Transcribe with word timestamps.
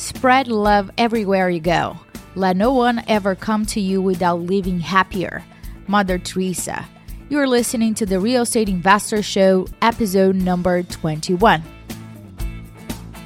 Spread 0.00 0.48
love 0.48 0.90
everywhere 0.96 1.50
you 1.50 1.60
go. 1.60 1.94
Let 2.34 2.56
no 2.56 2.72
one 2.72 3.04
ever 3.06 3.34
come 3.34 3.66
to 3.66 3.80
you 3.80 4.00
without 4.00 4.40
leaving 4.40 4.80
happier. 4.80 5.44
Mother 5.88 6.16
Teresa. 6.16 6.88
You're 7.28 7.46
listening 7.46 7.92
to 7.96 8.06
the 8.06 8.18
Real 8.18 8.42
Estate 8.42 8.70
Investor 8.70 9.22
Show, 9.22 9.66
episode 9.82 10.36
number 10.36 10.82
21. 10.84 11.62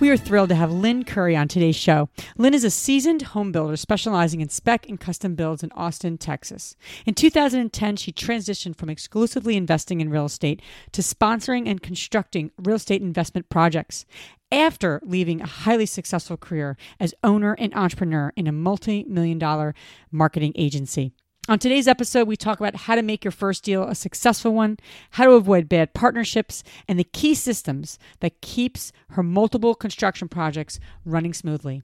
We 0.00 0.10
are 0.10 0.16
thrilled 0.16 0.48
to 0.48 0.56
have 0.56 0.72
Lynn 0.72 1.04
Currie 1.04 1.36
on 1.36 1.46
today's 1.46 1.76
show. 1.76 2.08
Lynn 2.36 2.52
is 2.52 2.64
a 2.64 2.70
seasoned 2.70 3.22
home 3.22 3.52
builder 3.52 3.76
specializing 3.76 4.40
in 4.40 4.48
spec 4.48 4.88
and 4.88 4.98
custom 4.98 5.36
builds 5.36 5.62
in 5.62 5.70
Austin, 5.72 6.18
Texas. 6.18 6.74
In 7.06 7.14
2010, 7.14 7.96
she 7.96 8.12
transitioned 8.12 8.76
from 8.76 8.90
exclusively 8.90 9.56
investing 9.56 10.00
in 10.00 10.10
real 10.10 10.24
estate 10.24 10.60
to 10.92 11.00
sponsoring 11.00 11.68
and 11.68 11.80
constructing 11.80 12.50
real 12.58 12.76
estate 12.76 13.02
investment 13.02 13.48
projects 13.48 14.04
after 14.50 15.00
leaving 15.04 15.40
a 15.40 15.46
highly 15.46 15.86
successful 15.86 16.36
career 16.36 16.76
as 16.98 17.14
owner 17.22 17.54
and 17.54 17.72
entrepreneur 17.74 18.32
in 18.36 18.48
a 18.48 18.52
multi 18.52 19.04
million 19.04 19.38
dollar 19.38 19.76
marketing 20.10 20.52
agency. 20.56 21.12
On 21.46 21.58
today's 21.58 21.86
episode, 21.86 22.26
we 22.26 22.38
talk 22.38 22.58
about 22.58 22.74
how 22.74 22.94
to 22.94 23.02
make 23.02 23.22
your 23.22 23.30
first 23.30 23.64
deal 23.64 23.82
a 23.82 23.94
successful 23.94 24.54
one, 24.54 24.78
how 25.10 25.24
to 25.24 25.32
avoid 25.32 25.68
bad 25.68 25.92
partnerships, 25.92 26.64
and 26.88 26.98
the 26.98 27.04
key 27.04 27.34
systems 27.34 27.98
that 28.20 28.40
keeps 28.40 28.92
her 29.10 29.22
multiple 29.22 29.74
construction 29.74 30.26
projects 30.26 30.80
running 31.04 31.34
smoothly. 31.34 31.82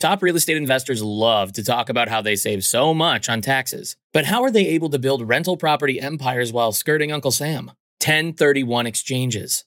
Top 0.00 0.22
real 0.22 0.34
estate 0.34 0.56
investors 0.56 1.04
love 1.04 1.52
to 1.52 1.62
talk 1.62 1.88
about 1.88 2.08
how 2.08 2.20
they 2.20 2.34
save 2.34 2.64
so 2.64 2.92
much 2.92 3.28
on 3.28 3.40
taxes. 3.40 3.94
But 4.12 4.24
how 4.24 4.42
are 4.42 4.50
they 4.50 4.66
able 4.66 4.90
to 4.90 4.98
build 4.98 5.28
rental 5.28 5.56
property 5.56 6.00
empires 6.00 6.52
while 6.52 6.72
skirting 6.72 7.12
Uncle 7.12 7.30
Sam? 7.30 7.66
1031 8.02 8.88
exchanges. 8.88 9.66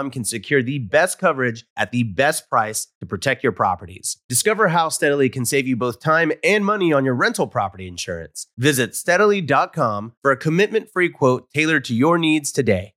can 0.09 0.23
secure 0.23 0.63
the 0.63 0.79
best 0.79 1.19
coverage 1.19 1.65
at 1.77 1.91
the 1.91 2.03
best 2.03 2.49
price 2.49 2.87
to 3.01 3.05
protect 3.05 3.43
your 3.43 3.51
properties. 3.51 4.17
Discover 4.27 4.69
how 4.69 4.89
Steadily 4.89 5.29
can 5.29 5.45
save 5.45 5.67
you 5.67 5.75
both 5.75 5.99
time 5.99 6.31
and 6.43 6.65
money 6.65 6.91
on 6.91 7.05
your 7.05 7.13
rental 7.15 7.47
property 7.47 7.87
insurance. 7.87 8.47
Visit 8.57 8.95
steadily.com 8.95 10.13
for 10.21 10.31
a 10.31 10.37
commitment 10.37 10.89
free 10.91 11.09
quote 11.09 11.49
tailored 11.53 11.85
to 11.85 11.93
your 11.93 12.17
needs 12.17 12.51
today. 12.51 12.93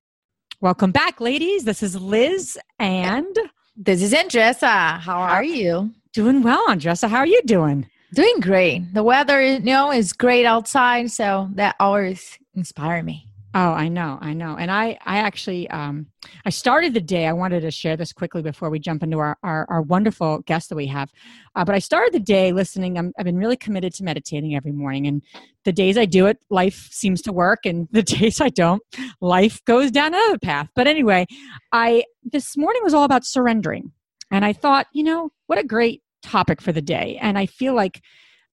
Welcome 0.61 0.91
back, 0.91 1.19
ladies. 1.21 1.65
This 1.65 1.83
is 1.83 1.95
Liz 2.01 2.57
and 2.79 3.37
This 3.75 4.01
is 4.01 4.13
Andressa. 4.13 4.99
How 4.99 5.19
are 5.19 5.43
you? 5.43 5.91
doing 6.13 6.41
well, 6.43 6.65
Andressa. 6.69 7.09
How 7.09 7.17
are 7.17 7.27
you 7.27 7.41
doing? 7.45 7.89
Doing 8.13 8.39
great. 8.39 8.93
The 8.93 9.03
weather, 9.03 9.41
you 9.45 9.59
know, 9.59 9.91
is 9.91 10.13
great 10.13 10.45
outside, 10.45 11.11
so 11.11 11.49
that 11.55 11.75
always 11.77 12.39
inspire 12.55 13.03
me. 13.03 13.27
Oh, 13.57 13.71
I 13.71 13.87
know, 13.87 14.17
I 14.19 14.33
know. 14.33 14.57
And 14.57 14.69
I, 14.69 14.97
I 15.05 15.19
actually, 15.19 15.69
um, 15.69 16.07
I 16.45 16.49
started 16.49 16.93
the 16.93 16.99
day. 16.99 17.25
I 17.25 17.31
wanted 17.31 17.61
to 17.61 17.71
share 17.71 17.95
this 17.95 18.11
quickly 18.11 18.41
before 18.41 18.69
we 18.69 18.79
jump 18.79 19.01
into 19.01 19.17
our 19.19 19.37
our, 19.43 19.65
our 19.69 19.81
wonderful 19.81 20.39
guest 20.39 20.67
that 20.67 20.75
we 20.75 20.87
have. 20.87 21.09
Uh, 21.55 21.63
but 21.63 21.73
I 21.73 21.79
started 21.79 22.13
the 22.13 22.19
day 22.19 22.51
listening. 22.51 22.97
I'm, 22.97 23.13
I've 23.17 23.23
been 23.23 23.37
really 23.37 23.55
committed 23.55 23.93
to 23.93 24.03
meditating 24.03 24.57
every 24.57 24.73
morning, 24.73 25.07
and 25.07 25.23
the 25.63 25.71
days 25.71 25.97
I 25.97 26.03
do 26.03 26.25
it, 26.25 26.37
life 26.49 26.89
seems 26.91 27.21
to 27.21 27.31
work, 27.31 27.65
and 27.65 27.87
the 27.91 28.03
days 28.03 28.41
I 28.41 28.49
don't, 28.49 28.83
life 29.21 29.63
goes 29.63 29.89
down 29.89 30.13
another 30.13 30.37
path. 30.37 30.67
But 30.75 30.87
anyway, 30.87 31.25
I 31.71 32.03
this 32.29 32.57
morning 32.57 32.81
was 32.83 32.93
all 32.93 33.05
about 33.05 33.23
surrendering, 33.23 33.93
and 34.31 34.43
I 34.43 34.51
thought, 34.51 34.87
you 34.91 35.03
know, 35.03 35.31
what 35.47 35.59
a 35.59 35.63
great 35.63 36.03
topic 36.21 36.61
for 36.61 36.73
the 36.73 36.81
day. 36.81 37.17
And 37.21 37.37
I 37.37 37.45
feel 37.45 37.73
like 37.73 38.01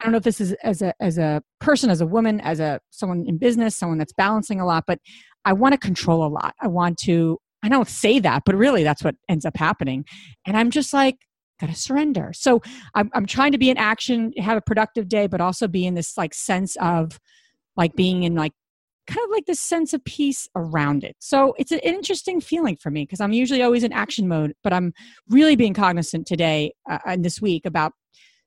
I 0.03 0.07
don't 0.07 0.13
know 0.13 0.19
if 0.19 0.25
this 0.25 0.41
is 0.41 0.53
as 0.65 0.83
a 0.83 0.93
as 1.01 1.17
a 1.17 1.43
person, 1.61 1.89
as 1.89 2.01
a 2.01 2.07
woman, 2.07 2.41
as 2.41 2.59
a 2.59 2.81
someone 2.91 3.25
in 3.27 3.39
business, 3.39 3.77
someone 3.77 3.99
that's 3.99 4.13
balancing 4.13 4.61
a 4.61 4.67
lot, 4.67 4.85
but 4.87 4.99
I 5.45 5.53
want 5.53 5.75
to 5.75 5.79
control 5.79 6.27
a 6.27 6.29
lot. 6.29 6.55
I 6.61 6.67
want 6.67 6.99
to 7.01 7.39
I 7.63 7.69
don't 7.69 7.89
say 7.89 8.19
that, 8.19 8.43
but 8.45 8.57
really 8.57 8.83
that's 8.83 9.05
what 9.05 9.15
ends 9.29 9.45
up 9.45 9.57
happening. 9.57 10.05
And 10.45 10.57
I'm 10.57 10.71
just 10.71 10.93
like, 10.93 11.19
gotta 11.61 11.77
surrender. 11.77 12.33
So 12.35 12.61
I'm 12.95 13.11
I'm 13.15 13.27
trying 13.27 13.53
to 13.53 13.59
be 13.59 13.71
in 13.71 13.79
action, 13.79 14.33
have 14.39 14.59
a 14.59 14.63
productive 14.63 15.09
day, 15.09 15.29
but 15.29 15.41
also 15.41 15.69
be 15.69 15.87
in 15.87 15.95
this 15.95 16.19
like 16.19 16.35
sense 16.35 16.77
of 16.81 17.21
like 17.77 17.95
being 17.95 18.25
in 18.25 18.35
like 18.35 18.53
kind 19.07 19.25
of 19.25 19.31
like 19.31 19.47
this 19.47 19.61
sense 19.61 19.93
of 19.93 20.05
peace 20.05 20.49
around 20.57 21.05
it. 21.05 21.17
So 21.21 21.55
it's 21.59 21.73
an 21.73 21.81
interesting 21.81 22.41
feeling 22.41 22.77
for 22.77 22.91
me 22.91 23.05
because 23.05 23.21
I'm 23.21 23.33
usually 23.33 23.63
always 23.63 23.85
in 23.85 23.93
action 23.93 24.29
mode, 24.29 24.55
but 24.65 24.73
I'm 24.73 24.93
really 25.29 25.57
being 25.57 25.75
cognizant 25.75 26.27
today 26.27 26.73
uh, 26.91 26.99
and 27.07 27.25
this 27.25 27.41
week 27.41 27.67
about 27.67 27.93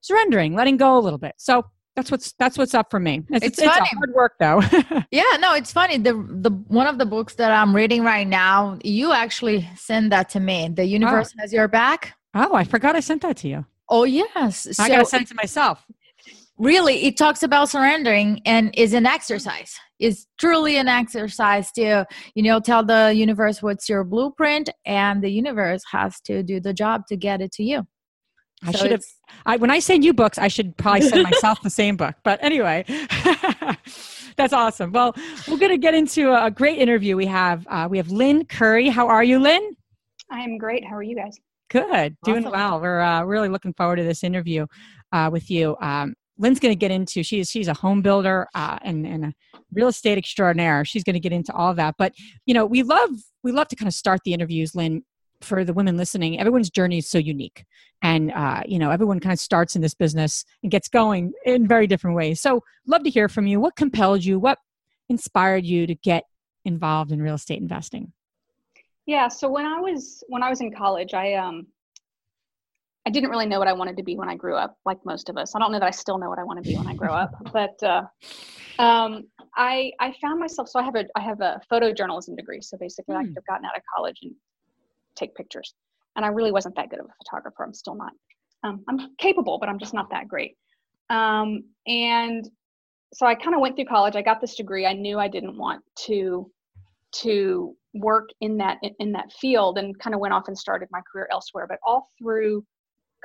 surrendering, 0.05 0.55
letting 0.55 0.77
go 0.77 0.97
a 0.97 1.01
little 1.01 1.19
bit. 1.19 1.33
So 1.37 1.63
that's 1.95 2.11
what's 2.11 2.33
that's 2.33 2.57
what's 2.57 2.73
up 2.73 2.87
for 2.91 2.99
me. 2.99 3.23
It's, 3.29 3.45
It's 3.45 3.59
it's, 3.59 3.67
funny. 3.67 3.89
hard 3.93 4.13
work 4.13 4.33
though. 4.39 4.61
Yeah, 5.11 5.37
no, 5.39 5.53
it's 5.53 5.71
funny. 5.71 5.97
The 5.97 6.13
the 6.13 6.51
one 6.67 6.87
of 6.87 6.97
the 6.97 7.05
books 7.05 7.35
that 7.35 7.51
I'm 7.51 7.75
reading 7.75 8.03
right 8.03 8.27
now, 8.27 8.77
you 8.83 9.13
actually 9.13 9.67
send 9.77 10.11
that 10.11 10.29
to 10.31 10.39
me. 10.39 10.69
The 10.73 10.81
oh. 10.81 10.85
universe 10.85 11.33
has 11.39 11.53
your 11.53 11.67
back. 11.67 12.13
oh, 12.33 12.53
I 12.53 12.63
forgot 12.65 12.95
I 12.95 12.99
sent 12.99 13.21
that 13.21 13.37
to 13.37 13.47
you. 13.47 13.65
Oh 13.89 14.03
yes. 14.03 14.67
I 14.67 14.71
So 14.71 14.87
gotta 14.87 15.05
send 15.05 15.23
it 15.23 15.29
to 15.29 15.35
myself. 15.35 15.85
really 16.57 17.05
it 17.05 17.17
talks 17.17 17.43
about 17.43 17.69
surrendering 17.69 18.41
and 18.45 18.73
is 18.77 18.93
an 18.93 19.05
exercise 19.05 19.77
is 19.99 20.25
truly 20.37 20.77
an 20.77 20.87
exercise 20.87 21.71
to 21.71 22.05
you 22.33 22.43
know 22.43 22.59
tell 22.59 22.83
the 22.83 23.13
universe 23.15 23.61
what's 23.61 23.87
your 23.89 24.03
blueprint 24.03 24.69
and 24.85 25.21
the 25.21 25.29
universe 25.29 25.83
has 25.91 26.19
to 26.21 26.43
do 26.43 26.59
the 26.59 26.73
job 26.73 27.05
to 27.07 27.15
get 27.17 27.41
it 27.41 27.51
to 27.51 27.63
you 27.63 27.85
I 28.65 28.71
So 28.71 28.79
should 28.79 28.91
have. 28.91 29.03
I, 29.45 29.57
when 29.57 29.69
I 29.69 29.79
send 29.79 30.03
you 30.03 30.13
books, 30.13 30.37
I 30.37 30.47
should 30.47 30.75
probably 30.77 31.01
send 31.01 31.23
myself 31.23 31.61
the 31.61 31.69
same 31.69 31.97
book. 31.97 32.15
But 32.23 32.43
anyway, 32.43 32.85
that's 34.37 34.53
awesome. 34.53 34.91
Well, 34.91 35.15
we're 35.47 35.57
going 35.57 35.71
to 35.71 35.77
get 35.77 35.93
into 35.93 36.33
a 36.33 36.49
great 36.49 36.79
interview. 36.79 37.15
We 37.15 37.25
have 37.27 37.65
uh, 37.69 37.87
we 37.89 37.97
have 37.97 38.09
Lynn 38.09 38.45
Currie. 38.45 38.89
How 38.89 39.07
are 39.07 39.23
you, 39.23 39.39
Lynn? 39.39 39.75
I 40.31 40.39
am 40.41 40.57
great. 40.57 40.83
How 40.85 40.95
are 40.95 41.03
you 41.03 41.15
guys? 41.15 41.37
Good, 41.69 42.15
doing 42.23 42.45
awesome. 42.45 42.51
well. 42.51 42.81
We're 42.81 43.01
uh, 43.01 43.23
really 43.23 43.49
looking 43.49 43.73
forward 43.73 43.97
to 43.97 44.03
this 44.03 44.23
interview 44.23 44.65
uh, 45.11 45.29
with 45.31 45.49
you. 45.49 45.75
Um, 45.81 46.13
Lynn's 46.37 46.59
going 46.59 46.71
to 46.71 46.79
get 46.79 46.91
into 46.91 47.23
she's 47.23 47.49
she's 47.49 47.67
a 47.67 47.73
home 47.73 48.01
builder 48.01 48.47
uh, 48.55 48.77
and 48.81 49.05
and 49.05 49.25
a 49.25 49.33
real 49.73 49.87
estate 49.87 50.17
extraordinaire. 50.17 50.85
She's 50.85 51.03
going 51.03 51.13
to 51.13 51.19
get 51.19 51.31
into 51.31 51.53
all 51.53 51.73
that. 51.75 51.95
But 51.97 52.13
you 52.45 52.53
know, 52.53 52.65
we 52.65 52.83
love 52.83 53.09
we 53.43 53.51
love 53.51 53.67
to 53.69 53.75
kind 53.75 53.87
of 53.87 53.93
start 53.93 54.21
the 54.25 54.33
interviews, 54.33 54.75
Lynn, 54.75 55.03
for 55.41 55.63
the 55.63 55.73
women 55.73 55.97
listening. 55.97 56.39
Everyone's 56.39 56.69
journey 56.69 56.99
is 56.99 57.09
so 57.09 57.17
unique, 57.17 57.65
and 58.01 58.31
uh, 58.31 58.63
you 58.65 58.79
know, 58.79 58.91
everyone 58.91 59.19
kind 59.19 59.33
of 59.33 59.39
starts 59.39 59.75
in 59.75 59.81
this 59.81 59.93
business 59.93 60.45
and 60.63 60.71
gets 60.71 60.87
going 60.87 61.33
in 61.45 61.67
very 61.67 61.87
different 61.87 62.15
ways. 62.15 62.41
So, 62.41 62.61
love 62.87 63.03
to 63.03 63.09
hear 63.09 63.29
from 63.29 63.47
you. 63.47 63.59
What 63.59 63.75
compelled 63.75 64.23
you? 64.23 64.39
What 64.39 64.57
inspired 65.09 65.65
you 65.65 65.87
to 65.87 65.95
get 65.95 66.23
involved 66.65 67.11
in 67.11 67.21
real 67.21 67.35
estate 67.35 67.61
investing? 67.61 68.11
Yeah, 69.05 69.27
so 69.27 69.49
when 69.49 69.65
I 69.65 69.79
was 69.79 70.23
when 70.27 70.41
I 70.43 70.49
was 70.49 70.61
in 70.61 70.73
college, 70.73 71.13
I 71.13 71.33
um 71.33 71.67
I 73.07 73.11
didn't 73.11 73.29
really 73.29 73.45
know 73.45 73.59
what 73.59 73.67
I 73.67 73.73
wanted 73.73 73.97
to 73.97 74.03
be 74.03 74.15
when 74.15 74.29
I 74.29 74.35
grew 74.35 74.55
up, 74.55 74.77
like 74.83 74.97
most 75.05 75.29
of 75.29 75.37
us. 75.37 75.53
I 75.55 75.59
don't 75.59 75.71
know 75.71 75.79
that 75.79 75.85
I 75.85 75.91
still 75.91 76.17
know 76.17 76.27
what 76.27 76.39
I 76.39 76.43
want 76.43 76.63
to 76.63 76.67
be 76.67 76.75
when 76.75 76.87
I 76.87 76.95
grow 76.95 77.13
up, 77.13 77.35
but 77.53 77.81
uh, 77.83 78.01
um, 78.79 79.25
I 79.55 79.91
I 79.99 80.13
found 80.19 80.39
myself. 80.39 80.69
So 80.69 80.79
I 80.79 80.83
have 80.83 80.95
a 80.95 81.05
I 81.15 81.21
have 81.21 81.39
a 81.41 81.61
photojournalism 81.71 82.35
degree. 82.35 82.61
So 82.61 82.77
basically, 82.77 83.15
mm. 83.15 83.19
I 83.19 83.21
hmm. 83.21 83.27
could 83.27 83.37
have 83.37 83.45
gotten 83.45 83.65
out 83.65 83.77
of 83.77 83.83
college 83.95 84.17
and 84.23 84.33
take 85.15 85.35
pictures, 85.35 85.73
and 86.15 86.25
I 86.25 86.29
really 86.29 86.51
wasn't 86.51 86.75
that 86.75 86.89
good 86.89 86.99
of 86.99 87.05
a 87.05 87.23
photographer. 87.23 87.63
I'm 87.63 87.73
still 87.73 87.95
not. 87.95 88.11
Um, 88.63 88.83
I'm 88.87 89.15
capable, 89.17 89.59
but 89.59 89.69
I'm 89.69 89.79
just 89.79 89.93
not 89.93 90.09
that 90.09 90.27
great. 90.27 90.55
Um, 91.09 91.63
and 91.87 92.49
so 93.13 93.25
I 93.25 93.35
kind 93.35 93.55
of 93.55 93.61
went 93.61 93.75
through 93.75 93.85
college. 93.85 94.15
I 94.15 94.21
got 94.21 94.41
this 94.41 94.55
degree. 94.55 94.85
I 94.85 94.93
knew 94.93 95.19
I 95.19 95.27
didn't 95.27 95.57
want 95.57 95.83
to 96.07 96.49
to 97.13 97.75
work 97.93 98.29
in 98.41 98.57
that 98.57 98.77
in 98.99 99.11
that 99.13 99.31
field, 99.31 99.77
and 99.77 99.97
kind 99.99 100.13
of 100.13 100.19
went 100.19 100.33
off 100.33 100.47
and 100.47 100.57
started 100.57 100.89
my 100.91 101.01
career 101.11 101.27
elsewhere. 101.31 101.65
But 101.67 101.79
all 101.85 102.09
through 102.19 102.65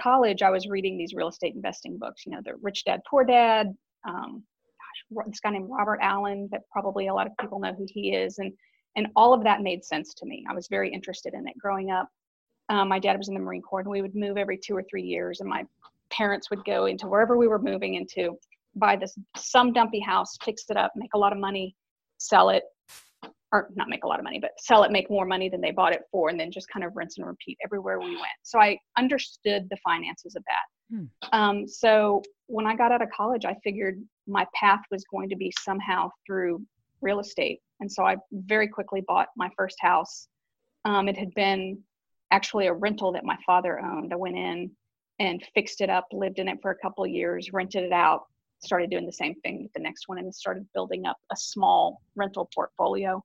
college, 0.00 0.42
I 0.42 0.50
was 0.50 0.68
reading 0.68 0.96
these 0.96 1.14
real 1.14 1.28
estate 1.28 1.54
investing 1.54 1.98
books. 1.98 2.22
You 2.26 2.32
know, 2.32 2.40
the 2.44 2.52
Rich 2.62 2.84
Dad 2.84 3.00
Poor 3.08 3.24
Dad. 3.24 3.68
Um, 4.06 4.44
gosh, 5.14 5.24
this 5.28 5.40
guy 5.40 5.50
named 5.50 5.70
Robert 5.70 5.98
Allen. 6.02 6.48
That 6.52 6.62
probably 6.70 7.08
a 7.08 7.14
lot 7.14 7.26
of 7.26 7.32
people 7.40 7.58
know 7.58 7.74
who 7.74 7.86
he 7.88 8.12
is, 8.14 8.38
and 8.38 8.52
and 8.96 9.08
all 9.16 9.32
of 9.32 9.44
that 9.44 9.62
made 9.62 9.84
sense 9.84 10.14
to 10.14 10.26
me. 10.26 10.44
I 10.48 10.54
was 10.54 10.68
very 10.68 10.92
interested 10.92 11.34
in 11.34 11.46
it 11.46 11.58
growing 11.58 11.90
up. 11.90 12.08
Um, 12.68 12.88
my 12.88 12.98
dad 12.98 13.18
was 13.18 13.28
in 13.28 13.34
the 13.34 13.40
Marine 13.40 13.62
Corps, 13.62 13.80
and 13.80 13.90
we 13.90 14.02
would 14.02 14.14
move 14.14 14.36
every 14.36 14.58
two 14.58 14.76
or 14.76 14.82
three 14.88 15.02
years, 15.02 15.40
and 15.40 15.48
my 15.48 15.64
parents 16.10 16.50
would 16.50 16.64
go 16.64 16.86
into 16.86 17.06
wherever 17.06 17.36
we 17.36 17.48
were 17.48 17.58
moving 17.58 17.94
into, 17.94 18.36
buy 18.76 18.96
this 18.96 19.16
some 19.36 19.72
dumpy 19.72 20.00
house, 20.00 20.36
fix 20.44 20.64
it 20.70 20.76
up, 20.76 20.92
make 20.96 21.14
a 21.14 21.18
lot 21.18 21.32
of 21.32 21.38
money, 21.38 21.74
sell 22.18 22.50
it, 22.50 22.64
or 23.52 23.68
not 23.74 23.88
make 23.88 24.04
a 24.04 24.06
lot 24.06 24.20
of 24.20 24.24
money, 24.24 24.38
but 24.38 24.52
sell 24.60 24.84
it, 24.84 24.92
make 24.92 25.10
more 25.10 25.26
money 25.26 25.48
than 25.48 25.60
they 25.60 25.72
bought 25.72 25.92
it 25.92 26.02
for, 26.12 26.28
and 26.28 26.38
then 26.38 26.52
just 26.52 26.68
kind 26.68 26.84
of 26.84 26.94
rinse 26.94 27.18
and 27.18 27.26
repeat 27.26 27.58
everywhere 27.64 27.98
we 27.98 28.14
went. 28.14 28.26
So 28.42 28.60
I 28.60 28.78
understood 28.96 29.66
the 29.70 29.76
finances 29.82 30.36
of 30.36 30.44
that. 30.44 30.96
Hmm. 30.96 31.04
Um, 31.32 31.68
so 31.68 32.22
when 32.46 32.66
I 32.66 32.76
got 32.76 32.92
out 32.92 33.02
of 33.02 33.08
college, 33.10 33.44
I 33.44 33.56
figured 33.64 34.00
my 34.26 34.46
path 34.54 34.80
was 34.90 35.04
going 35.10 35.28
to 35.30 35.36
be 35.36 35.52
somehow 35.60 36.10
through 36.26 36.64
real 37.00 37.18
estate. 37.18 37.60
And 37.80 37.90
so 37.90 38.04
I 38.04 38.16
very 38.32 38.68
quickly 38.68 39.02
bought 39.06 39.28
my 39.36 39.48
first 39.56 39.76
house. 39.80 40.28
Um, 40.84 41.08
it 41.08 41.16
had 41.16 41.34
been 41.34 41.78
actually 42.30 42.66
a 42.66 42.72
rental 42.72 43.12
that 43.12 43.24
my 43.24 43.36
father 43.44 43.80
owned. 43.80 44.12
I 44.12 44.16
went 44.16 44.36
in 44.36 44.70
and 45.18 45.42
fixed 45.54 45.80
it 45.80 45.90
up, 45.90 46.06
lived 46.12 46.38
in 46.38 46.48
it 46.48 46.58
for 46.62 46.70
a 46.70 46.76
couple 46.76 47.04
of 47.04 47.10
years, 47.10 47.52
rented 47.52 47.84
it 47.84 47.92
out, 47.92 48.22
started 48.62 48.90
doing 48.90 49.06
the 49.06 49.12
same 49.12 49.34
thing 49.40 49.62
with 49.62 49.72
the 49.72 49.80
next 49.80 50.08
one, 50.08 50.18
and 50.18 50.34
started 50.34 50.66
building 50.74 51.06
up 51.06 51.16
a 51.32 51.36
small 51.36 52.00
rental 52.16 52.48
portfolio. 52.54 53.22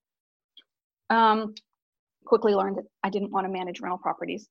Um, 1.09 1.53
quickly 2.25 2.53
learned 2.53 2.77
that 2.77 2.85
I 3.03 3.09
didn't 3.09 3.31
want 3.31 3.45
to 3.45 3.51
manage 3.51 3.79
rental 3.79 3.99
properties. 3.99 4.49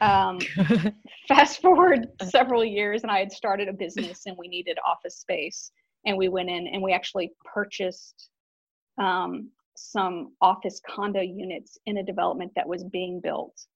Um, 0.00 0.38
fast 1.28 1.62
forward 1.62 2.08
several 2.22 2.64
years, 2.64 3.02
and 3.02 3.10
I 3.10 3.18
had 3.18 3.32
started 3.32 3.68
a 3.68 3.72
business, 3.72 4.22
and 4.26 4.36
we 4.38 4.48
needed 4.48 4.78
office 4.86 5.18
space, 5.18 5.70
and 6.04 6.16
we 6.16 6.28
went 6.28 6.50
in 6.50 6.66
and 6.68 6.82
we 6.82 6.92
actually 6.92 7.32
purchased 7.44 8.30
um, 8.98 9.50
some 9.76 10.32
office 10.40 10.80
condo 10.88 11.20
units 11.20 11.78
in 11.86 11.98
a 11.98 12.02
development 12.02 12.52
that 12.56 12.68
was 12.68 12.84
being 12.84 13.20
built, 13.20 13.66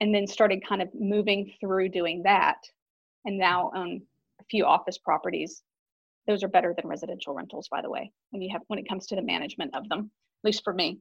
and 0.00 0.14
then 0.14 0.26
started 0.26 0.66
kind 0.66 0.82
of 0.82 0.88
moving 0.94 1.52
through 1.60 1.88
doing 1.88 2.22
that, 2.24 2.58
and 3.24 3.38
now 3.38 3.70
own 3.74 4.02
a 4.40 4.44
few 4.50 4.64
office 4.64 4.98
properties. 4.98 5.62
Those 6.26 6.42
are 6.42 6.48
better 6.48 6.74
than 6.76 6.88
residential 6.88 7.34
rentals, 7.34 7.68
by 7.68 7.82
the 7.82 7.90
way, 7.90 8.10
when 8.30 8.42
you 8.42 8.50
have 8.52 8.62
when 8.66 8.78
it 8.78 8.88
comes 8.88 9.06
to 9.06 9.16
the 9.16 9.22
management 9.22 9.74
of 9.74 9.88
them, 9.88 10.10
at 10.42 10.48
least 10.48 10.64
for 10.64 10.74
me. 10.74 11.00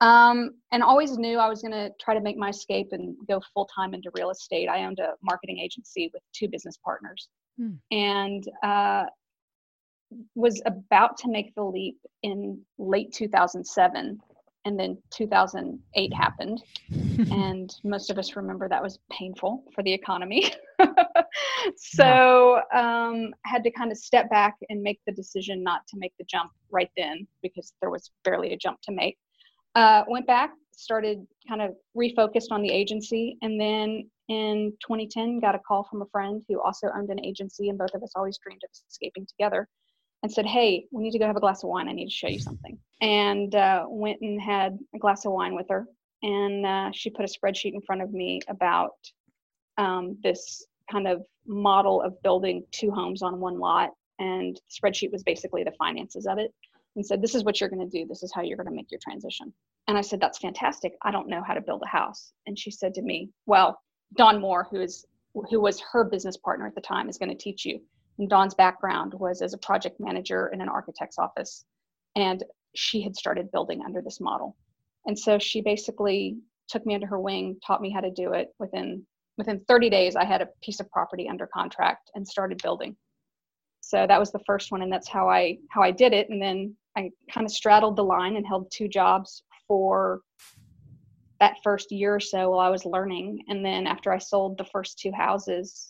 Um, 0.00 0.52
and 0.72 0.82
always 0.82 1.18
knew 1.18 1.38
I 1.38 1.48
was 1.48 1.60
going 1.60 1.72
to 1.72 1.90
try 2.00 2.14
to 2.14 2.20
make 2.20 2.38
my 2.38 2.48
escape 2.48 2.88
and 2.92 3.14
go 3.28 3.40
full 3.52 3.66
time 3.66 3.92
into 3.92 4.10
real 4.16 4.30
estate. 4.30 4.68
I 4.68 4.84
owned 4.84 4.98
a 4.98 5.12
marketing 5.22 5.58
agency 5.58 6.10
with 6.14 6.22
two 6.32 6.48
business 6.48 6.78
partners 6.82 7.28
hmm. 7.58 7.72
and 7.90 8.42
uh, 8.62 9.04
was 10.34 10.60
about 10.66 11.16
to 11.18 11.28
make 11.28 11.54
the 11.54 11.62
leap 11.62 11.98
in 12.22 12.60
late 12.78 13.12
2007. 13.12 14.20
And 14.66 14.78
then 14.78 14.98
2008 15.10 16.14
happened. 16.14 16.62
and 16.90 17.74
most 17.82 18.10
of 18.10 18.18
us 18.18 18.36
remember 18.36 18.68
that 18.68 18.82
was 18.82 18.98
painful 19.10 19.64
for 19.74 19.82
the 19.82 19.92
economy. 19.92 20.52
so 21.76 22.60
um, 22.74 23.32
had 23.46 23.64
to 23.64 23.70
kind 23.70 23.90
of 23.90 23.96
step 23.96 24.28
back 24.28 24.56
and 24.68 24.82
make 24.82 25.00
the 25.06 25.12
decision 25.12 25.62
not 25.62 25.86
to 25.88 25.96
make 25.98 26.12
the 26.18 26.24
jump 26.24 26.50
right 26.70 26.90
then 26.96 27.26
because 27.42 27.72
there 27.80 27.90
was 27.90 28.10
barely 28.22 28.52
a 28.52 28.56
jump 28.56 28.80
to 28.82 28.92
make 28.92 29.16
uh, 29.74 30.04
went 30.08 30.26
back, 30.26 30.50
started 30.72 31.26
kind 31.48 31.62
of 31.62 31.74
refocused 31.96 32.50
on 32.50 32.62
the 32.62 32.70
agency, 32.70 33.36
and 33.42 33.60
then 33.60 34.08
in 34.28 34.72
2010 34.82 35.40
got 35.40 35.54
a 35.54 35.58
call 35.58 35.84
from 35.84 36.02
a 36.02 36.06
friend 36.06 36.42
who 36.48 36.60
also 36.60 36.88
owned 36.96 37.10
an 37.10 37.24
agency, 37.24 37.68
and 37.68 37.78
both 37.78 37.94
of 37.94 38.02
us 38.02 38.12
always 38.14 38.38
dreamed 38.38 38.62
of 38.64 38.70
escaping 38.88 39.26
together, 39.26 39.68
and 40.22 40.30
said, 40.30 40.46
"Hey, 40.46 40.86
we 40.90 41.02
need 41.02 41.12
to 41.12 41.18
go 41.18 41.26
have 41.26 41.36
a 41.36 41.40
glass 41.40 41.62
of 41.62 41.70
wine. 41.70 41.88
I 41.88 41.92
need 41.92 42.06
to 42.06 42.10
show 42.10 42.28
you 42.28 42.38
something." 42.38 42.78
And 43.00 43.54
uh, 43.54 43.86
went 43.88 44.20
and 44.20 44.40
had 44.40 44.78
a 44.94 44.98
glass 44.98 45.24
of 45.24 45.32
wine 45.32 45.54
with 45.54 45.66
her, 45.70 45.86
and 46.22 46.66
uh, 46.66 46.90
she 46.92 47.10
put 47.10 47.24
a 47.24 47.28
spreadsheet 47.28 47.74
in 47.74 47.80
front 47.82 48.02
of 48.02 48.12
me 48.12 48.40
about 48.48 48.92
um, 49.78 50.18
this 50.22 50.64
kind 50.90 51.08
of 51.08 51.22
model 51.46 52.02
of 52.02 52.20
building 52.22 52.64
two 52.70 52.90
homes 52.90 53.22
on 53.22 53.40
one 53.40 53.58
lot, 53.58 53.90
and 54.18 54.56
the 54.56 54.60
spreadsheet 54.70 55.12
was 55.12 55.22
basically 55.22 55.64
the 55.64 55.72
finances 55.72 56.26
of 56.26 56.38
it 56.38 56.52
and 56.96 57.06
said, 57.06 57.22
This 57.22 57.34
is 57.34 57.44
what 57.44 57.60
you're 57.60 57.70
going 57.70 57.88
to 57.88 57.98
do. 57.98 58.06
This 58.06 58.22
is 58.22 58.32
how 58.34 58.42
you're 58.42 58.56
going 58.56 58.68
to 58.68 58.74
make 58.74 58.90
your 58.90 59.00
transition. 59.02 59.52
And 59.88 59.96
I 59.96 60.00
said, 60.00 60.20
That's 60.20 60.38
fantastic. 60.38 60.94
I 61.02 61.10
don't 61.10 61.28
know 61.28 61.42
how 61.42 61.54
to 61.54 61.60
build 61.60 61.82
a 61.84 61.88
house. 61.88 62.32
And 62.46 62.58
she 62.58 62.70
said 62.70 62.94
to 62.94 63.02
me, 63.02 63.30
Well, 63.46 63.80
Dawn 64.16 64.40
Moore, 64.40 64.66
who 64.70 64.80
is 64.80 65.06
who 65.48 65.60
was 65.60 65.80
her 65.92 66.04
business 66.04 66.36
partner 66.36 66.66
at 66.66 66.74
the 66.74 66.80
time, 66.80 67.08
is 67.08 67.16
going 67.16 67.28
to 67.28 67.36
teach 67.36 67.64
you. 67.64 67.80
And 68.20 68.28
Dawn's 68.28 68.54
background 68.54 69.14
was 69.14 69.40
as 69.40 69.54
a 69.54 69.58
project 69.58 69.98
manager 69.98 70.48
in 70.52 70.60
an 70.60 70.68
architect's 70.68 71.18
office. 71.18 71.64
And 72.16 72.44
she 72.74 73.00
had 73.00 73.16
started 73.16 73.50
building 73.50 73.82
under 73.82 74.02
this 74.02 74.20
model. 74.20 74.56
And 75.06 75.18
so 75.18 75.38
she 75.38 75.62
basically 75.62 76.36
took 76.68 76.84
me 76.84 76.94
under 76.94 77.06
her 77.06 77.18
wing, 77.18 77.58
taught 77.66 77.80
me 77.80 77.90
how 77.90 78.00
to 78.00 78.10
do 78.10 78.34
it. 78.34 78.48
Within 78.58 79.06
within 79.38 79.60
30 79.66 79.88
days, 79.88 80.16
I 80.16 80.24
had 80.24 80.42
a 80.42 80.48
piece 80.62 80.80
of 80.80 80.90
property 80.90 81.30
under 81.30 81.46
contract 81.46 82.10
and 82.14 82.28
started 82.28 82.62
building. 82.62 82.94
So 83.80 84.06
that 84.06 84.20
was 84.20 84.30
the 84.30 84.44
first 84.46 84.70
one, 84.70 84.82
and 84.82 84.92
that's 84.92 85.08
how 85.08 85.30
I 85.30 85.56
how 85.70 85.82
I 85.82 85.90
did 85.90 86.12
it. 86.12 86.28
And 86.28 86.42
then 86.42 86.76
I 86.98 87.10
kind 87.32 87.46
of 87.46 87.50
straddled 87.50 87.96
the 87.96 88.04
line 88.04 88.36
and 88.36 88.46
held 88.46 88.70
two 88.70 88.86
jobs 88.86 89.44
for 89.66 90.20
that 91.40 91.56
first 91.64 91.90
year 91.90 92.16
or 92.16 92.20
so 92.20 92.50
while 92.50 92.60
I 92.60 92.68
was 92.68 92.84
learning. 92.84 93.44
And 93.48 93.64
then 93.64 93.86
after 93.86 94.12
I 94.12 94.18
sold 94.18 94.58
the 94.58 94.64
first 94.64 94.98
two 94.98 95.10
houses, 95.10 95.89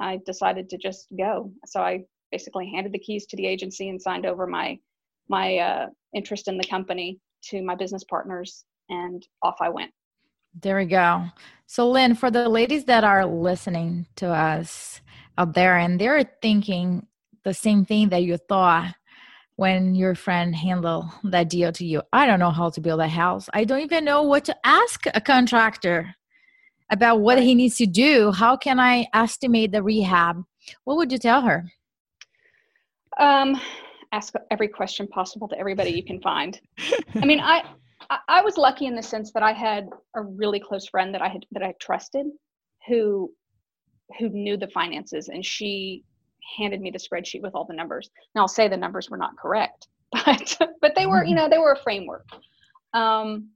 I 0.00 0.20
decided 0.26 0.68
to 0.70 0.78
just 0.78 1.08
go. 1.16 1.52
So 1.66 1.80
I 1.80 2.04
basically 2.30 2.70
handed 2.74 2.92
the 2.92 2.98
keys 2.98 3.26
to 3.26 3.36
the 3.36 3.46
agency 3.46 3.88
and 3.88 4.00
signed 4.00 4.26
over 4.26 4.46
my 4.46 4.78
my 5.28 5.56
uh, 5.56 5.86
interest 6.14 6.48
in 6.48 6.58
the 6.58 6.66
company 6.68 7.18
to 7.44 7.62
my 7.62 7.74
business 7.74 8.04
partners, 8.04 8.64
and 8.90 9.26
off 9.42 9.56
I 9.60 9.70
went. 9.70 9.90
There 10.60 10.76
we 10.76 10.84
go. 10.84 11.24
So, 11.66 11.90
Lynn, 11.90 12.14
for 12.14 12.30
the 12.30 12.48
ladies 12.48 12.84
that 12.84 13.04
are 13.04 13.26
listening 13.26 14.06
to 14.16 14.28
us 14.28 15.00
out 15.36 15.54
there 15.54 15.76
and 15.76 16.00
they're 16.00 16.22
thinking 16.42 17.06
the 17.42 17.54
same 17.54 17.84
thing 17.84 18.10
that 18.10 18.22
you 18.22 18.36
thought 18.36 18.94
when 19.56 19.94
your 19.94 20.14
friend 20.14 20.54
handled 20.54 21.06
that 21.24 21.48
deal 21.48 21.72
to 21.72 21.84
you. 21.84 22.02
I 22.12 22.26
don't 22.26 22.38
know 22.38 22.50
how 22.50 22.70
to 22.70 22.80
build 22.80 23.00
a 23.00 23.08
house. 23.08 23.48
I 23.52 23.64
don't 23.64 23.80
even 23.80 24.04
know 24.04 24.22
what 24.22 24.44
to 24.46 24.56
ask 24.64 25.06
a 25.14 25.20
contractor 25.20 26.14
about 26.90 27.20
what 27.20 27.42
he 27.42 27.54
needs 27.54 27.76
to 27.76 27.86
do. 27.86 28.32
How 28.32 28.56
can 28.56 28.78
I 28.78 29.06
estimate 29.14 29.72
the 29.72 29.82
rehab? 29.82 30.42
What 30.84 30.96
would 30.96 31.12
you 31.12 31.18
tell 31.18 31.42
her? 31.42 31.64
Um, 33.18 33.60
ask 34.12 34.34
every 34.50 34.68
question 34.68 35.06
possible 35.08 35.48
to 35.48 35.58
everybody 35.58 35.90
you 35.90 36.04
can 36.04 36.20
find. 36.20 36.60
I 37.14 37.24
mean, 37.24 37.40
I 37.40 37.64
I 38.28 38.42
was 38.42 38.56
lucky 38.56 38.86
in 38.86 38.94
the 38.94 39.02
sense 39.02 39.32
that 39.32 39.42
I 39.42 39.52
had 39.52 39.88
a 40.14 40.22
really 40.22 40.60
close 40.60 40.88
friend 40.88 41.14
that 41.14 41.22
I 41.22 41.28
had 41.28 41.46
that 41.52 41.62
I 41.62 41.74
trusted, 41.80 42.26
who 42.86 43.32
who 44.18 44.28
knew 44.28 44.56
the 44.56 44.68
finances, 44.68 45.28
and 45.28 45.44
she 45.44 46.04
handed 46.58 46.80
me 46.80 46.90
the 46.90 46.98
spreadsheet 46.98 47.42
with 47.42 47.54
all 47.54 47.64
the 47.64 47.74
numbers. 47.74 48.10
Now 48.34 48.42
I'll 48.42 48.48
say 48.48 48.68
the 48.68 48.76
numbers 48.76 49.08
were 49.10 49.16
not 49.16 49.36
correct, 49.38 49.88
but 50.12 50.58
but 50.80 50.94
they 50.94 51.06
were, 51.06 51.24
you 51.24 51.34
know, 51.34 51.48
they 51.48 51.58
were 51.58 51.72
a 51.72 51.82
framework. 51.82 52.26
Um, 52.92 53.50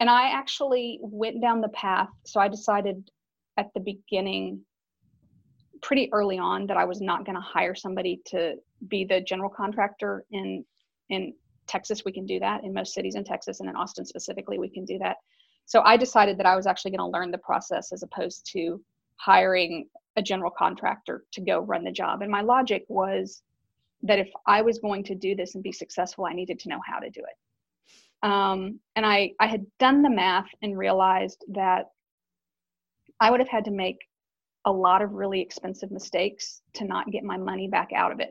and 0.00 0.10
I 0.10 0.30
actually 0.30 0.98
went 1.02 1.40
down 1.40 1.60
the 1.60 1.68
path. 1.68 2.08
So 2.24 2.40
I 2.40 2.48
decided 2.48 3.10
at 3.56 3.72
the 3.74 3.80
beginning, 3.80 4.60
pretty 5.82 6.12
early 6.12 6.38
on, 6.38 6.66
that 6.66 6.76
I 6.76 6.84
was 6.84 7.00
not 7.00 7.24
going 7.24 7.36
to 7.36 7.40
hire 7.40 7.74
somebody 7.74 8.20
to 8.26 8.54
be 8.88 9.04
the 9.04 9.20
general 9.20 9.50
contractor 9.50 10.24
in 10.30 10.64
in 11.10 11.34
Texas. 11.66 12.04
We 12.04 12.12
can 12.12 12.26
do 12.26 12.38
that 12.40 12.64
in 12.64 12.72
most 12.72 12.94
cities 12.94 13.14
in 13.14 13.24
Texas 13.24 13.60
and 13.60 13.68
in 13.68 13.76
Austin 13.76 14.04
specifically. 14.04 14.58
We 14.58 14.68
can 14.68 14.84
do 14.84 14.98
that. 14.98 15.16
So 15.66 15.80
I 15.82 15.96
decided 15.96 16.38
that 16.38 16.46
I 16.46 16.56
was 16.56 16.66
actually 16.66 16.90
going 16.90 17.10
to 17.10 17.18
learn 17.18 17.30
the 17.30 17.38
process 17.38 17.92
as 17.92 18.02
opposed 18.02 18.48
to 18.52 18.82
hiring 19.16 19.88
a 20.16 20.22
general 20.22 20.50
contractor 20.50 21.24
to 21.32 21.40
go 21.40 21.60
run 21.60 21.84
the 21.84 21.90
job. 21.90 22.22
And 22.22 22.30
my 22.30 22.42
logic 22.42 22.84
was 22.88 23.42
that 24.02 24.18
if 24.18 24.28
I 24.46 24.60
was 24.62 24.78
going 24.78 25.04
to 25.04 25.14
do 25.14 25.34
this 25.34 25.54
and 25.54 25.64
be 25.64 25.72
successful, 25.72 26.26
I 26.26 26.34
needed 26.34 26.58
to 26.60 26.68
know 26.68 26.80
how 26.86 26.98
to 26.98 27.08
do 27.08 27.20
it. 27.20 27.36
Um, 28.24 28.80
and 28.96 29.04
I, 29.04 29.32
I 29.38 29.46
had 29.46 29.66
done 29.78 30.00
the 30.02 30.10
math 30.10 30.48
and 30.62 30.76
realized 30.76 31.44
that 31.52 31.84
I 33.20 33.30
would 33.30 33.38
have 33.38 33.50
had 33.50 33.66
to 33.66 33.70
make 33.70 33.98
a 34.64 34.72
lot 34.72 35.02
of 35.02 35.12
really 35.12 35.42
expensive 35.42 35.90
mistakes 35.90 36.62
to 36.74 36.84
not 36.84 37.10
get 37.10 37.22
my 37.22 37.36
money 37.36 37.68
back 37.68 37.90
out 37.94 38.12
of 38.12 38.20
it. 38.20 38.30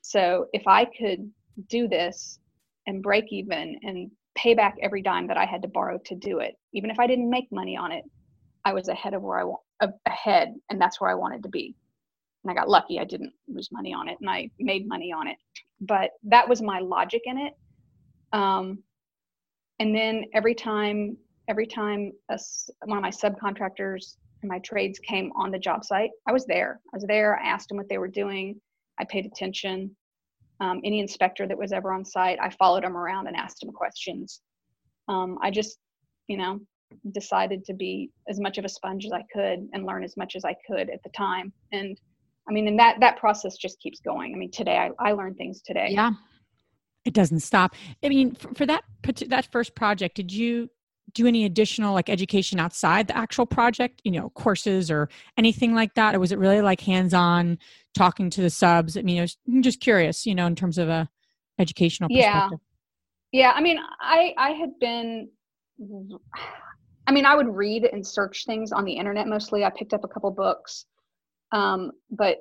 So 0.00 0.46
if 0.54 0.66
I 0.66 0.86
could 0.86 1.30
do 1.68 1.86
this 1.86 2.38
and 2.86 3.02
break 3.02 3.26
even 3.30 3.78
and 3.82 4.10
pay 4.34 4.54
back 4.54 4.76
every 4.82 5.02
dime 5.02 5.26
that 5.26 5.36
I 5.36 5.44
had 5.44 5.60
to 5.62 5.68
borrow 5.68 5.98
to 6.06 6.14
do 6.14 6.38
it, 6.38 6.54
even 6.72 6.90
if 6.90 6.98
I 6.98 7.06
didn't 7.06 7.28
make 7.28 7.52
money 7.52 7.76
on 7.76 7.92
it, 7.92 8.04
I 8.64 8.72
was 8.72 8.88
ahead 8.88 9.12
of 9.12 9.20
where 9.22 9.38
I 9.38 9.44
want 9.44 9.60
ahead, 10.06 10.54
and 10.70 10.80
that's 10.80 11.00
where 11.00 11.10
I 11.10 11.14
wanted 11.14 11.42
to 11.42 11.48
be. 11.50 11.74
And 12.42 12.50
I 12.50 12.54
got 12.54 12.68
lucky; 12.68 12.98
I 12.98 13.04
didn't 13.04 13.32
lose 13.48 13.70
money 13.72 13.92
on 13.92 14.08
it, 14.08 14.16
and 14.20 14.30
I 14.30 14.50
made 14.58 14.88
money 14.88 15.12
on 15.12 15.26
it. 15.28 15.36
But 15.80 16.10
that 16.24 16.48
was 16.48 16.62
my 16.62 16.78
logic 16.78 17.22
in 17.24 17.38
it. 17.38 17.54
Um, 18.32 18.82
and 19.80 19.94
then 19.94 20.26
every 20.34 20.54
time, 20.54 21.16
every 21.48 21.66
time 21.66 22.12
a, 22.30 22.38
one 22.84 22.98
of 22.98 23.02
my 23.02 23.10
subcontractors 23.10 24.16
and 24.42 24.48
my 24.48 24.58
trades 24.60 24.98
came 25.00 25.32
on 25.36 25.50
the 25.50 25.58
job 25.58 25.84
site, 25.84 26.10
I 26.28 26.32
was 26.32 26.46
there. 26.46 26.80
I 26.92 26.96
was 26.96 27.04
there. 27.08 27.40
I 27.40 27.48
asked 27.48 27.68
them 27.68 27.78
what 27.78 27.88
they 27.88 27.98
were 27.98 28.08
doing. 28.08 28.60
I 29.00 29.04
paid 29.04 29.26
attention. 29.26 29.96
Um, 30.60 30.80
any 30.84 31.00
inspector 31.00 31.48
that 31.48 31.56
was 31.56 31.72
ever 31.72 31.92
on 31.92 32.04
site, 32.04 32.38
I 32.40 32.50
followed 32.50 32.84
them 32.84 32.96
around 32.96 33.26
and 33.26 33.36
asked 33.36 33.60
them 33.60 33.72
questions. 33.72 34.42
Um, 35.08 35.38
I 35.42 35.50
just, 35.50 35.78
you 36.28 36.36
know, 36.36 36.60
decided 37.12 37.64
to 37.64 37.72
be 37.72 38.10
as 38.28 38.38
much 38.38 38.58
of 38.58 38.66
a 38.66 38.68
sponge 38.68 39.06
as 39.06 39.12
I 39.12 39.24
could 39.32 39.66
and 39.72 39.86
learn 39.86 40.04
as 40.04 40.16
much 40.18 40.36
as 40.36 40.44
I 40.44 40.54
could 40.66 40.90
at 40.90 41.02
the 41.02 41.10
time. 41.16 41.52
And 41.72 41.98
I 42.48 42.52
mean, 42.52 42.68
and 42.68 42.78
that 42.78 43.00
that 43.00 43.16
process 43.16 43.56
just 43.56 43.80
keeps 43.80 44.00
going. 44.00 44.34
I 44.34 44.38
mean, 44.38 44.50
today 44.50 44.76
I, 44.76 44.90
I 44.98 45.12
learned 45.12 45.36
things 45.36 45.62
today. 45.62 45.88
Yeah, 45.90 46.10
it 47.04 47.14
doesn't 47.14 47.40
stop. 47.40 47.74
I 48.02 48.08
mean, 48.08 48.34
for, 48.34 48.54
for 48.54 48.66
that 48.66 48.84
that 49.28 49.50
first 49.50 49.74
project, 49.74 50.16
did 50.16 50.32
you 50.32 50.68
do 51.12 51.26
any 51.26 51.44
additional 51.44 51.94
like 51.94 52.08
education 52.08 52.60
outside 52.60 53.08
the 53.08 53.16
actual 53.16 53.46
project? 53.46 54.00
You 54.04 54.12
know, 54.12 54.30
courses 54.30 54.90
or 54.90 55.08
anything 55.36 55.74
like 55.74 55.94
that, 55.94 56.14
or 56.14 56.20
was 56.20 56.32
it 56.32 56.38
really 56.38 56.60
like 56.60 56.80
hands 56.80 57.14
on 57.14 57.58
talking 57.94 58.30
to 58.30 58.42
the 58.42 58.50
subs? 58.50 58.96
I 58.96 59.02
mean, 59.02 59.18
I 59.18 59.22
was 59.22 59.36
just 59.60 59.80
curious, 59.80 60.26
you 60.26 60.34
know, 60.34 60.46
in 60.46 60.54
terms 60.54 60.78
of 60.78 60.88
a 60.88 61.08
educational 61.58 62.08
perspective. 62.08 62.58
Yeah, 63.32 63.48
yeah. 63.48 63.52
I 63.54 63.60
mean, 63.60 63.78
I 64.00 64.34
I 64.36 64.50
had 64.50 64.78
been 64.78 65.28
I 67.06 67.12
mean, 67.12 67.26
I 67.26 67.34
would 67.34 67.48
read 67.48 67.84
and 67.84 68.06
search 68.06 68.44
things 68.44 68.72
on 68.72 68.84
the 68.84 68.92
internet 68.92 69.26
mostly. 69.26 69.64
I 69.64 69.70
picked 69.70 69.94
up 69.94 70.04
a 70.04 70.08
couple 70.08 70.30
books, 70.30 70.86
um, 71.52 71.92
but 72.10 72.38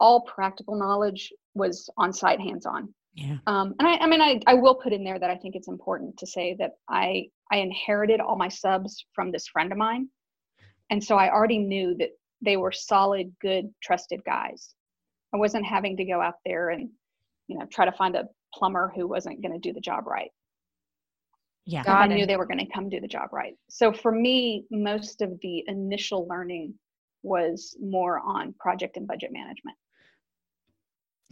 all 0.00 0.22
practical 0.22 0.76
knowledge 0.76 1.32
was 1.54 1.88
on 1.96 2.12
site, 2.12 2.40
hands 2.40 2.66
on. 2.66 2.92
Yeah. 3.14 3.36
Um, 3.46 3.74
and 3.78 3.86
I, 3.86 3.96
I 3.98 4.06
mean, 4.06 4.20
I, 4.20 4.40
I 4.46 4.54
will 4.54 4.74
put 4.74 4.92
in 4.92 5.04
there 5.04 5.18
that 5.18 5.30
I 5.30 5.36
think 5.36 5.54
it's 5.54 5.68
important 5.68 6.16
to 6.18 6.26
say 6.26 6.56
that 6.58 6.72
I 6.88 7.28
I 7.52 7.58
inherited 7.58 8.20
all 8.20 8.36
my 8.36 8.48
subs 8.48 9.04
from 9.14 9.30
this 9.30 9.46
friend 9.46 9.70
of 9.70 9.78
mine, 9.78 10.08
and 10.90 11.02
so 11.02 11.16
I 11.16 11.30
already 11.32 11.58
knew 11.58 11.94
that 11.98 12.10
they 12.42 12.56
were 12.56 12.72
solid, 12.72 13.32
good, 13.40 13.72
trusted 13.82 14.24
guys. 14.24 14.74
I 15.32 15.36
wasn't 15.36 15.64
having 15.64 15.96
to 15.96 16.04
go 16.04 16.20
out 16.20 16.34
there 16.44 16.70
and 16.70 16.90
you 17.46 17.58
know 17.58 17.66
try 17.66 17.84
to 17.84 17.92
find 17.92 18.16
a 18.16 18.28
plumber 18.52 18.92
who 18.94 19.06
wasn't 19.06 19.42
going 19.42 19.52
to 19.52 19.58
do 19.58 19.72
the 19.72 19.80
job 19.80 20.06
right. 20.06 20.30
Yeah. 21.66 21.82
I 21.86 22.06
knew 22.06 22.26
they 22.26 22.36
were 22.36 22.46
going 22.46 22.58
to 22.58 22.72
come 22.72 22.90
do 22.90 23.00
the 23.00 23.08
job 23.08 23.32
right. 23.32 23.54
So 23.70 23.92
for 23.92 24.12
me, 24.12 24.66
most 24.70 25.22
of 25.22 25.30
the 25.40 25.64
initial 25.66 26.26
learning 26.28 26.74
was 27.22 27.74
more 27.80 28.20
on 28.20 28.54
project 28.60 28.98
and 28.98 29.06
budget 29.06 29.32
management. 29.32 29.76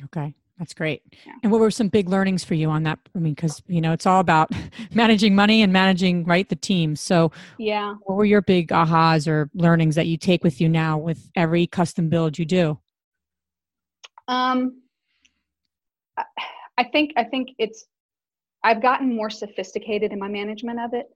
Okay. 0.04 0.34
That's 0.58 0.74
great. 0.74 1.02
Yeah. 1.26 1.32
And 1.42 1.50
what 1.50 1.60
were 1.60 1.70
some 1.70 1.88
big 1.88 2.08
learnings 2.08 2.44
for 2.44 2.54
you 2.54 2.70
on 2.70 2.82
that? 2.84 2.98
I 3.16 3.18
mean, 3.18 3.34
because 3.34 3.62
you 3.66 3.80
know 3.80 3.92
it's 3.92 4.06
all 4.06 4.20
about 4.20 4.50
managing 4.94 5.34
money 5.34 5.62
and 5.62 5.72
managing 5.72 6.24
right 6.24 6.48
the 6.48 6.56
team. 6.56 6.94
So, 6.94 7.32
yeah, 7.58 7.94
what 8.02 8.16
were 8.16 8.24
your 8.24 8.42
big 8.42 8.68
ahas 8.68 9.26
or 9.26 9.50
learnings 9.54 9.94
that 9.94 10.06
you 10.06 10.16
take 10.16 10.44
with 10.44 10.60
you 10.60 10.68
now 10.68 10.98
with 10.98 11.30
every 11.34 11.66
custom 11.66 12.08
build 12.08 12.38
you 12.38 12.44
do? 12.44 12.78
Um, 14.28 14.82
I 16.78 16.84
think 16.84 17.12
I 17.16 17.24
think 17.24 17.50
it's 17.58 17.86
I've 18.62 18.82
gotten 18.82 19.14
more 19.14 19.30
sophisticated 19.30 20.12
in 20.12 20.18
my 20.18 20.28
management 20.28 20.80
of 20.80 20.94
it. 20.94 21.06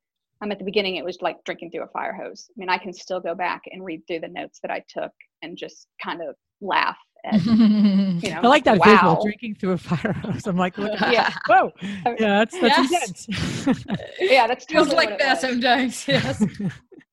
Um, 0.43 0.53
at 0.53 0.59
the 0.59 0.65
beginning, 0.65 0.97
it 0.97 1.05
was 1.05 1.23
like 1.23 1.43
drinking 1.45 1.71
through 1.71 1.85
a 1.85 1.89
fire 1.89 2.13
hose. 2.13 2.51
I 2.51 2.55
mean, 2.57 2.69
I 2.69 2.79
can 2.79 2.93
still 2.93 3.21
go 3.21 3.35
back 3.35 3.63
and 3.71 3.85
read 3.85 4.03
through 4.07 4.21
the 4.21 4.29
notes 4.29 4.59
that 4.63 4.71
I 4.71 4.83
took 4.89 5.13
and 5.43 5.57
just 5.57 5.87
kind 6.03 6.21
of 6.21 6.35
laugh 6.61 6.99
at, 7.27 7.45
you 7.45 8.31
know, 8.31 8.41
I 8.43 8.47
like 8.47 8.65
that 8.65 8.79
wow. 8.79 8.85
visual, 8.87 9.23
drinking 9.25 9.57
through 9.57 9.73
a 9.73 9.79
fire 9.79 10.13
hose. 10.13 10.47
I'm 10.47 10.57
like, 10.57 10.77
yeah, 10.77 11.35
whoa, 11.47 11.73
yeah, 11.83 12.45
that's 12.45 12.59
that's 12.61 12.91
yes. 12.91 13.27
intense. 13.29 13.85
yeah, 14.21 14.47
that's 14.47 14.67
totally 14.67 14.85
feels 14.85 14.97
like 14.97 15.19
that 15.19 15.41
sometimes. 15.41 16.07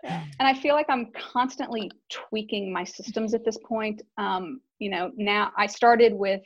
Yes. 0.06 0.28
and 0.38 0.48
I 0.48 0.54
feel 0.54 0.76
like 0.76 0.88
I'm 0.90 1.12
constantly 1.14 1.90
tweaking 2.10 2.74
my 2.74 2.84
systems 2.84 3.34
at 3.34 3.46
this 3.46 3.58
point. 3.66 4.02
Um, 4.18 4.60
you 4.80 4.90
know, 4.90 5.12
now 5.16 5.54
I 5.58 5.66
started 5.66 6.14
with 6.14 6.42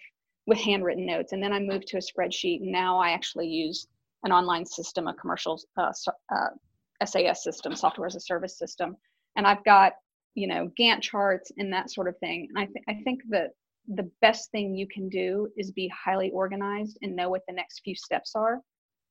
with 0.47 0.57
handwritten 0.57 1.05
notes. 1.05 1.33
And 1.33 1.43
then 1.43 1.53
I 1.53 1.59
moved 1.59 1.87
to 1.89 1.97
a 1.97 1.99
spreadsheet. 1.99 2.61
And 2.61 2.71
now 2.71 2.97
I 2.97 3.11
actually 3.11 3.47
use 3.47 3.85
an 4.23 4.31
online 4.31 4.65
system, 4.65 5.07
a 5.07 5.13
commercial 5.13 5.61
uh, 5.77 5.91
uh, 6.33 7.05
SaaS 7.05 7.43
system, 7.43 7.75
software 7.75 8.07
as 8.07 8.15
a 8.15 8.19
service 8.19 8.57
system. 8.57 8.95
And 9.35 9.45
I've 9.45 9.63
got, 9.65 9.93
you 10.37 10.47
know, 10.47 10.69
Gantt 10.79 11.01
charts 11.01 11.51
and 11.57 11.71
that 11.73 11.91
sort 11.91 12.07
of 12.07 12.17
thing. 12.19 12.47
And 12.49 12.59
I, 12.59 12.65
th- 12.65 12.85
I 12.87 13.03
think 13.03 13.21
that 13.29 13.49
the 13.87 14.09
best 14.21 14.51
thing 14.51 14.75
you 14.75 14.87
can 14.87 15.09
do 15.09 15.49
is 15.57 15.71
be 15.71 15.89
highly 15.89 16.29
organized 16.31 16.97
and 17.01 17.15
know 17.15 17.29
what 17.29 17.41
the 17.47 17.53
next 17.53 17.81
few 17.83 17.95
steps 17.95 18.33
are 18.35 18.61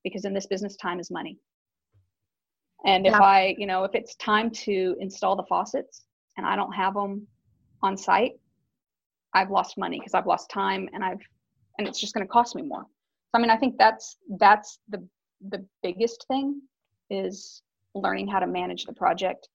because 0.05 0.25
in 0.25 0.33
this 0.35 0.47
business 0.47 0.77
time 0.77 1.01
is 1.01 1.11
money 1.11 1.39
and 2.85 3.07
if 3.07 3.13
yeah. 3.13 3.23
i 3.23 3.55
you 3.57 3.67
know 3.67 3.85
if 3.85 3.95
it's 3.95 4.15
time 4.17 4.51
to 4.51 4.95
install 5.01 5.35
the 5.35 5.43
faucets 5.49 6.05
and 6.37 6.47
i 6.47 6.55
don't 6.55 6.75
have 6.75 6.93
them 6.93 7.27
on 7.83 7.97
site 7.97 8.33
I've 9.37 9.51
lost 9.51 9.77
money 9.77 9.99
because 9.99 10.15
I've 10.15 10.27
lost 10.27 10.51
time 10.51 10.89
and 10.95 11.05
I've 11.05 11.21
and 11.79 11.87
it's 11.87 12.01
just 12.01 12.15
going 12.15 12.27
to 12.27 12.33
cost 12.33 12.57
me 12.57 12.63
more. 12.63 12.83
So 12.83 13.35
I 13.35 13.39
mean, 13.39 13.51
I 13.51 13.57
think 13.59 13.77
that's 13.79 14.17
that's 14.39 14.79
the 14.89 15.07
the 15.51 15.65
biggest 15.83 16.25
thing 16.27 16.63
is 17.11 17.63
learning 17.95 18.29
how 18.29 18.41
to 18.41 18.47
manage 18.47 18.87
the 18.87 18.95
project. 18.95 19.49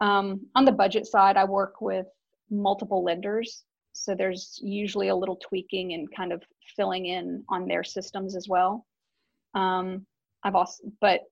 Um, 0.00 0.46
on 0.54 0.64
the 0.64 0.72
budget 0.72 1.06
side, 1.06 1.36
I 1.36 1.44
work 1.44 1.80
with 1.80 2.06
multiple 2.50 3.02
lenders, 3.02 3.64
so 3.92 4.14
there's 4.14 4.58
usually 4.62 5.08
a 5.08 5.16
little 5.16 5.36
tweaking 5.36 5.92
and 5.94 6.08
kind 6.14 6.32
of 6.32 6.42
filling 6.76 7.06
in 7.06 7.44
on 7.48 7.66
their 7.66 7.82
systems 7.82 8.36
as 8.36 8.48
well. 8.48 8.86
Um, 9.54 10.06
I've 10.44 10.54
also, 10.54 10.84
but 11.00 11.22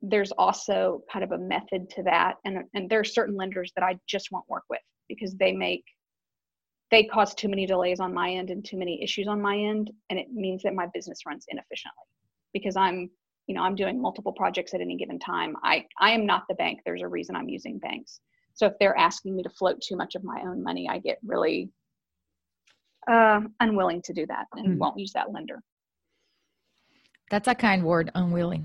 there's 0.00 0.32
also 0.32 1.02
kind 1.12 1.24
of 1.24 1.32
a 1.32 1.38
method 1.38 1.90
to 1.90 2.02
that, 2.04 2.36
and 2.44 2.64
and 2.74 2.88
there 2.88 3.00
are 3.00 3.04
certain 3.04 3.36
lenders 3.36 3.72
that 3.76 3.84
I 3.84 3.98
just 4.06 4.30
won't 4.30 4.48
work 4.48 4.64
with 4.70 4.80
because 5.08 5.34
they 5.34 5.52
make 5.52 5.84
they 6.90 7.04
cause 7.04 7.34
too 7.34 7.48
many 7.48 7.66
delays 7.66 8.00
on 8.00 8.12
my 8.12 8.30
end 8.30 8.50
and 8.50 8.64
too 8.64 8.76
many 8.76 9.02
issues 9.02 9.26
on 9.26 9.40
my 9.40 9.56
end. 9.56 9.90
And 10.10 10.18
it 10.18 10.30
means 10.30 10.62
that 10.62 10.74
my 10.74 10.86
business 10.92 11.20
runs 11.26 11.46
inefficiently 11.48 12.04
because 12.52 12.76
i'm 12.76 13.10
you 13.52 13.58
know 13.58 13.64
i'm 13.64 13.74
doing 13.74 14.00
multiple 14.00 14.32
projects 14.32 14.72
at 14.72 14.80
any 14.80 14.96
given 14.96 15.18
time 15.18 15.54
i 15.62 15.84
i 16.00 16.10
am 16.10 16.24
not 16.24 16.44
the 16.48 16.54
bank 16.54 16.80
there's 16.86 17.02
a 17.02 17.08
reason 17.08 17.36
i'm 17.36 17.50
using 17.50 17.78
banks 17.78 18.20
so 18.54 18.64
if 18.66 18.72
they're 18.80 18.96
asking 18.96 19.36
me 19.36 19.42
to 19.42 19.50
float 19.50 19.78
too 19.82 19.94
much 19.94 20.14
of 20.14 20.24
my 20.24 20.40
own 20.40 20.62
money 20.62 20.88
i 20.88 20.96
get 20.96 21.18
really 21.22 21.70
uh, 23.10 23.40
unwilling 23.60 24.00
to 24.00 24.14
do 24.14 24.24
that 24.24 24.46
and 24.54 24.66
mm-hmm. 24.66 24.78
won't 24.78 24.98
use 24.98 25.12
that 25.12 25.30
lender 25.32 25.62
that's 27.30 27.46
a 27.46 27.54
kind 27.54 27.84
word 27.84 28.10
unwilling 28.14 28.64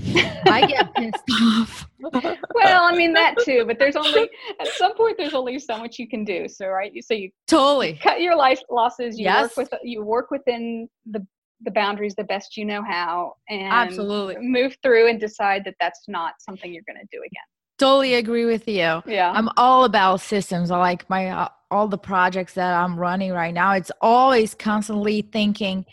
I 0.46 0.64
get 0.64 0.94
pissed 0.94 1.24
off. 1.42 1.88
well, 1.98 2.84
I 2.84 2.94
mean 2.94 3.12
that 3.14 3.34
too, 3.44 3.64
but 3.66 3.80
there's 3.80 3.96
only 3.96 4.30
at 4.60 4.68
some 4.68 4.94
point 4.94 5.16
there's 5.18 5.34
only 5.34 5.58
so 5.58 5.76
much 5.76 5.98
you 5.98 6.08
can 6.08 6.24
do. 6.24 6.46
So 6.46 6.68
right, 6.68 6.92
so 7.04 7.14
you 7.14 7.30
totally 7.48 7.98
cut 8.00 8.20
your 8.20 8.36
life 8.36 8.60
losses. 8.70 9.18
You 9.18 9.24
yes. 9.24 9.56
work 9.56 9.68
with 9.72 9.80
you 9.82 10.04
work 10.04 10.30
within 10.30 10.88
the 11.10 11.26
the 11.62 11.70
boundaries 11.70 12.14
the 12.14 12.24
best 12.24 12.56
you 12.56 12.64
know 12.64 12.82
how, 12.82 13.34
and 13.48 13.72
absolutely 13.72 14.36
move 14.40 14.76
through 14.82 15.08
and 15.08 15.20
decide 15.20 15.64
that 15.64 15.74
that's 15.80 16.02
not 16.08 16.34
something 16.40 16.72
you're 16.72 16.84
going 16.86 17.00
to 17.00 17.08
do 17.10 17.18
again. 17.18 17.42
Totally 17.78 18.14
agree 18.14 18.44
with 18.44 18.66
you. 18.66 19.02
Yeah, 19.06 19.32
I'm 19.34 19.48
all 19.56 19.84
about 19.84 20.20
systems. 20.20 20.70
I 20.70 20.78
like 20.78 21.08
my 21.08 21.28
uh, 21.28 21.48
all 21.70 21.88
the 21.88 21.98
projects 21.98 22.54
that 22.54 22.74
I'm 22.74 22.98
running 22.98 23.32
right 23.32 23.54
now. 23.54 23.72
It's 23.72 23.92
always 24.00 24.54
constantly 24.54 25.22
thinking, 25.22 25.84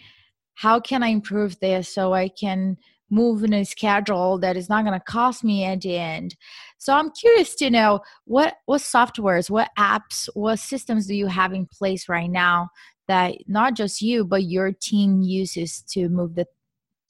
how 0.56 0.80
can 0.80 1.04
I 1.04 1.08
improve 1.08 1.60
this 1.60 1.94
so 1.94 2.14
I 2.14 2.30
can 2.30 2.78
move 3.10 3.44
in 3.44 3.54
a 3.54 3.64
schedule 3.64 4.40
that 4.40 4.58
is 4.58 4.70
not 4.70 4.84
going 4.84 4.98
to 4.98 5.06
cost 5.06 5.44
me 5.44 5.64
at 5.64 5.82
the 5.82 5.96
end 5.96 6.36
so 6.78 6.94
i'm 6.94 7.12
curious 7.12 7.56
to 7.56 7.70
know 7.70 8.00
what 8.26 8.56
what 8.66 8.82
softwares 8.82 9.50
what 9.50 9.70
apps 9.78 10.28
what 10.34 10.58
systems 10.58 11.06
do 11.08 11.16
you 11.16 11.28
have 11.28 11.54
in 11.54 11.66
place 11.68 12.10
right 12.10 12.32
now 12.32 12.70
that 13.08 13.36
not 13.48 13.76
just 13.76 14.02
you 14.02 14.26
but 14.26 14.44
your 14.44 14.72
team 14.72 15.22
uses 15.22 15.82
to 15.82 16.10
move 16.10 16.36
the 16.36 16.46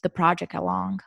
the 0.03 0.09
project 0.09 0.53
along 0.53 0.99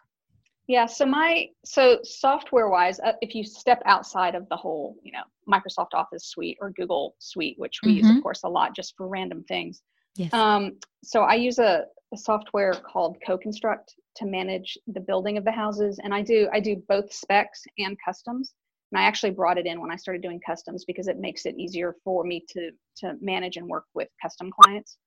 yeah 0.66 0.86
so 0.86 1.04
my 1.04 1.46
so 1.64 1.98
software 2.02 2.68
wise 2.68 2.98
uh, 3.00 3.12
if 3.20 3.34
you 3.34 3.44
step 3.44 3.82
outside 3.84 4.34
of 4.34 4.48
the 4.48 4.56
whole 4.56 4.96
you 5.02 5.12
know 5.12 5.22
microsoft 5.48 5.92
office 5.92 6.26
suite 6.26 6.56
or 6.60 6.70
google 6.70 7.14
suite 7.18 7.58
which 7.58 7.80
we 7.82 7.90
mm-hmm. 7.90 7.96
use 7.98 8.06
of 8.06 8.12
mm-hmm. 8.12 8.22
course 8.22 8.42
a 8.44 8.48
lot 8.48 8.74
just 8.74 8.96
for 8.96 9.06
random 9.06 9.44
things 9.44 9.82
yes. 10.16 10.32
um, 10.32 10.76
so 11.04 11.22
i 11.22 11.34
use 11.34 11.58
a, 11.58 11.84
a 12.14 12.16
software 12.16 12.72
called 12.72 13.18
CoConstruct 13.26 13.94
to 14.18 14.26
manage 14.26 14.78
the 14.88 15.00
building 15.00 15.38
of 15.38 15.44
the 15.44 15.52
houses 15.52 15.98
and 16.02 16.14
i 16.14 16.22
do 16.22 16.48
i 16.52 16.60
do 16.60 16.82
both 16.88 17.12
specs 17.12 17.62
and 17.78 17.96
customs. 18.04 18.54
And 18.90 19.00
i 19.00 19.04
actually 19.04 19.30
brought 19.30 19.58
it 19.58 19.66
in 19.66 19.80
when 19.80 19.90
i 19.90 19.96
started 19.96 20.22
doing 20.22 20.40
customs 20.44 20.84
because 20.84 21.08
it 21.08 21.18
makes 21.18 21.46
it 21.46 21.56
easier 21.56 21.96
for 22.04 22.24
me 22.24 22.44
to 22.50 22.70
to 22.98 23.14
manage 23.20 23.56
and 23.56 23.66
work 23.66 23.84
with 23.94 24.08
custom 24.20 24.50
clients. 24.50 24.98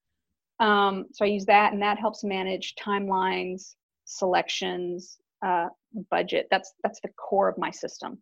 Um, 0.60 1.06
so 1.12 1.24
i 1.24 1.28
use 1.28 1.46
that 1.46 1.72
and 1.72 1.82
that 1.82 1.98
helps 1.98 2.24
manage 2.24 2.74
timelines 2.74 3.74
selections 4.04 5.18
uh, 5.44 5.68
budget. 6.10 6.46
That's 6.50 6.72
that's 6.82 7.00
the 7.00 7.08
core 7.08 7.48
of 7.48 7.58
my 7.58 7.70
system. 7.70 8.18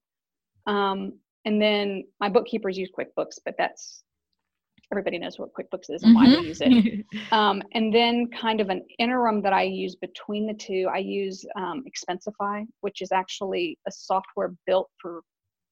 Um, 0.67 1.19
and 1.45 1.61
then 1.61 2.05
my 2.21 2.29
bookkeepers 2.29 2.77
use 2.77 2.91
quickbooks 2.97 3.39
but 3.45 3.55
that's 3.57 4.03
everybody 4.93 5.19
knows 5.19 5.39
what 5.39 5.51
QuickBooks 5.55 5.91
is 5.91 6.03
and 6.03 6.17
mm-hmm. 6.17 6.33
why 6.33 6.41
we 6.41 6.49
use 6.49 6.61
it. 6.61 7.07
um, 7.33 7.63
and 7.73 7.95
then 7.95 8.29
kind 8.29 8.61
of 8.61 8.71
an 8.71 8.85
interim 8.99 9.41
that 9.43 9.53
I 9.53 9.63
use 9.63 9.95
between 9.97 10.47
the 10.47 10.55
two, 10.55 10.89
I 10.93 10.99
use 10.99 11.45
um, 11.57 11.85
Expensify, 11.87 12.67
which 12.81 13.01
is 13.03 13.13
actually 13.13 13.79
a 13.87 13.93
software 13.93 14.55
built 14.67 14.91
for 15.01 15.23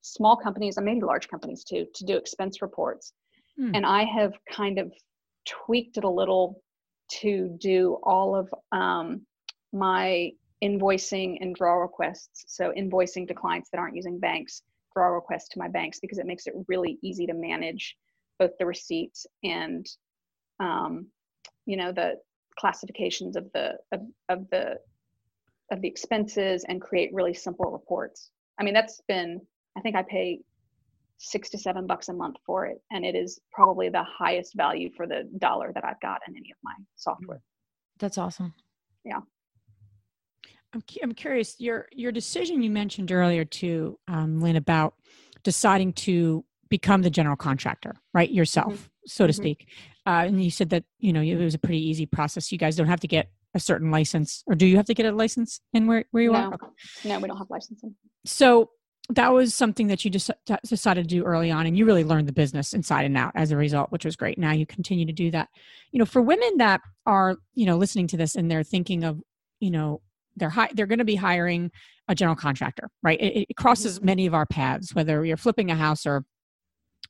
small 0.03 0.37
companies 0.37 0.77
and 0.77 0.87
maybe 0.87 1.01
large 1.03 1.29
companies 1.29 1.65
too 1.65 1.87
to 1.95 2.05
do 2.05 2.17
expense 2.17 2.63
reports. 2.63 3.13
Mm. 3.61 3.73
And 3.75 3.87
I 3.87 4.05
have 4.05 4.35
kind 4.51 4.79
of 4.79 4.93
tweaked 5.47 5.97
it 5.97 6.05
a 6.05 6.09
little 6.09 6.63
to 7.21 7.57
do 7.61 7.99
all 8.03 8.37
of 8.37 8.53
um, 8.73 9.23
my 9.73 10.31
invoicing 10.63 11.39
and 11.41 11.55
draw 11.55 11.75
requests. 11.75 12.45
So 12.49 12.73
invoicing 12.77 13.27
to 13.29 13.35
clients 13.35 13.71
that 13.71 13.79
aren't 13.79 13.97
using 13.97 14.19
banks, 14.19 14.63
draw 14.95 15.07
requests 15.07 15.49
to 15.51 15.59
my 15.59 15.69
banks 15.69 16.01
because 16.01 16.19
it 16.19 16.27
makes 16.27 16.47
it 16.47 16.55
really 16.69 16.99
easy 17.03 17.27
to 17.27 17.35
manage 17.35 17.97
both 18.39 18.53
the 18.59 18.67
receipts 18.67 19.27
and 19.43 19.87
um, 20.61 21.07
you 21.67 21.77
know 21.77 21.93
the 21.93 22.15
classifications 22.59 23.37
of 23.37 23.47
the 23.55 23.75
of, 23.93 24.01
of 24.29 24.51
the 24.51 24.77
of 25.71 25.83
the 25.83 25.89
expenses 25.89 26.65
and 26.69 26.81
create 26.81 27.11
really 27.13 27.35
simple 27.35 27.71
reports. 27.71 28.31
I 28.59 28.65
mean 28.65 28.75
that's 28.75 29.01
been 29.07 29.41
i 29.77 29.81
think 29.81 29.95
i 29.95 30.03
pay 30.03 30.41
six 31.19 31.51
to 31.51 31.59
seven 31.59 31.87
bucks 31.87 32.09
a 32.09 32.13
month 32.13 32.37
for 32.47 32.67
it 32.67 32.81
and 32.91 33.05
it 33.05 33.15
is 33.15 33.41
probably 33.53 33.89
the 33.89 34.03
highest 34.05 34.55
value 34.57 34.89
for 34.97 35.07
the 35.07 35.29
dollar 35.39 35.73
that 35.75 35.85
i've 35.85 36.01
got 36.01 36.21
in 36.29 36.37
any 36.37 36.51
of 36.51 36.57
my 36.63 36.73
software. 36.97 37.41
That's 37.99 38.19
awesome. 38.19 38.55
Yeah. 39.05 39.21
I'm, 40.73 40.83
I'm 41.03 41.13
curious 41.13 41.57
your 41.59 41.89
your 41.93 42.13
decision 42.13 42.63
you 42.63 42.71
mentioned 42.71 43.11
earlier 43.11 43.45
to 43.45 43.99
um, 44.07 44.41
lynn 44.41 44.57
about 44.57 44.95
deciding 45.43 45.93
to 45.95 46.45
become 46.69 47.03
the 47.03 47.11
general 47.11 47.37
contractor, 47.37 47.95
right? 48.13 48.31
Yourself, 48.31 48.75
mm-hmm. 48.75 48.85
so 49.07 49.27
to 49.27 49.33
mm-hmm. 49.33 49.43
speak. 49.43 49.69
Uh, 50.07 50.25
and 50.27 50.43
you 50.43 50.51
said 50.51 50.71
that, 50.71 50.85
you 50.99 51.13
know, 51.13 51.21
it 51.21 51.37
was 51.37 51.55
a 51.55 51.59
pretty 51.59 51.87
easy 51.87 52.07
process. 52.07 52.51
You 52.51 52.59
guys 52.59 52.77
don't 52.77 52.87
have 52.87 53.01
to 53.01 53.09
get 53.09 53.31
a 53.55 53.61
certain 53.61 53.91
license, 53.91 54.43
or 54.47 54.55
do 54.55 54.67
you 54.67 54.77
have 54.77 54.87
to 54.87 54.95
get 54.95 55.07
a 55.07 55.13
license 55.13 55.61
in 55.73 55.87
where, 55.87 56.05
where 56.11 56.23
you 56.23 56.33
no. 56.33 56.39
are? 56.39 56.55
Okay. 56.55 56.67
No, 57.05 57.19
we 57.19 57.29
don't 57.29 57.39
have 57.39 57.51
licensing. 57.51 57.95
So 58.25 58.71
that 59.11 59.33
was 59.33 59.55
something 59.55 59.87
that 59.87 60.05
you 60.05 60.11
just 60.11 60.31
decided 60.67 61.09
to 61.09 61.15
do 61.15 61.25
early 61.25 61.51
on, 61.51 61.67
and 61.67 61.77
you 61.77 61.87
really 61.87 62.05
learned 62.05 62.29
the 62.29 62.33
business 62.33 62.75
inside 62.75 63.05
and 63.05 63.17
out 63.17 63.33
as 63.35 63.51
a 63.51 63.57
result, 63.57 63.91
which 63.91 64.05
was 64.05 64.17
great. 64.17 64.39
Now 64.39 64.53
you 64.53 64.67
continue 64.67 65.07
to 65.07 65.13
do 65.13 65.31
that. 65.31 65.49
You 65.93 65.99
know, 65.99 66.05
for 66.05 66.21
women 66.21 66.59
that 66.59 66.83
are, 67.07 67.37
you 67.55 67.65
know, 67.65 67.79
listening 67.79 68.07
to 68.09 68.17
this 68.19 68.35
and 68.37 68.51
they're 68.51 68.63
thinking 68.63 69.05
of, 69.05 69.21
you 69.61 69.71
know, 69.71 70.03
they're 70.37 70.51
hi- 70.51 70.71
they're 70.75 70.87
going 70.87 70.99
to 70.99 71.05
be 71.07 71.17
hiring 71.17 71.71
a 72.07 72.15
general 72.15 72.37
contractor, 72.37 72.91
right? 73.03 73.21
It, 73.21 73.47
it 73.51 73.57
crosses 73.57 73.97
mm-hmm. 73.97 74.07
many 74.07 74.27
of 74.27 74.35
our 74.35 74.47
paths, 74.47 74.95
whether 74.95 75.25
you're 75.25 75.37
flipping 75.37 75.71
a 75.71 75.75
house 75.75 76.07
or 76.07 76.25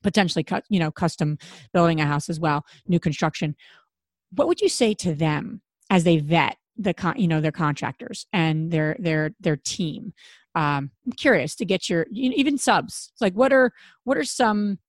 potentially 0.03 0.43
cut 0.43 0.63
you 0.69 0.79
know 0.79 0.91
custom 0.91 1.37
building 1.73 1.99
a 1.99 2.05
house 2.05 2.29
as 2.29 2.39
well 2.39 2.65
new 2.87 2.99
construction. 2.99 3.55
What 4.31 4.47
would 4.47 4.61
you 4.61 4.69
say 4.69 4.93
to 4.95 5.13
them 5.13 5.61
as 5.89 6.03
they 6.03 6.17
vet 6.17 6.57
the 6.77 6.93
con 6.93 7.19
you 7.19 7.27
know 7.27 7.41
their 7.41 7.51
contractors 7.51 8.25
and 8.33 8.71
their 8.71 8.95
their 8.99 9.31
their 9.39 9.57
team? 9.57 10.13
Um 10.55 10.91
i'm 11.05 11.11
curious 11.17 11.55
to 11.55 11.65
get 11.65 11.89
your 11.89 12.05
even 12.11 12.57
subs. 12.57 13.11
Like 13.21 13.33
what 13.33 13.53
are 13.53 13.71
what 14.03 14.17
are 14.17 14.23
some 14.23 14.79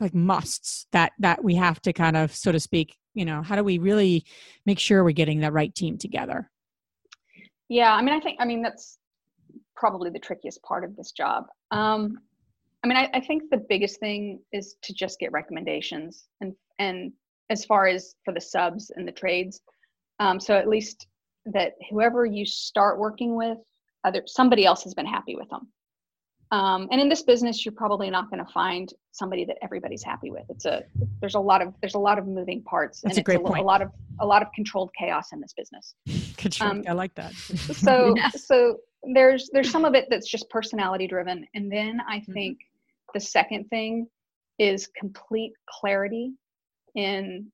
like 0.00 0.14
musts 0.14 0.86
that 0.92 1.12
that 1.18 1.42
we 1.42 1.54
have 1.54 1.80
to 1.82 1.92
kind 1.92 2.16
of 2.16 2.34
so 2.34 2.52
to 2.52 2.60
speak 2.60 2.96
you 3.14 3.24
know 3.24 3.42
how 3.42 3.56
do 3.56 3.64
we 3.64 3.78
really 3.78 4.24
make 4.66 4.78
sure 4.78 5.02
we're 5.02 5.12
getting 5.12 5.40
the 5.40 5.52
right 5.52 5.74
team 5.74 5.96
together? 5.98 6.50
Yeah 7.68 7.94
i 7.94 8.02
mean 8.02 8.14
i 8.14 8.20
think 8.20 8.38
i 8.40 8.44
mean 8.44 8.62
that's 8.62 8.98
probably 9.74 10.10
the 10.10 10.18
trickiest 10.18 10.62
part 10.62 10.84
of 10.84 10.96
this 10.96 11.12
job. 11.12 11.44
Um 11.70 12.18
I 12.86 12.88
mean, 12.88 12.96
I, 12.98 13.10
I 13.14 13.20
think 13.20 13.50
the 13.50 13.64
biggest 13.68 13.98
thing 13.98 14.40
is 14.52 14.76
to 14.82 14.94
just 14.94 15.18
get 15.18 15.32
recommendations 15.32 16.28
and 16.40 16.54
and 16.78 17.12
as 17.50 17.64
far 17.64 17.88
as 17.88 18.14
for 18.24 18.32
the 18.32 18.40
subs 18.40 18.90
and 18.94 19.06
the 19.06 19.12
trades. 19.12 19.60
Um, 20.20 20.38
so 20.38 20.56
at 20.56 20.68
least 20.68 21.06
that 21.46 21.74
whoever 21.90 22.26
you 22.26 22.46
start 22.46 22.98
working 22.98 23.36
with, 23.36 23.58
other 24.04 24.22
somebody 24.26 24.64
else 24.64 24.84
has 24.84 24.94
been 24.94 25.06
happy 25.06 25.36
with 25.36 25.48
them. 25.50 25.68
Um, 26.52 26.86
and 26.92 27.00
in 27.00 27.08
this 27.08 27.22
business, 27.22 27.64
you're 27.64 27.74
probably 27.74 28.08
not 28.08 28.30
going 28.30 28.44
to 28.44 28.52
find 28.52 28.92
somebody 29.10 29.44
that 29.46 29.56
everybody's 29.62 30.04
happy 30.04 30.30
with. 30.30 30.44
It's 30.48 30.64
a 30.64 30.84
there's 31.20 31.34
a 31.34 31.40
lot 31.40 31.60
of 31.60 31.74
there's 31.80 31.94
a 31.94 31.98
lot 31.98 32.20
of 32.20 32.26
moving 32.28 32.62
parts, 32.62 33.00
That's 33.00 33.16
and 33.16 33.22
a 33.22 33.24
great 33.24 33.40
it's 33.40 33.48
a, 33.48 33.52
point. 33.52 33.62
a 33.62 33.66
lot 33.66 33.82
of 33.82 33.90
a 34.20 34.26
lot 34.26 34.42
of 34.42 34.48
controlled 34.54 34.90
chaos 34.96 35.32
in 35.32 35.40
this 35.40 35.52
business. 35.56 35.96
Controlled, 36.36 36.72
um, 36.72 36.84
I 36.86 36.92
like 36.92 37.14
that. 37.16 37.34
so 37.34 38.14
so 38.36 38.76
there's 39.12 39.50
there's 39.52 39.70
some 39.70 39.84
of 39.84 39.94
it 39.94 40.06
that's 40.08 40.28
just 40.28 40.48
personality 40.50 41.08
driven, 41.08 41.44
and 41.54 41.70
then 41.70 42.00
I 42.08 42.18
mm-hmm. 42.18 42.32
think 42.32 42.58
the 43.16 43.20
second 43.20 43.64
thing 43.68 44.06
is 44.58 44.88
complete 44.88 45.52
clarity 45.70 46.32
in 46.94 47.50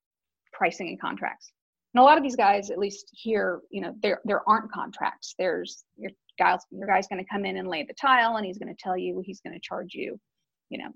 pricing 0.53 0.89
and 0.89 1.01
contracts. 1.01 1.53
And 1.95 2.03
a 2.03 2.05
lot 2.05 2.17
of 2.17 2.25
these 2.25 2.35
guys, 2.35 2.71
at 2.71 2.79
least 2.79 3.11
here, 3.13 3.61
you 3.71 3.81
know, 3.81 3.95
there 4.03 4.21
there 4.25 4.43
aren't 4.49 4.73
contracts. 4.73 5.37
There's 5.39 5.85
your 5.97 6.11
guys 6.37 6.59
your 6.73 6.89
guy's 6.89 7.07
going 7.07 7.23
to 7.23 7.31
come 7.31 7.45
in 7.45 7.59
and 7.59 7.69
lay 7.69 7.85
the 7.85 7.95
tile, 7.95 8.39
and 8.39 8.45
he's 8.45 8.59
going 8.59 8.75
to 8.75 8.83
tell 8.83 8.97
you 8.97 9.23
he's 9.25 9.41
going 9.41 9.55
to 9.55 9.61
charge 9.63 9.95
you, 9.95 10.19
you 10.69 10.79
know, 10.79 10.89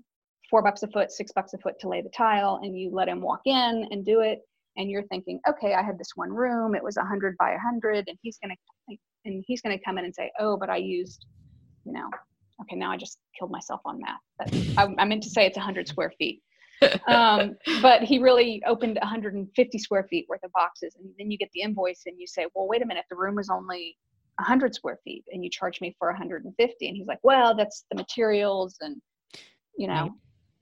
four 0.49 0.61
bucks 0.61 0.83
a 0.83 0.87
foot, 0.87 1.11
six 1.11 1.31
bucks 1.31 1.53
a 1.53 1.57
foot 1.59 1.79
to 1.79 1.87
lay 1.87 2.01
the 2.01 2.09
tile, 2.09 2.59
and 2.61 2.77
you 2.77 2.89
let 2.91 3.07
him 3.07 3.21
walk 3.21 3.41
in 3.45 3.87
and 3.91 4.03
do 4.03 4.19
it, 4.19 4.39
and 4.75 4.89
you're 4.89 5.03
thinking, 5.03 5.39
okay, 5.47 5.75
I 5.75 5.81
had 5.81 5.97
this 5.97 6.11
one 6.15 6.33
room, 6.33 6.75
it 6.75 6.83
was 6.83 6.97
a 6.97 7.05
hundred 7.05 7.37
by 7.37 7.51
a 7.51 7.59
hundred, 7.59 8.03
and 8.09 8.17
he's 8.21 8.37
going 8.39 8.53
to 8.53 8.97
and 9.23 9.43
he's 9.47 9.61
going 9.61 9.77
to 9.77 9.83
come 9.83 9.97
in 9.97 10.03
and 10.05 10.15
say, 10.15 10.29
oh, 10.39 10.57
but 10.57 10.69
I 10.69 10.77
used, 10.77 11.25
you 11.85 11.93
know, 11.93 12.09
okay, 12.61 12.75
now 12.75 12.91
I 12.91 12.97
just 12.97 13.19
killed 13.37 13.51
myself 13.51 13.81
on 13.85 13.99
math. 13.99 14.77
I, 14.77 14.93
I 14.97 15.05
meant 15.05 15.23
to 15.23 15.29
say 15.29 15.45
it's 15.45 15.57
100 15.57 15.87
square 15.87 16.13
feet. 16.17 16.41
um, 17.07 17.55
but 17.81 18.03
he 18.03 18.19
really 18.19 18.61
opened 18.67 18.97
150 19.01 19.77
square 19.79 20.05
feet 20.09 20.25
worth 20.29 20.43
of 20.43 20.51
boxes. 20.51 20.95
And 20.99 21.09
then 21.17 21.31
you 21.31 21.37
get 21.37 21.49
the 21.53 21.61
invoice 21.61 22.03
and 22.05 22.19
you 22.19 22.27
say, 22.27 22.45
well, 22.53 22.67
wait 22.67 22.83
a 22.83 22.85
minute, 22.85 23.05
the 23.09 23.15
room 23.15 23.35
was 23.35 23.49
only 23.49 23.97
100 24.35 24.75
square 24.75 24.99
feet 25.03 25.23
and 25.31 25.43
you 25.43 25.49
charge 25.49 25.81
me 25.81 25.95
for 25.97 26.09
150. 26.09 26.87
And 26.87 26.95
he's 26.95 27.07
like, 27.07 27.19
well, 27.23 27.55
that's 27.55 27.85
the 27.89 27.97
materials 27.97 28.77
and, 28.81 29.01
you 29.75 29.87
know, 29.87 29.93
right. 29.93 30.11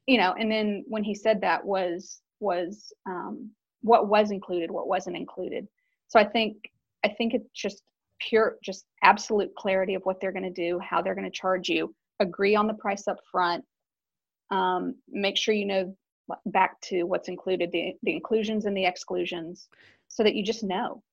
you 0.07 0.17
know, 0.17 0.33
and 0.39 0.49
then 0.49 0.85
when 0.87 1.03
he 1.03 1.13
said 1.13 1.41
that 1.41 1.65
was, 1.65 2.21
was 2.39 2.93
um, 3.05 3.49
what 3.81 4.07
was 4.07 4.31
included, 4.31 4.71
what 4.71 4.87
wasn't 4.87 5.17
included. 5.17 5.67
So 6.07 6.19
I 6.19 6.25
think, 6.25 6.55
I 7.03 7.09
think 7.09 7.33
it's 7.33 7.49
just 7.53 7.83
pure 8.19 8.57
just 8.63 8.85
absolute 9.03 9.53
clarity 9.55 9.93
of 9.93 10.01
what 10.03 10.19
they're 10.19 10.31
going 10.31 10.43
to 10.43 10.49
do 10.49 10.79
how 10.79 11.01
they're 11.01 11.15
going 11.15 11.29
to 11.29 11.31
charge 11.31 11.69
you 11.69 11.93
agree 12.19 12.55
on 12.55 12.67
the 12.67 12.73
price 12.75 13.07
up 13.07 13.17
front 13.31 13.63
um, 14.51 14.95
make 15.09 15.37
sure 15.37 15.53
you 15.53 15.65
know 15.65 15.95
back 16.47 16.79
to 16.81 17.03
what's 17.03 17.27
included 17.27 17.71
the, 17.71 17.93
the 18.03 18.13
inclusions 18.13 18.65
and 18.65 18.75
the 18.75 18.85
exclusions 18.85 19.67
so 20.07 20.23
that 20.23 20.35
you 20.35 20.43
just 20.43 20.63
know. 20.63 21.03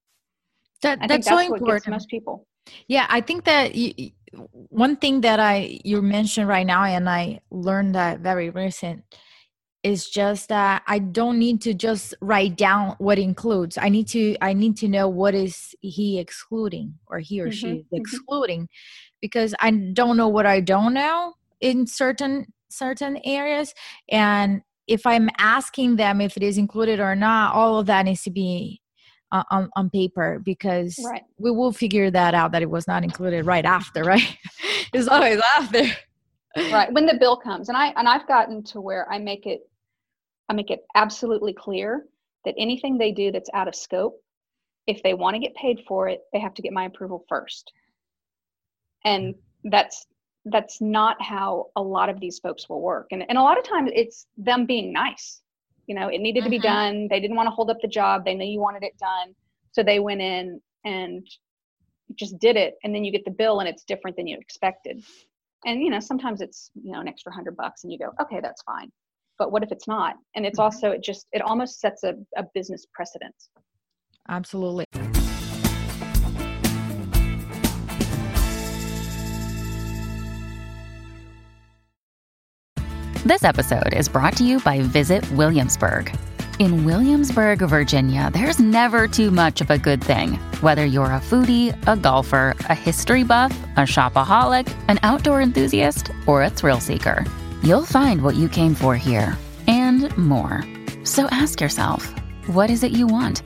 That, 0.83 1.01
that's, 1.01 1.27
that's 1.27 1.29
so 1.29 1.55
important. 1.55 1.89
most 1.89 2.09
people. 2.09 2.47
Yeah 2.87 3.07
i 3.09 3.21
think 3.21 3.45
that 3.45 3.75
you, 3.75 4.11
one 4.69 4.97
thing 4.97 5.21
that 5.23 5.41
i 5.41 5.81
you 5.85 6.01
mentioned 6.01 6.47
right 6.47 6.67
now 6.67 6.85
and 6.85 7.09
i 7.09 7.41
learned 7.51 7.95
that 7.97 8.21
very 8.21 8.51
recent 8.51 9.03
is 9.83 10.09
just 10.09 10.49
that 10.49 10.83
i 10.87 10.99
don't 10.99 11.39
need 11.39 11.61
to 11.61 11.75
just 11.75 12.15
write 12.21 12.57
down 12.57 12.95
what 12.99 13.19
includes. 13.19 13.77
I 13.79 13.89
need 13.89 14.09
to 14.09 14.37
i 14.41 14.53
need 14.53 14.77
to 14.79 14.89
know 14.89 15.09
what 15.09 15.35
is 15.35 15.75
he 15.81 16.19
excluding 16.19 16.95
or 17.09 17.19
he 17.19 17.41
or 17.41 17.47
mm-hmm, 17.47 17.53
she 17.53 17.67
mm-hmm. 17.67 17.97
excluding 17.97 18.69
because 19.21 19.55
i 19.61 19.71
don't 19.71 20.17
know 20.17 20.29
what 20.29 20.47
i 20.47 20.61
don't 20.61 20.95
know 20.95 21.35
in 21.61 21.87
certain 21.87 22.47
certain 22.71 23.19
areas. 23.25 23.75
And 24.11 24.63
if 24.87 25.07
i'm 25.07 25.29
asking 25.39 25.97
them 25.97 26.21
if 26.21 26.37
it 26.37 26.43
is 26.43 26.59
included 26.59 27.01
or 27.01 27.15
not 27.15 27.55
all 27.55 27.79
of 27.79 27.87
that 27.87 28.05
needs 28.05 28.23
to 28.23 28.31
be 28.31 28.81
uh, 29.31 29.45
on, 29.51 29.71
on 29.77 29.89
paper 29.91 30.41
because 30.45 30.99
right. 31.07 31.23
we 31.39 31.51
will 31.51 31.73
figure 31.73 32.11
that 32.11 32.35
out 32.35 32.53
that 32.53 32.63
it 32.63 32.71
was 32.71 32.87
not 32.87 33.03
included 33.03 33.47
right 33.47 33.65
after 33.65 34.03
right? 34.05 34.37
It's 34.93 35.09
always 35.09 35.41
after. 35.57 35.85
Right 36.57 36.93
when 36.93 37.07
the 37.07 37.17
bill 37.19 37.37
comes. 37.37 37.69
And 37.69 37.79
i 37.79 37.89
and 37.97 38.09
i've 38.09 38.29
gotten 38.29 38.63
to 38.65 38.81
where 38.81 39.11
i 39.11 39.19
make 39.19 39.47
it 39.47 39.63
i 40.49 40.53
make 40.53 40.71
it 40.71 40.81
absolutely 40.95 41.53
clear 41.53 42.05
that 42.45 42.55
anything 42.59 42.99
they 42.99 43.13
do 43.13 43.31
that's 43.31 43.51
out 43.55 43.69
of 43.69 43.75
scope 43.75 44.23
if 44.87 45.03
they 45.03 45.15
want 45.15 45.35
to 45.35 45.41
get 45.41 45.55
paid 45.55 45.81
for 45.87 46.09
it 46.09 46.21
they 46.33 46.41
have 46.41 46.55
to 46.55 46.63
get 46.63 46.73
my 46.73 46.85
approval 46.85 47.25
first. 47.29 47.73
And 49.05 49.35
that's 49.65 50.07
that's 50.45 50.81
not 50.81 51.21
how 51.23 51.67
a 51.77 51.83
lot 51.83 52.09
of 52.09 52.19
these 52.19 52.41
folks 52.41 52.69
will 52.69 52.81
work. 52.81 53.07
And, 53.13 53.25
and 53.29 53.39
a 53.39 53.43
lot 53.43 53.59
of 53.59 53.65
times 53.65 53.93
it's 53.95 54.27
them 54.37 54.67
being 54.67 54.93
nice. 54.93 55.41
You 55.87 55.95
know 55.95 56.09
it 56.09 56.21
needed 56.21 56.41
mm-hmm. 56.41 56.45
to 56.47 56.51
be 56.51 56.59
mm-hmm. 56.59 56.75
done. 56.75 57.09
They 57.09 57.21
didn't 57.21 57.37
want 57.37 57.47
to 57.49 57.55
hold 57.55 57.71
up 57.71 57.79
the 57.81 57.89
job. 57.89 58.25
They 58.25 58.35
knew 58.35 58.47
you 58.47 58.61
wanted 58.61 58.83
it 58.83 58.99
done. 58.99 59.35
So 59.73 59.83
they 59.83 60.01
went 60.01 60.21
in 60.21 60.61
and 60.85 61.27
just 62.17 62.39
did 62.39 62.57
it. 62.57 62.75
And 62.85 62.95
then 62.95 63.05
you 63.05 63.13
get 63.13 63.25
the 63.25 63.31
bill 63.31 63.61
and 63.61 63.69
it's 63.69 63.85
different 63.85 64.17
than 64.17 64.27
you 64.27 64.37
expected. 64.39 65.03
And 65.65 65.81
you 65.81 65.91
know 65.91 66.01
sometimes 66.01 66.41
it's 66.41 66.71
you 66.75 66.93
know 66.93 67.01
an 67.01 67.09
extra 67.09 67.33
hundred 67.33 67.57
bucks 67.57 67.85
and 67.85 67.93
you 67.93 67.99
go 67.99 68.11
okay 68.21 68.41
that's 68.41 68.63
fine 68.63 68.91
but 69.39 69.53
what 69.53 69.63
if 69.63 69.73
it's 69.73 69.89
not? 69.89 70.15
And 70.35 70.47
it's 70.47 70.59
mm-hmm. 70.59 70.65
also 70.65 70.91
it 70.91 71.03
just 71.03 71.27
it 71.33 71.43
almost 71.43 71.81
sets 71.81 72.05
a, 72.05 72.15
a 72.37 72.45
business 72.55 72.87
precedent. 72.93 73.35
Absolutely. 74.29 74.85
This 83.25 83.45
episode 83.45 83.95
is 83.95 84.09
brought 84.09 84.37
to 84.39 84.45
you 84.45 84.59
by 84.61 84.81
visit 84.81 85.29
williamsburg. 85.33 86.13
In 86.59 86.85
Williamsburg, 86.85 87.61
Virginia, 87.61 88.31
there's 88.33 88.59
never 88.59 89.09
too 89.09 89.31
much 89.31 89.61
of 89.61 89.71
a 89.71 89.79
good 89.79 90.03
thing. 90.03 90.35
Whether 90.61 90.85
you're 90.85 91.07
a 91.07 91.21
foodie, 91.21 91.75
a 91.87 91.97
golfer, 91.97 92.55
a 92.69 92.75
history 92.75 93.25
buff, 93.25 93.57
a 93.77 93.81
shopaholic, 93.81 94.73
an 94.89 94.99
outdoor 95.03 95.41
enthusiast, 95.41 96.11
or 96.27 96.43
a 96.43 96.51
thrill 96.51 96.79
seeker, 96.79 97.25
you'll 97.63 97.85
find 97.85 98.23
what 98.23 98.37
you 98.37 98.49
came 98.49 98.75
for 98.75 98.97
here 98.97 99.37
and 99.67 100.17
more. 100.17 100.63
So 101.05 101.27
ask 101.31 101.61
yourself, 101.61 102.13
what 102.47 102.71
is 102.71 102.83
it 102.83 102.93
you 102.93 103.07
want? 103.07 103.43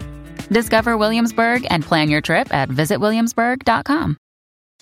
Discover 0.49 0.97
Williamsburg 0.97 1.67
and 1.71 1.85
plan 1.85 2.09
your 2.09 2.21
trip 2.21 2.53
at 2.53 2.69
visitwilliamsburg.com. 2.69 4.17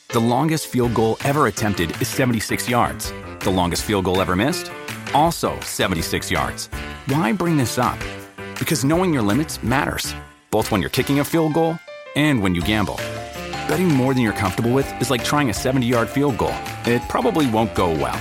The 0.08 0.20
longest 0.20 0.66
field 0.68 0.94
goal 0.94 1.16
ever 1.24 1.46
attempted 1.46 1.90
is 2.00 2.08
76 2.08 2.68
yards. 2.68 3.12
The 3.40 3.50
longest 3.50 3.82
field 3.84 4.04
goal 4.04 4.20
ever 4.20 4.36
missed? 4.36 4.70
Also 5.12 5.58
76 5.60 6.30
yards. 6.30 6.68
Why 7.06 7.32
bring 7.32 7.56
this 7.56 7.78
up? 7.78 7.98
Because 8.58 8.84
knowing 8.84 9.12
your 9.12 9.22
limits 9.22 9.62
matters, 9.62 10.14
both 10.50 10.70
when 10.70 10.80
you're 10.80 10.90
kicking 10.90 11.20
a 11.20 11.24
field 11.24 11.54
goal 11.54 11.78
and 12.16 12.40
when 12.42 12.54
you 12.54 12.62
gamble. 12.62 12.96
Betting 13.66 13.88
more 13.88 14.12
than 14.14 14.22
you're 14.22 14.32
comfortable 14.32 14.72
with 14.72 14.86
is 15.00 15.10
like 15.10 15.24
trying 15.24 15.50
a 15.50 15.54
70 15.54 15.86
yard 15.86 16.08
field 16.08 16.38
goal. 16.38 16.54
It 16.84 17.02
probably 17.08 17.50
won't 17.50 17.74
go 17.74 17.90
well. 17.90 18.20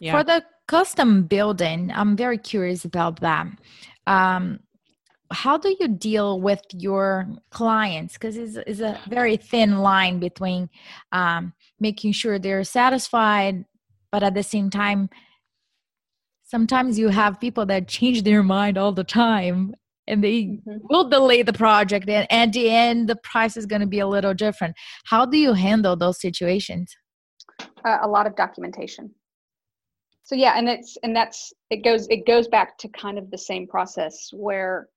Yeah. 0.00 0.12
For 0.12 0.24
the 0.24 0.44
custom 0.66 1.24
building, 1.24 1.90
I'm 1.94 2.16
very 2.16 2.38
curious 2.38 2.84
about 2.84 3.20
that. 3.20 3.46
Um, 4.06 4.60
how 5.32 5.56
do 5.56 5.74
you 5.78 5.88
deal 5.88 6.40
with 6.40 6.62
your 6.72 7.28
clients? 7.50 8.14
Because 8.14 8.36
it's, 8.36 8.56
it's, 8.66 8.80
a 8.80 9.00
very 9.08 9.36
thin 9.36 9.78
line 9.78 10.18
between 10.18 10.68
um, 11.12 11.52
making 11.78 12.12
sure 12.12 12.38
they're 12.38 12.64
satisfied, 12.64 13.64
but 14.10 14.22
at 14.24 14.34
the 14.34 14.42
same 14.42 14.70
time, 14.70 15.08
sometimes 16.42 16.98
you 16.98 17.08
have 17.08 17.40
people 17.40 17.64
that 17.66 17.86
change 17.86 18.24
their 18.24 18.42
mind 18.42 18.76
all 18.76 18.92
the 18.92 19.04
time 19.04 19.72
and 20.08 20.24
they 20.24 20.42
mm-hmm. 20.42 20.78
will 20.90 21.08
delay 21.08 21.42
the 21.42 21.52
project 21.52 22.08
and 22.08 22.26
at 22.30 22.52
the 22.52 22.68
end 22.68 23.08
the 23.08 23.16
price 23.16 23.56
is 23.56 23.66
going 23.66 23.80
to 23.80 23.86
be 23.86 24.00
a 24.00 24.06
little 24.06 24.34
different 24.34 24.74
how 25.04 25.24
do 25.24 25.38
you 25.38 25.52
handle 25.52 25.96
those 25.96 26.20
situations 26.20 26.94
uh, 27.84 27.98
a 28.02 28.08
lot 28.08 28.26
of 28.26 28.34
documentation 28.34 29.10
so 30.30 30.36
yeah 30.36 30.52
and 30.56 30.68
it's 30.68 30.96
and 31.02 31.14
that's 31.14 31.52
it 31.70 31.82
goes 31.82 32.06
it 32.08 32.24
goes 32.24 32.46
back 32.46 32.78
to 32.78 32.88
kind 32.90 33.18
of 33.18 33.28
the 33.32 33.38
same 33.38 33.66
process 33.66 34.30
where 34.32 34.88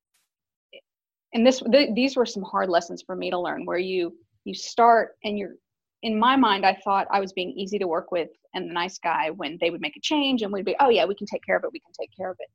and 1.34 1.46
this 1.46 1.60
th- 1.72 1.90
these 1.96 2.16
were 2.16 2.26
some 2.26 2.44
hard 2.44 2.70
lessons 2.70 3.02
for 3.04 3.16
me 3.16 3.32
to 3.32 3.40
learn 3.40 3.66
where 3.66 3.80
you 3.80 4.16
you 4.46 4.54
start 4.54 5.16
and 5.24 5.40
you're 5.40 5.56
in 6.04 6.20
my 6.20 6.36
mind 6.36 6.64
i 6.64 6.78
thought 6.84 7.08
i 7.10 7.20
was 7.20 7.34
being 7.34 7.50
easy 7.58 7.80
to 7.80 7.88
work 7.88 8.12
with 8.12 8.30
and 8.54 8.70
the 8.70 8.74
nice 8.74 9.00
guy 9.00 9.32
when 9.32 9.58
they 9.60 9.72
would 9.72 9.82
make 9.82 9.98
a 9.98 10.02
change 10.02 10.44
and 10.44 10.54
we'd 10.54 10.66
be 10.66 10.76
oh 10.80 10.90
yeah 10.90 11.04
we 11.04 11.16
can 11.16 11.26
take 11.26 11.44
care 11.44 11.58
of 11.58 11.64
it 11.64 11.72
we 11.74 11.80
can 11.80 11.94
take 12.00 12.12
care 12.16 12.30
of 12.30 12.38
it. 12.40 12.50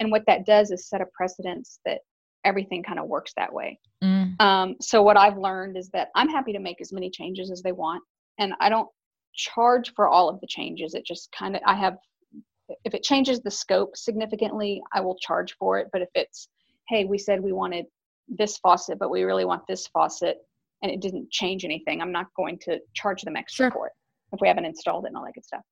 And 0.00 0.10
what 0.10 0.24
that 0.26 0.44
does 0.44 0.72
is 0.72 0.88
set 0.88 1.00
a 1.00 1.06
precedence 1.14 1.78
that 1.84 2.00
everything 2.44 2.82
kind 2.82 2.98
of 2.98 3.06
works 3.06 3.32
that 3.36 3.52
way. 3.52 3.78
Mm. 4.02 4.40
um, 4.40 4.74
so 4.80 5.02
what 5.04 5.16
i've 5.16 5.38
learned 5.38 5.76
is 5.76 5.88
that 5.90 6.08
i'm 6.16 6.28
happy 6.28 6.52
to 6.52 6.58
make 6.58 6.80
as 6.80 6.92
many 6.92 7.10
changes 7.10 7.52
as 7.52 7.62
they 7.62 7.70
want 7.70 8.02
and 8.40 8.54
i 8.60 8.68
don't 8.68 8.88
charge 9.36 9.92
for 9.94 10.08
all 10.08 10.28
of 10.28 10.40
the 10.40 10.46
changes. 10.46 10.94
It 10.94 11.04
just 11.04 11.30
kind 11.32 11.56
of 11.56 11.62
i 11.66 11.74
have 11.74 11.96
if 12.84 12.94
it 12.94 13.02
changes 13.02 13.40
the 13.40 13.50
scope 13.50 13.96
significantly, 13.96 14.82
I 14.92 15.00
will 15.00 15.16
charge 15.16 15.54
for 15.58 15.78
it. 15.78 15.88
But 15.92 16.02
if 16.02 16.08
it's, 16.14 16.48
hey, 16.88 17.04
we 17.04 17.18
said 17.18 17.40
we 17.40 17.52
wanted 17.52 17.86
this 18.28 18.58
faucet, 18.58 18.98
but 18.98 19.10
we 19.10 19.22
really 19.22 19.44
want 19.44 19.66
this 19.68 19.86
faucet, 19.88 20.38
and 20.82 20.90
it 20.90 21.00
didn't 21.00 21.30
change 21.30 21.64
anything, 21.64 22.00
I'm 22.00 22.12
not 22.12 22.26
going 22.36 22.58
to 22.60 22.78
charge 22.94 23.22
them 23.22 23.36
extra 23.36 23.64
sure. 23.64 23.70
for 23.70 23.86
it 23.88 23.92
if 24.32 24.40
we 24.40 24.48
haven't 24.48 24.64
installed 24.64 25.04
it 25.04 25.08
and 25.08 25.16
all 25.16 25.24
that 25.24 25.34
good 25.34 25.44
stuff. 25.44 25.62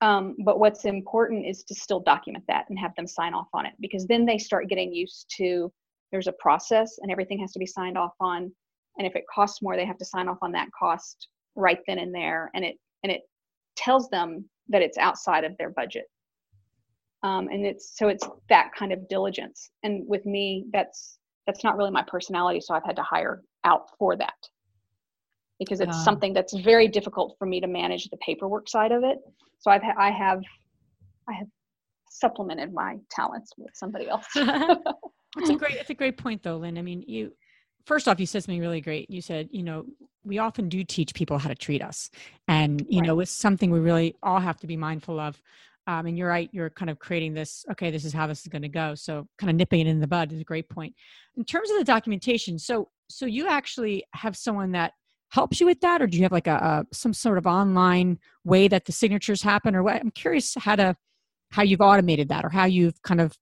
Um, 0.00 0.34
but 0.44 0.58
what's 0.58 0.84
important 0.84 1.46
is 1.46 1.62
to 1.64 1.74
still 1.74 2.00
document 2.00 2.44
that 2.48 2.64
and 2.68 2.78
have 2.78 2.94
them 2.96 3.06
sign 3.06 3.34
off 3.34 3.46
on 3.54 3.66
it 3.66 3.72
because 3.80 4.06
then 4.06 4.26
they 4.26 4.36
start 4.36 4.68
getting 4.68 4.92
used 4.92 5.32
to 5.36 5.72
there's 6.10 6.26
a 6.26 6.32
process 6.32 6.98
and 7.00 7.10
everything 7.10 7.38
has 7.38 7.52
to 7.52 7.58
be 7.58 7.66
signed 7.66 7.96
off 7.96 8.12
on. 8.20 8.52
And 8.98 9.06
if 9.06 9.16
it 9.16 9.24
costs 9.34 9.62
more, 9.62 9.76
they 9.76 9.86
have 9.86 9.98
to 9.98 10.04
sign 10.04 10.28
off 10.28 10.38
on 10.42 10.52
that 10.52 10.68
cost 10.78 11.28
right 11.56 11.78
then 11.86 11.98
and 11.98 12.14
there. 12.14 12.50
And 12.54 12.64
it 12.64 12.76
and 13.02 13.10
it 13.10 13.22
tells 13.76 14.08
them 14.10 14.44
that 14.68 14.82
it's 14.82 14.98
outside 14.98 15.44
of 15.44 15.56
their 15.56 15.70
budget 15.70 16.04
um, 17.22 17.48
and 17.48 17.64
it's 17.64 17.96
so 17.96 18.08
it's 18.08 18.26
that 18.48 18.70
kind 18.76 18.92
of 18.92 19.08
diligence. 19.08 19.70
And 19.82 20.06
with 20.06 20.26
me 20.26 20.66
that's 20.72 21.18
that's 21.46 21.64
not 21.64 21.76
really 21.76 21.90
my 21.90 22.04
personality 22.06 22.60
so 22.60 22.72
i've 22.72 22.84
had 22.84 22.96
to 22.96 23.02
hire 23.02 23.42
out 23.64 23.88
for 23.98 24.16
that. 24.16 24.34
Because 25.58 25.80
it's 25.80 26.02
something 26.02 26.32
that's 26.32 26.58
very 26.58 26.88
difficult 26.88 27.36
for 27.38 27.46
me 27.46 27.60
to 27.60 27.68
manage 27.68 28.08
the 28.10 28.16
paperwork 28.16 28.68
side 28.68 28.92
of 28.92 29.04
it. 29.04 29.18
So 29.60 29.70
i've 29.70 29.82
ha- 29.82 29.94
i 29.98 30.10
have 30.10 30.42
i 31.28 31.32
have 31.32 31.46
supplemented 32.10 32.72
my 32.72 32.96
talents 33.10 33.52
with 33.56 33.70
somebody 33.74 34.08
else. 34.08 34.26
It's 35.38 35.48
a 35.48 35.54
great 35.62 35.76
it's 35.76 35.90
a 35.90 35.94
great 35.94 36.18
point 36.18 36.42
though 36.42 36.58
lynn. 36.58 36.78
I 36.78 36.82
mean 36.82 37.04
you 37.06 37.32
first 37.86 38.06
off 38.06 38.20
you 38.20 38.26
said 38.26 38.44
something 38.44 38.60
really 38.60 38.80
great. 38.80 39.08
You 39.10 39.22
said 39.22 39.48
you 39.50 39.62
know 39.62 39.86
we 40.24 40.38
often 40.38 40.68
do 40.68 40.84
teach 40.84 41.14
people 41.14 41.38
how 41.38 41.48
to 41.48 41.54
treat 41.54 41.82
us. 41.82 42.10
And 42.48 42.84
you 42.88 43.00
right. 43.00 43.06
know 43.06 43.20
it's 43.20 43.30
something 43.30 43.70
we 43.70 43.80
really 43.80 44.14
all 44.22 44.40
have 44.40 44.58
to 44.60 44.66
be 44.66 44.76
mindful 44.76 45.18
of 45.18 45.40
um, 45.86 46.06
and 46.06 46.16
you're 46.16 46.28
right 46.28 46.48
you're 46.52 46.70
kind 46.70 46.90
of 46.90 46.98
creating 46.98 47.34
this 47.34 47.64
okay 47.70 47.90
this 47.90 48.04
is 48.04 48.12
how 48.12 48.26
this 48.26 48.40
is 48.40 48.48
going 48.48 48.62
to 48.62 48.68
go. 48.68 48.94
So 48.94 49.26
kind 49.38 49.50
of 49.50 49.56
nipping 49.56 49.80
it 49.80 49.86
in 49.86 50.00
the 50.00 50.06
bud 50.06 50.32
is 50.32 50.40
a 50.40 50.44
great 50.44 50.68
point. 50.68 50.94
In 51.36 51.44
terms 51.44 51.70
of 51.70 51.78
the 51.78 51.84
documentation 51.84 52.58
so 52.58 52.88
so 53.08 53.26
you 53.26 53.48
actually 53.48 54.04
have 54.14 54.36
someone 54.36 54.72
that 54.72 54.92
helps 55.30 55.60
you 55.60 55.66
with 55.66 55.80
that 55.80 56.02
or 56.02 56.06
do 56.06 56.16
you 56.16 56.22
have 56.22 56.32
like 56.32 56.46
a, 56.46 56.84
a 56.90 56.94
some 56.94 57.14
sort 57.14 57.38
of 57.38 57.46
online 57.46 58.18
way 58.44 58.68
that 58.68 58.84
the 58.84 58.92
signatures 58.92 59.42
happen 59.42 59.74
or 59.74 59.82
what? 59.82 59.96
I'm 59.96 60.10
curious 60.10 60.54
how 60.56 60.76
to 60.76 60.96
how 61.50 61.62
you've 61.62 61.80
automated 61.80 62.28
that 62.28 62.44
or 62.44 62.48
how 62.48 62.64
you've 62.64 63.00
kind 63.02 63.20
of 63.20 63.36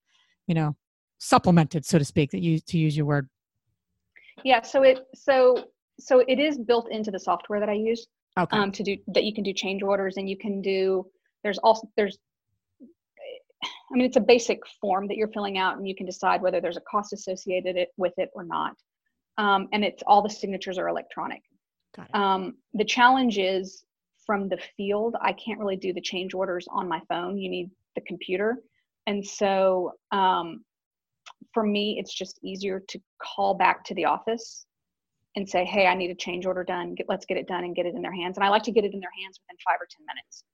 you 0.46 0.54
know 0.54 0.76
supplemented 1.18 1.84
so 1.84 1.98
to 1.98 2.04
speak 2.04 2.30
that 2.30 2.40
you 2.40 2.58
to 2.58 2.78
use 2.78 2.96
your 2.96 3.06
word. 3.06 3.28
Yeah 4.44 4.62
so 4.62 4.82
it 4.82 5.06
so 5.14 5.66
so 6.00 6.24
it 6.26 6.38
is 6.38 6.58
built 6.58 6.90
into 6.90 7.10
the 7.10 7.18
software 7.18 7.60
that 7.60 7.68
i 7.68 7.74
use 7.74 8.06
okay. 8.38 8.56
um, 8.56 8.72
to 8.72 8.82
do 8.82 8.96
that 9.08 9.24
you 9.24 9.34
can 9.34 9.44
do 9.44 9.52
change 9.52 9.82
orders 9.82 10.16
and 10.16 10.28
you 10.28 10.36
can 10.36 10.60
do 10.62 11.04
there's 11.42 11.58
also 11.58 11.88
there's 11.96 12.18
I 13.92 13.96
mean, 13.96 14.06
it's 14.06 14.16
a 14.16 14.20
basic 14.20 14.60
form 14.80 15.08
that 15.08 15.16
you're 15.16 15.28
filling 15.28 15.58
out, 15.58 15.76
and 15.76 15.86
you 15.86 15.96
can 15.96 16.06
decide 16.06 16.42
whether 16.42 16.60
there's 16.60 16.76
a 16.76 16.82
cost 16.82 17.12
associated 17.12 17.76
it, 17.76 17.88
with 17.96 18.12
it 18.18 18.30
or 18.34 18.44
not. 18.44 18.74
Um, 19.36 19.68
and 19.72 19.84
it's 19.84 20.02
all 20.06 20.22
the 20.22 20.30
signatures 20.30 20.78
are 20.78 20.88
electronic. 20.88 21.42
Got 21.96 22.08
it. 22.08 22.14
Um, 22.14 22.56
the 22.74 22.84
challenge 22.84 23.38
is 23.38 23.84
from 24.24 24.48
the 24.48 24.58
field, 24.76 25.16
I 25.20 25.32
can't 25.32 25.58
really 25.58 25.76
do 25.76 25.92
the 25.92 26.00
change 26.00 26.34
orders 26.34 26.68
on 26.70 26.88
my 26.88 27.00
phone. 27.08 27.36
You 27.36 27.50
need 27.50 27.70
the 27.96 28.00
computer. 28.02 28.58
And 29.06 29.26
so 29.26 29.92
um, 30.12 30.64
for 31.52 31.64
me, 31.64 31.98
it's 31.98 32.14
just 32.14 32.38
easier 32.44 32.80
to 32.88 33.00
call 33.20 33.54
back 33.54 33.84
to 33.86 33.94
the 33.94 34.04
office 34.04 34.66
and 35.36 35.48
say, 35.48 35.64
hey, 35.64 35.86
I 35.86 35.94
need 35.94 36.10
a 36.10 36.14
change 36.14 36.46
order 36.46 36.62
done. 36.62 36.94
Get, 36.94 37.06
let's 37.08 37.26
get 37.26 37.38
it 37.38 37.48
done 37.48 37.64
and 37.64 37.74
get 37.74 37.86
it 37.86 37.94
in 37.94 38.02
their 38.02 38.14
hands. 38.14 38.36
And 38.36 38.44
I 38.44 38.50
like 38.50 38.62
to 38.64 38.72
get 38.72 38.84
it 38.84 38.94
in 38.94 39.00
their 39.00 39.10
hands 39.20 39.40
within 39.40 39.56
five 39.66 39.80
or 39.80 39.88
10 39.90 40.06
minutes 40.06 40.44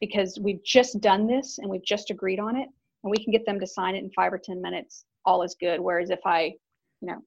because 0.00 0.38
we've 0.42 0.64
just 0.64 1.00
done 1.00 1.26
this 1.26 1.58
and 1.58 1.68
we've 1.68 1.84
just 1.84 2.10
agreed 2.10 2.40
on 2.40 2.56
it 2.56 2.68
and 3.02 3.10
we 3.10 3.22
can 3.22 3.32
get 3.32 3.46
them 3.46 3.60
to 3.60 3.66
sign 3.66 3.94
it 3.94 4.04
in 4.04 4.10
five 4.10 4.32
or 4.32 4.38
10 4.38 4.60
minutes. 4.60 5.04
All 5.24 5.42
is 5.42 5.56
good. 5.60 5.80
Whereas 5.80 6.10
if 6.10 6.20
I, 6.24 6.52
you 7.00 7.08
know, 7.08 7.18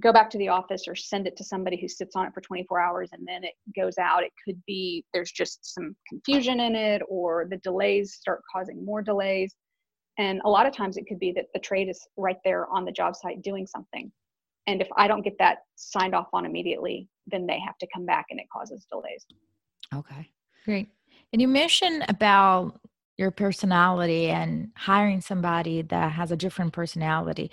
go 0.00 0.12
back 0.12 0.30
to 0.30 0.38
the 0.38 0.48
office 0.48 0.86
or 0.86 0.94
send 0.94 1.26
it 1.26 1.36
to 1.36 1.44
somebody 1.44 1.80
who 1.80 1.88
sits 1.88 2.14
on 2.14 2.26
it 2.26 2.34
for 2.34 2.40
24 2.40 2.80
hours 2.80 3.10
and 3.12 3.26
then 3.26 3.42
it 3.44 3.54
goes 3.74 3.98
out, 3.98 4.22
it 4.22 4.32
could 4.44 4.60
be 4.66 5.04
there's 5.12 5.32
just 5.32 5.74
some 5.74 5.96
confusion 6.08 6.60
in 6.60 6.76
it 6.76 7.02
or 7.08 7.46
the 7.50 7.56
delays 7.58 8.14
start 8.14 8.42
causing 8.52 8.84
more 8.84 9.02
delays. 9.02 9.54
And 10.18 10.40
a 10.44 10.48
lot 10.48 10.66
of 10.66 10.74
times 10.74 10.96
it 10.96 11.06
could 11.08 11.18
be 11.18 11.32
that 11.32 11.46
the 11.54 11.60
trade 11.60 11.88
is 11.88 12.06
right 12.16 12.38
there 12.44 12.66
on 12.68 12.84
the 12.84 12.92
job 12.92 13.16
site 13.16 13.42
doing 13.42 13.66
something. 13.66 14.10
And 14.66 14.82
if 14.82 14.88
I 14.96 15.08
don't 15.08 15.22
get 15.22 15.36
that 15.38 15.58
signed 15.76 16.14
off 16.14 16.28
on 16.32 16.44
immediately, 16.44 17.08
then 17.26 17.46
they 17.46 17.58
have 17.64 17.78
to 17.78 17.86
come 17.94 18.04
back 18.04 18.26
and 18.30 18.38
it 18.38 18.46
causes 18.52 18.86
delays. 18.90 19.24
Okay. 19.94 20.28
Great. 20.64 20.88
And 21.32 21.40
you 21.40 21.48
mentioned 21.48 22.04
about 22.08 22.80
your 23.18 23.30
personality 23.32 24.28
and 24.28 24.70
hiring 24.76 25.20
somebody 25.20 25.82
that 25.82 26.12
has 26.12 26.30
a 26.30 26.36
different 26.36 26.72
personality. 26.72 27.50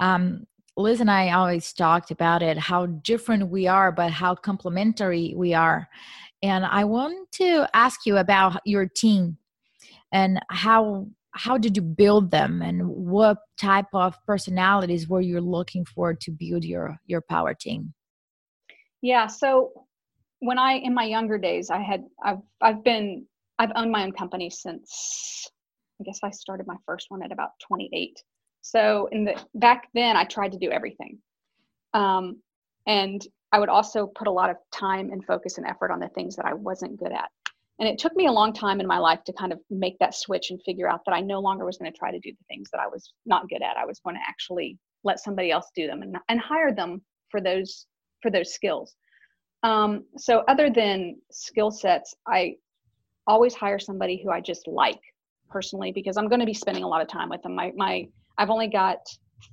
Um, 0.00 0.46
Liz 0.76 1.00
and 1.00 1.10
I 1.10 1.30
always 1.30 1.72
talked 1.72 2.10
about 2.10 2.42
it, 2.42 2.58
how 2.58 2.86
different 2.86 3.48
we 3.48 3.66
are, 3.66 3.90
but 3.90 4.10
how 4.10 4.34
complementary 4.34 5.32
we 5.34 5.54
are. 5.54 5.88
And 6.42 6.66
I 6.66 6.84
want 6.84 7.32
to 7.32 7.66
ask 7.72 8.04
you 8.04 8.18
about 8.18 8.60
your 8.66 8.86
team 8.86 9.38
and 10.12 10.40
how 10.50 11.06
how 11.32 11.58
did 11.58 11.76
you 11.76 11.82
build 11.82 12.30
them 12.30 12.62
and 12.62 12.86
what 12.88 13.38
type 13.58 13.92
of 13.92 14.16
personalities 14.26 15.06
were 15.06 15.20
you 15.20 15.40
looking 15.40 15.84
for 15.84 16.14
to 16.14 16.30
build 16.30 16.64
your 16.64 16.96
your 17.06 17.20
power 17.20 17.52
team 17.52 17.92
yeah 19.02 19.26
so 19.26 19.72
when 20.40 20.58
i 20.58 20.74
in 20.74 20.94
my 20.94 21.04
younger 21.04 21.36
days 21.36 21.68
i 21.68 21.78
had 21.78 22.04
i've 22.24 22.40
i've 22.62 22.82
been 22.84 23.26
i've 23.58 23.72
owned 23.76 23.90
my 23.90 24.02
own 24.02 24.12
company 24.12 24.50
since 24.50 25.48
i 26.00 26.04
guess 26.04 26.20
i 26.22 26.30
started 26.30 26.66
my 26.66 26.76
first 26.86 27.06
one 27.08 27.22
at 27.22 27.32
about 27.32 27.50
28 27.66 28.22
so 28.62 29.08
in 29.12 29.24
the 29.24 29.34
back 29.54 29.88
then 29.94 30.16
i 30.16 30.24
tried 30.24 30.52
to 30.52 30.58
do 30.58 30.70
everything 30.70 31.18
um, 31.94 32.40
and 32.86 33.26
i 33.52 33.58
would 33.58 33.68
also 33.68 34.06
put 34.06 34.28
a 34.28 34.32
lot 34.32 34.50
of 34.50 34.56
time 34.72 35.10
and 35.10 35.24
focus 35.24 35.58
and 35.58 35.66
effort 35.66 35.90
on 35.90 36.00
the 36.00 36.08
things 36.08 36.36
that 36.36 36.46
i 36.46 36.54
wasn't 36.54 36.98
good 36.98 37.12
at 37.12 37.30
and 37.78 37.88
it 37.88 37.98
took 37.98 38.16
me 38.16 38.26
a 38.26 38.32
long 38.32 38.52
time 38.52 38.80
in 38.80 38.86
my 38.86 38.98
life 38.98 39.22
to 39.24 39.32
kind 39.34 39.52
of 39.52 39.60
make 39.70 39.98
that 39.98 40.14
switch 40.14 40.50
and 40.50 40.60
figure 40.62 40.88
out 40.88 41.00
that 41.04 41.12
I 41.12 41.20
no 41.20 41.40
longer 41.40 41.66
was 41.66 41.76
going 41.76 41.92
to 41.92 41.98
try 41.98 42.10
to 42.10 42.18
do 42.20 42.32
the 42.32 42.44
things 42.48 42.70
that 42.72 42.80
I 42.80 42.86
was 42.86 43.12
not 43.26 43.48
good 43.48 43.62
at. 43.62 43.76
I 43.76 43.84
was 43.84 44.00
going 44.00 44.16
to 44.16 44.22
actually 44.26 44.78
let 45.04 45.20
somebody 45.20 45.50
else 45.50 45.70
do 45.74 45.86
them 45.86 46.02
and, 46.02 46.16
and 46.28 46.40
hire 46.40 46.74
them 46.74 47.02
for 47.30 47.40
those 47.40 47.86
for 48.22 48.30
those 48.30 48.54
skills. 48.54 48.96
Um, 49.62 50.04
so 50.16 50.42
other 50.48 50.70
than 50.70 51.16
skill 51.30 51.70
sets, 51.70 52.14
I 52.26 52.56
always 53.26 53.54
hire 53.54 53.78
somebody 53.78 54.20
who 54.22 54.30
I 54.30 54.40
just 54.40 54.66
like 54.66 55.00
personally 55.48 55.92
because 55.92 56.16
I'm 56.16 56.28
going 56.28 56.40
to 56.40 56.46
be 56.46 56.54
spending 56.54 56.84
a 56.84 56.88
lot 56.88 57.02
of 57.02 57.08
time 57.08 57.28
with 57.28 57.42
them. 57.42 57.54
My 57.54 57.72
my 57.76 58.08
I've 58.38 58.50
only 58.50 58.68
got 58.68 58.98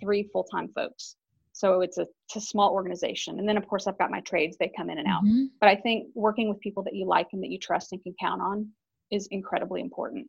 three 0.01 0.29
full 0.31 0.43
time 0.43 0.69
folks, 0.75 1.15
so 1.53 1.81
it's 1.81 1.97
a, 1.97 2.07
it's 2.27 2.35
a 2.35 2.41
small 2.41 2.73
organization. 2.73 3.39
And 3.39 3.47
then, 3.47 3.57
of 3.57 3.67
course, 3.67 3.87
I've 3.87 3.97
got 3.97 4.11
my 4.11 4.21
trades, 4.21 4.57
they 4.57 4.71
come 4.75 4.89
in 4.89 4.97
and 4.97 5.07
out. 5.07 5.23
Mm-hmm. 5.23 5.45
But 5.59 5.69
I 5.69 5.75
think 5.75 6.07
working 6.15 6.49
with 6.49 6.59
people 6.59 6.83
that 6.83 6.95
you 6.95 7.05
like 7.05 7.27
and 7.31 7.43
that 7.43 7.49
you 7.49 7.59
trust 7.59 7.91
and 7.91 8.01
can 8.01 8.15
count 8.19 8.41
on 8.41 8.67
is 9.11 9.27
incredibly 9.27 9.81
important. 9.81 10.27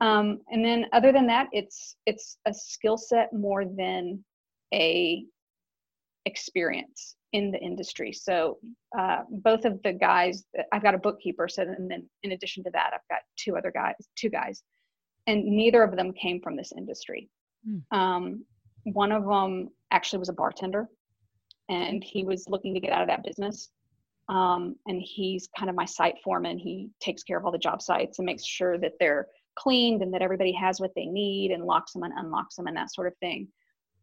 Um, 0.00 0.40
and 0.50 0.64
then, 0.64 0.86
other 0.92 1.12
than 1.12 1.26
that, 1.28 1.48
it's 1.52 1.96
it's 2.06 2.38
a 2.46 2.52
skill 2.52 2.96
set 2.96 3.32
more 3.32 3.64
than 3.64 4.24
a 4.74 5.24
experience 6.24 7.16
in 7.36 7.50
the 7.50 7.58
industry. 7.58 8.12
So 8.14 8.56
uh, 8.98 9.18
both 9.28 9.66
of 9.66 9.78
the 9.84 9.92
guys, 9.92 10.44
I've 10.72 10.82
got 10.82 10.94
a 10.94 10.98
bookkeeper. 10.98 11.48
So 11.48 11.62
and 11.62 11.90
then 11.90 12.08
in 12.22 12.32
addition 12.32 12.64
to 12.64 12.70
that, 12.70 12.92
I've 12.94 13.08
got 13.10 13.20
two 13.36 13.58
other 13.58 13.70
guys, 13.70 13.94
two 14.16 14.30
guys, 14.30 14.62
and 15.26 15.44
neither 15.44 15.82
of 15.82 15.94
them 15.96 16.14
came 16.14 16.40
from 16.40 16.56
this 16.56 16.72
industry. 16.74 17.28
Mm. 17.68 17.82
Um, 17.94 18.44
one 18.84 19.12
of 19.12 19.26
them 19.26 19.68
actually 19.90 20.20
was 20.20 20.30
a 20.30 20.32
bartender 20.32 20.88
and 21.68 22.02
he 22.02 22.24
was 22.24 22.48
looking 22.48 22.72
to 22.72 22.80
get 22.80 22.92
out 22.92 23.02
of 23.02 23.08
that 23.08 23.22
business. 23.22 23.68
Um, 24.30 24.76
and 24.86 25.02
he's 25.02 25.46
kind 25.58 25.68
of 25.68 25.76
my 25.76 25.84
site 25.84 26.16
foreman. 26.24 26.58
He 26.58 26.88
takes 27.00 27.22
care 27.22 27.36
of 27.36 27.44
all 27.44 27.52
the 27.52 27.58
job 27.58 27.82
sites 27.82 28.18
and 28.18 28.24
makes 28.24 28.46
sure 28.46 28.78
that 28.78 28.94
they're 28.98 29.26
cleaned 29.58 30.02
and 30.02 30.12
that 30.14 30.22
everybody 30.22 30.52
has 30.52 30.80
what 30.80 30.92
they 30.96 31.04
need 31.04 31.50
and 31.50 31.64
locks 31.64 31.92
them 31.92 32.02
and 32.02 32.14
unlocks 32.16 32.56
them 32.56 32.66
and 32.66 32.76
that 32.78 32.94
sort 32.94 33.08
of 33.08 33.16
thing. 33.18 33.48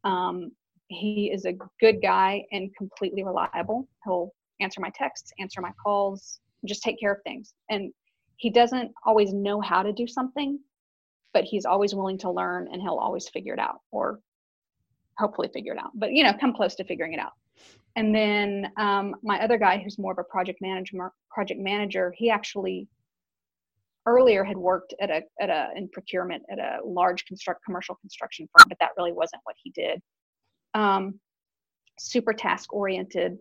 Um, 0.04 0.52
he 0.88 1.32
is 1.34 1.46
a 1.46 1.54
good 1.80 2.02
guy 2.02 2.44
and 2.52 2.76
completely 2.76 3.24
reliable. 3.24 3.88
He'll 4.04 4.32
answer 4.60 4.82
my 4.82 4.92
texts, 4.96 5.32
answer 5.40 5.62
my 5.62 5.72
calls, 5.84 6.40
just 6.66 6.84
take 6.84 7.00
care 7.00 7.14
of 7.14 7.22
things. 7.24 7.54
And 7.70 7.92
he 8.38 8.50
doesn't 8.50 8.92
always 9.06 9.34
know 9.34 9.62
how 9.62 9.84
to 9.84 9.92
do 9.92 10.08
something, 10.08 10.60
but 11.34 11.44
he's 11.44 11.66
always 11.66 11.96
willing 11.96 12.18
to 12.20 12.32
learn 12.32 12.68
and 12.72 12.82
he'll 12.82 12.96
always 12.96 13.30
figure 13.30 13.54
it 13.54 13.60
out 13.60 13.80
or 13.92 14.20
hopefully 15.18 15.50
figure 15.54 15.74
it 15.74 15.80
out, 15.80 15.92
but 15.96 16.12
you 16.12 16.24
know, 16.24 16.34
come 16.40 16.54
close 16.54 16.76
to 16.76 16.84
figuring 16.84 17.14
it 17.14 17.20
out. 17.20 17.34
And 17.96 18.14
then 18.14 18.72
um, 18.78 19.16
my 19.22 19.40
other 19.44 19.58
guy, 19.58 19.78
who's 19.78 20.00
more 20.00 20.12
of 20.12 20.18
a 20.18 20.24
project 20.24 20.60
manager, 20.62 21.12
project 21.30 21.60
manager, 21.60 22.14
he 22.18 22.30
actually 22.30 22.88
earlier 24.06 24.44
had 24.44 24.58
worked 24.58 24.94
at 25.00 25.10
a 25.10 25.22
at 25.40 25.50
a 25.50 25.70
in 25.76 25.88
procurement 25.90 26.44
at 26.52 26.60
a 26.60 26.80
large 26.84 27.26
construct 27.26 27.64
commercial 27.64 27.96
construction 27.96 28.48
firm, 28.48 28.68
but 28.68 28.78
that 28.80 28.90
really 28.98 29.14
wasn't 29.14 29.42
what 29.44 29.56
he 29.62 29.70
did. 29.72 30.02
Um, 30.74 31.20
super 32.00 32.34
task 32.34 32.74
oriented, 32.74 33.38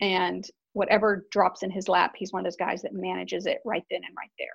and 0.00 0.44
whatever 0.72 1.26
drops 1.30 1.62
in 1.62 1.70
his 1.70 1.88
lap, 1.88 2.12
he's 2.16 2.32
one 2.32 2.40
of 2.40 2.44
those 2.44 2.56
guys 2.56 2.82
that 2.82 2.94
manages 2.94 3.46
it 3.46 3.58
right 3.64 3.84
then 3.90 4.00
and 4.06 4.16
right 4.16 4.30
there. 4.38 4.48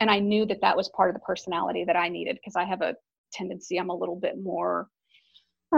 And 0.00 0.10
I 0.10 0.18
knew 0.18 0.44
that 0.46 0.60
that 0.60 0.76
was 0.76 0.88
part 0.90 1.10
of 1.10 1.14
the 1.14 1.20
personality 1.20 1.84
that 1.84 1.96
I 1.96 2.08
needed 2.08 2.36
because 2.36 2.56
I 2.56 2.64
have 2.64 2.82
a 2.82 2.96
tendency. 3.32 3.78
I'm 3.78 3.90
a 3.90 3.96
little 3.96 4.16
bit 4.16 4.34
more 4.42 4.88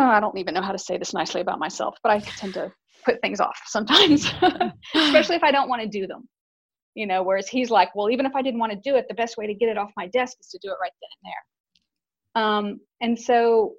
oh, 0.00 0.06
I 0.06 0.20
don't 0.20 0.36
even 0.38 0.54
know 0.54 0.62
how 0.62 0.72
to 0.72 0.78
say 0.78 0.98
this 0.98 1.14
nicely 1.14 1.40
about 1.40 1.58
myself, 1.58 1.96
but 2.02 2.12
I 2.12 2.20
tend 2.20 2.54
to 2.54 2.72
put 3.04 3.20
things 3.20 3.40
off 3.40 3.58
sometimes, 3.66 4.30
especially 4.94 5.36
if 5.36 5.42
I 5.42 5.50
don't 5.50 5.68
want 5.68 5.82
to 5.82 5.88
do 5.88 6.06
them. 6.06 6.28
You 6.94 7.06
know, 7.06 7.22
whereas 7.22 7.48
he's 7.48 7.70
like, 7.70 7.94
well, 7.94 8.10
even 8.10 8.24
if 8.24 8.34
I 8.34 8.42
didn't 8.42 8.60
want 8.60 8.72
to 8.72 8.78
do 8.78 8.96
it, 8.96 9.06
the 9.08 9.14
best 9.14 9.36
way 9.36 9.46
to 9.46 9.54
get 9.54 9.68
it 9.68 9.76
off 9.76 9.90
my 9.96 10.06
desk 10.08 10.38
is 10.40 10.48
to 10.48 10.58
do 10.62 10.70
it 10.70 10.76
right 10.80 10.92
then 11.02 11.10
and 11.14 11.30
there. 11.30 12.42
Um, 12.42 12.80
and 13.02 13.18
so, 13.18 13.74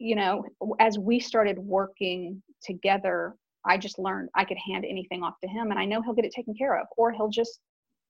you 0.00 0.16
know, 0.16 0.44
as 0.80 0.98
we 0.98 1.20
started 1.20 1.58
working 1.58 2.42
together, 2.62 3.36
I 3.66 3.76
just 3.76 3.98
learned 3.98 4.30
I 4.34 4.46
could 4.46 4.56
hand 4.56 4.86
anything 4.88 5.22
off 5.22 5.34
to 5.42 5.48
him 5.48 5.70
and 5.70 5.78
I 5.78 5.84
know 5.84 6.00
he'll 6.00 6.14
get 6.14 6.24
it 6.24 6.32
taken 6.34 6.54
care 6.54 6.80
of, 6.80 6.86
or 6.96 7.12
he'll 7.12 7.28
just 7.28 7.60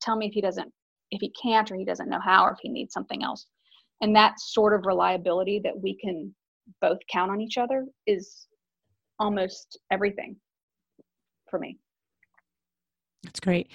tell 0.01 0.17
me 0.17 0.29
if 0.29 0.33
he 0.33 0.41
doesn't, 0.41 0.73
if 1.11 1.21
he 1.21 1.33
can't, 1.43 1.71
or 1.71 1.75
he 1.75 1.85
doesn't 1.85 2.09
know 2.09 2.21
how, 2.25 2.45
or 2.45 2.53
if 2.53 2.59
he 2.63 2.69
needs 2.69 2.95
something 2.95 3.25
else. 3.25 3.47
And 4.01 4.15
that 4.15 4.39
sort 4.39 4.73
of 4.73 4.87
reliability 4.87 5.61
that 5.65 5.79
we 5.79 5.97
can 5.97 6.33
both 6.81 6.99
count 7.11 7.33
on 7.33 7.41
each 7.41 7.59
other 7.59 7.85
is 8.07 8.47
almost 9.19 9.77
everything 9.91 10.37
for 11.51 11.59
me. 11.59 11.77
That's 13.25 13.41
great. 13.41 13.69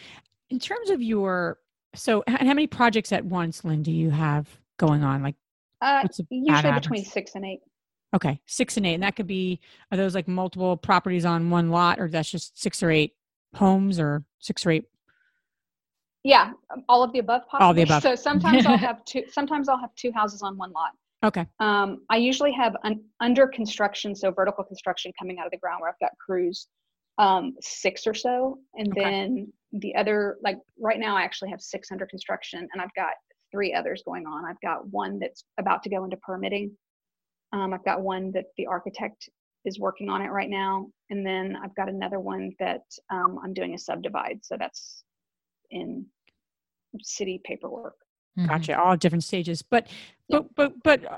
In 0.49 0.57
terms 0.57 0.89
of 0.89 1.01
your 1.01 1.59
so 1.93 2.23
and 2.27 2.47
how 2.47 2.53
many 2.53 2.67
projects 2.67 3.11
at 3.11 3.25
once, 3.25 3.65
Lynn, 3.65 3.83
do 3.83 3.91
you 3.91 4.09
have 4.09 4.47
going 4.77 5.03
on? 5.03 5.21
Like 5.21 5.35
uh, 5.81 6.07
usually 6.29 6.73
between 6.73 7.03
six 7.03 7.35
and 7.35 7.45
eight. 7.45 7.59
Okay, 8.15 8.39
six 8.45 8.77
and 8.77 8.85
eight, 8.85 8.93
and 8.93 9.03
that 9.03 9.17
could 9.17 9.27
be 9.27 9.59
are 9.91 9.97
those 9.97 10.15
like 10.15 10.27
multiple 10.27 10.77
properties 10.77 11.25
on 11.25 11.49
one 11.49 11.69
lot, 11.69 11.99
or 11.99 12.07
that's 12.07 12.31
just 12.31 12.59
six 12.59 12.81
or 12.81 12.89
eight 12.89 13.13
homes, 13.53 13.99
or 13.99 14.23
six 14.39 14.65
or 14.65 14.71
eight? 14.71 14.85
Yeah, 16.23 16.53
all 16.87 17.03
of 17.03 17.11
the 17.11 17.19
above. 17.19 17.41
Possibly. 17.49 17.65
All 17.65 17.73
the 17.73 17.81
above. 17.83 18.01
So 18.01 18.15
sometimes 18.15 18.65
I'll 18.65 18.77
have 18.89 19.03
two. 19.03 19.23
Sometimes 19.29 19.67
I'll 19.67 19.77
have 19.77 19.93
two 19.95 20.13
houses 20.13 20.41
on 20.41 20.57
one 20.57 20.71
lot. 20.71 20.91
Okay. 21.25 21.45
Um, 21.59 22.03
I 22.09 22.17
usually 22.17 22.53
have 22.53 22.75
un- 22.83 23.03
under 23.19 23.47
construction, 23.47 24.15
so 24.15 24.31
vertical 24.31 24.63
construction 24.63 25.11
coming 25.19 25.39
out 25.39 25.45
of 25.45 25.51
the 25.51 25.57
ground 25.57 25.81
where 25.81 25.89
I've 25.89 25.99
got 25.99 26.11
crews, 26.17 26.67
um, 27.17 27.55
six 27.61 28.07
or 28.07 28.13
so, 28.13 28.59
and 28.75 28.91
okay. 28.91 29.01
then 29.01 29.53
the 29.73 29.93
other, 29.95 30.37
like 30.41 30.57
right 30.79 30.99
now, 30.99 31.17
I 31.17 31.23
actually 31.23 31.49
have 31.49 31.61
six 31.61 31.91
under 31.91 32.05
construction, 32.05 32.67
and 32.71 32.81
I've 32.81 32.93
got 32.95 33.13
three 33.51 33.73
others 33.73 34.03
going 34.05 34.25
on. 34.25 34.45
I've 34.45 34.61
got 34.61 34.87
one 34.89 35.19
that's 35.19 35.43
about 35.57 35.83
to 35.83 35.89
go 35.89 36.03
into 36.03 36.17
permitting. 36.17 36.71
Um, 37.55 37.73
I've 37.73 37.85
got 37.85 38.01
one 38.01 38.31
that 38.33 38.47
the 38.57 38.67
architect 38.67 39.29
is 39.63 39.79
working 39.79 40.09
on 40.09 40.21
it 40.21 40.27
right 40.27 40.49
now, 40.49 40.87
and 41.09 41.25
then 41.25 41.57
I've 41.63 41.73
got 41.75 41.87
another 41.87 42.19
one 42.19 42.51
that 42.59 42.81
um, 43.09 43.39
I'm 43.41 43.53
doing 43.53 43.73
a 43.73 43.77
subdivide, 43.77 44.39
so 44.43 44.57
that's 44.59 45.03
in 45.71 46.05
city 47.01 47.39
paperwork. 47.45 47.95
Mm-hmm. 48.37 48.49
Gotcha. 48.49 48.77
All 48.77 48.97
different 48.97 49.23
stages, 49.23 49.61
but 49.61 49.87
yeah. 50.27 50.39
but 50.39 50.55
but 50.55 50.73
but 50.83 51.05
uh, 51.09 51.17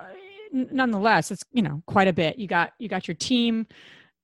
nonetheless, 0.52 1.32
it's 1.32 1.43
you 1.52 1.63
know 1.63 1.82
quite 1.88 2.08
a 2.08 2.13
bit. 2.13 2.38
You 2.38 2.47
got 2.47 2.73
you 2.78 2.88
got 2.88 3.08
your 3.08 3.15
team. 3.15 3.65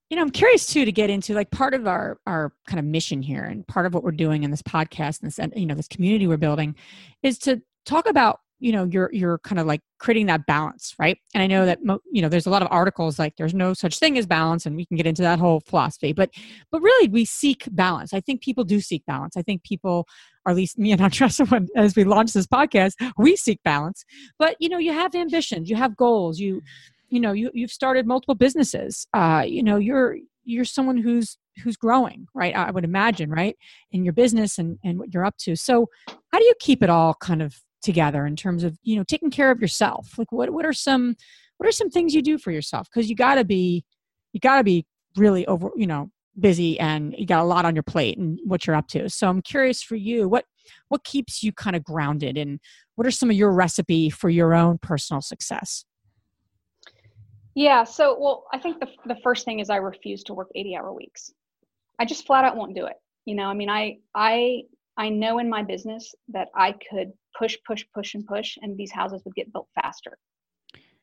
you 0.08 0.16
know, 0.16 0.22
I'm 0.22 0.30
curious 0.30 0.66
too 0.66 0.84
to 0.84 0.92
get 0.92 1.10
into 1.10 1.34
like 1.34 1.50
part 1.50 1.74
of 1.74 1.88
our 1.88 2.20
our 2.28 2.52
kind 2.68 2.78
of 2.78 2.84
mission 2.84 3.22
here, 3.22 3.42
and 3.42 3.66
part 3.66 3.86
of 3.86 3.92
what 3.92 4.04
we're 4.04 4.12
doing 4.12 4.44
in 4.44 4.52
this 4.52 4.62
podcast 4.62 5.20
and 5.20 5.30
this 5.32 5.40
you 5.56 5.66
know 5.66 5.74
this 5.74 5.88
community 5.88 6.28
we're 6.28 6.36
building, 6.36 6.76
is 7.24 7.38
to 7.40 7.60
talk 7.84 8.08
about 8.08 8.40
you 8.64 8.72
know 8.72 8.84
you're 8.84 9.10
you're 9.12 9.38
kind 9.40 9.60
of 9.60 9.66
like 9.66 9.82
creating 9.98 10.24
that 10.26 10.46
balance 10.46 10.94
right? 10.98 11.18
And 11.34 11.42
i 11.42 11.46
know 11.46 11.66
that 11.66 11.78
you 12.10 12.22
know 12.22 12.30
there's 12.30 12.46
a 12.46 12.50
lot 12.50 12.62
of 12.62 12.68
articles 12.70 13.18
like 13.18 13.36
there's 13.36 13.52
no 13.52 13.74
such 13.74 13.98
thing 13.98 14.16
as 14.16 14.26
balance 14.26 14.64
and 14.64 14.74
we 14.74 14.86
can 14.86 14.96
get 14.96 15.06
into 15.06 15.20
that 15.20 15.38
whole 15.38 15.60
philosophy 15.60 16.14
but 16.14 16.30
but 16.72 16.80
really 16.80 17.08
we 17.08 17.24
seek 17.26 17.68
balance. 17.72 18.14
I 18.14 18.20
think 18.20 18.40
people 18.40 18.64
do 18.64 18.80
seek 18.80 19.04
balance. 19.06 19.36
I 19.36 19.42
think 19.42 19.62
people 19.64 20.08
or 20.46 20.50
at 20.52 20.56
least 20.56 20.78
me 20.78 20.92
and 20.92 21.00
Andressa, 21.06 21.48
when 21.50 21.68
as 21.76 21.94
we 21.94 22.04
launch 22.04 22.32
this 22.32 22.46
podcast 22.46 22.94
we 23.18 23.36
seek 23.36 23.62
balance. 23.64 24.04
But 24.38 24.56
you 24.60 24.70
know 24.70 24.78
you 24.78 24.92
have 24.92 25.14
ambitions 25.14 25.68
you 25.68 25.76
have 25.76 25.94
goals 25.94 26.38
you 26.38 26.62
you 27.10 27.20
know 27.20 27.32
you, 27.32 27.50
you've 27.52 27.70
started 27.70 28.06
multiple 28.06 28.34
businesses. 28.34 29.06
Uh, 29.12 29.44
you 29.46 29.62
know 29.62 29.76
you're 29.76 30.16
you're 30.44 30.64
someone 30.64 30.96
who's 30.96 31.36
who's 31.62 31.76
growing 31.76 32.26
right? 32.34 32.56
I 32.56 32.70
would 32.70 32.84
imagine 32.84 33.30
right? 33.30 33.56
In 33.92 34.04
your 34.04 34.14
business 34.14 34.58
and 34.58 34.78
and 34.82 34.98
what 34.98 35.12
you're 35.12 35.26
up 35.26 35.36
to. 35.40 35.54
So 35.54 35.90
how 36.32 36.38
do 36.38 36.44
you 36.44 36.54
keep 36.60 36.82
it 36.82 36.88
all 36.88 37.14
kind 37.20 37.42
of 37.42 37.60
together 37.84 38.26
in 38.26 38.34
terms 38.34 38.64
of 38.64 38.78
you 38.82 38.96
know 38.96 39.04
taking 39.04 39.30
care 39.30 39.50
of 39.50 39.60
yourself 39.60 40.18
like 40.18 40.32
what 40.32 40.50
what 40.50 40.64
are 40.64 40.72
some 40.72 41.14
what 41.58 41.68
are 41.68 41.72
some 41.72 41.90
things 41.90 42.14
you 42.14 42.22
do 42.22 42.38
for 42.38 42.50
yourself 42.50 42.88
because 42.92 43.08
you 43.08 43.14
got 43.14 43.36
to 43.36 43.44
be 43.44 43.84
you 44.32 44.40
got 44.40 44.56
to 44.56 44.64
be 44.64 44.86
really 45.16 45.46
over 45.46 45.70
you 45.76 45.86
know 45.86 46.10
busy 46.40 46.80
and 46.80 47.14
you 47.16 47.26
got 47.26 47.40
a 47.40 47.44
lot 47.44 47.64
on 47.64 47.76
your 47.76 47.82
plate 47.84 48.18
and 48.18 48.40
what 48.44 48.66
you're 48.66 48.74
up 48.74 48.88
to 48.88 49.08
so 49.08 49.28
i'm 49.28 49.40
curious 49.40 49.82
for 49.82 49.94
you 49.94 50.28
what 50.28 50.44
what 50.88 51.04
keeps 51.04 51.42
you 51.42 51.52
kind 51.52 51.76
of 51.76 51.84
grounded 51.84 52.36
and 52.36 52.58
what 52.96 53.06
are 53.06 53.12
some 53.12 53.30
of 53.30 53.36
your 53.36 53.52
recipe 53.52 54.10
for 54.10 54.28
your 54.28 54.54
own 54.54 54.78
personal 54.78 55.20
success 55.20 55.84
yeah. 57.54 57.84
So, 57.84 58.16
well, 58.18 58.46
I 58.52 58.58
think 58.58 58.80
the, 58.80 58.88
the 59.06 59.16
first 59.22 59.44
thing 59.44 59.60
is 59.60 59.70
I 59.70 59.76
refuse 59.76 60.24
to 60.24 60.34
work 60.34 60.48
80 60.54 60.76
hour 60.76 60.92
weeks. 60.92 61.32
I 61.98 62.04
just 62.04 62.26
flat 62.26 62.44
out 62.44 62.56
won't 62.56 62.74
do 62.74 62.86
it. 62.86 62.96
You 63.24 63.36
know, 63.36 63.44
I 63.44 63.54
mean, 63.54 63.70
I, 63.70 63.98
I, 64.14 64.62
I 64.96 65.08
know 65.08 65.38
in 65.38 65.48
my 65.48 65.62
business 65.62 66.14
that 66.28 66.48
I 66.54 66.74
could 66.90 67.12
push, 67.36 67.56
push, 67.66 67.84
push, 67.94 68.14
and 68.14 68.26
push, 68.26 68.56
and 68.60 68.76
these 68.76 68.92
houses 68.92 69.22
would 69.24 69.34
get 69.34 69.52
built 69.52 69.68
faster. 69.74 70.16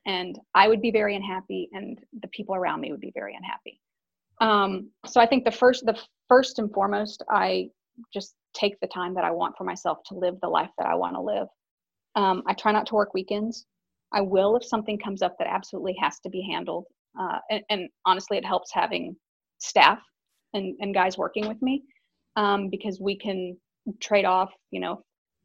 And 0.06 0.39
I 0.56 0.67
would 0.67 0.82
be 0.82 0.91
very 0.91 1.15
unhappy, 1.15 1.69
and 1.73 1.99
the 2.21 2.30
people 2.30 2.56
around 2.56 2.82
me 2.82 2.91
would 2.91 3.01
be 3.01 3.12
very 3.13 3.36
unhappy. 3.36 3.80
Um, 4.39 4.89
so 5.06 5.21
I 5.21 5.27
think 5.27 5.45
the 5.45 5.51
first, 5.51 5.86
the 5.86 5.97
first 6.27 6.58
and 6.58 6.73
foremost, 6.73 7.23
I 7.30 7.69
just 8.13 8.34
take 8.54 8.80
the 8.80 8.88
time 8.88 9.13
that 9.13 9.23
I 9.23 9.32
want 9.32 9.56
for 9.58 9.63
myself 9.63 9.99
to 10.08 10.15
live 10.15 10.36
the 10.41 10.47
life 10.47 10.71
that 10.77 10.88
I 10.88 10.95
want 10.95 11.15
to 11.15 11.21
live. 11.21 11.47
Um, 12.15 12.43
I 12.47 12.54
try 12.54 12.71
not 12.71 12.88
to 12.88 12.95
work 12.95 13.13
weekends. 13.13 13.65
I 14.13 14.21
will 14.21 14.56
if 14.56 14.65
something 14.65 14.97
comes 14.97 15.21
up 15.21 15.38
that 15.38 15.47
absolutely 15.47 15.95
has 16.01 16.19
to 16.21 16.30
be 16.30 16.41
handled. 16.41 16.86
Uh, 17.19 17.39
and, 17.49 17.62
and, 17.69 17.89
honestly, 18.06 18.38
it 18.38 18.45
helps 18.45 18.71
having 18.73 19.15
staff 19.60 19.99
and, 20.54 20.75
and 20.80 20.93
guys 20.93 21.17
working 21.17 21.47
with 21.47 21.62
me 21.62 21.84
um, 22.38 22.69
because 22.69 22.99
we 22.99 23.17
can 23.17 23.58
trade 23.99 24.25
off. 24.25 24.51
You 24.71 24.79
know, 24.81 25.03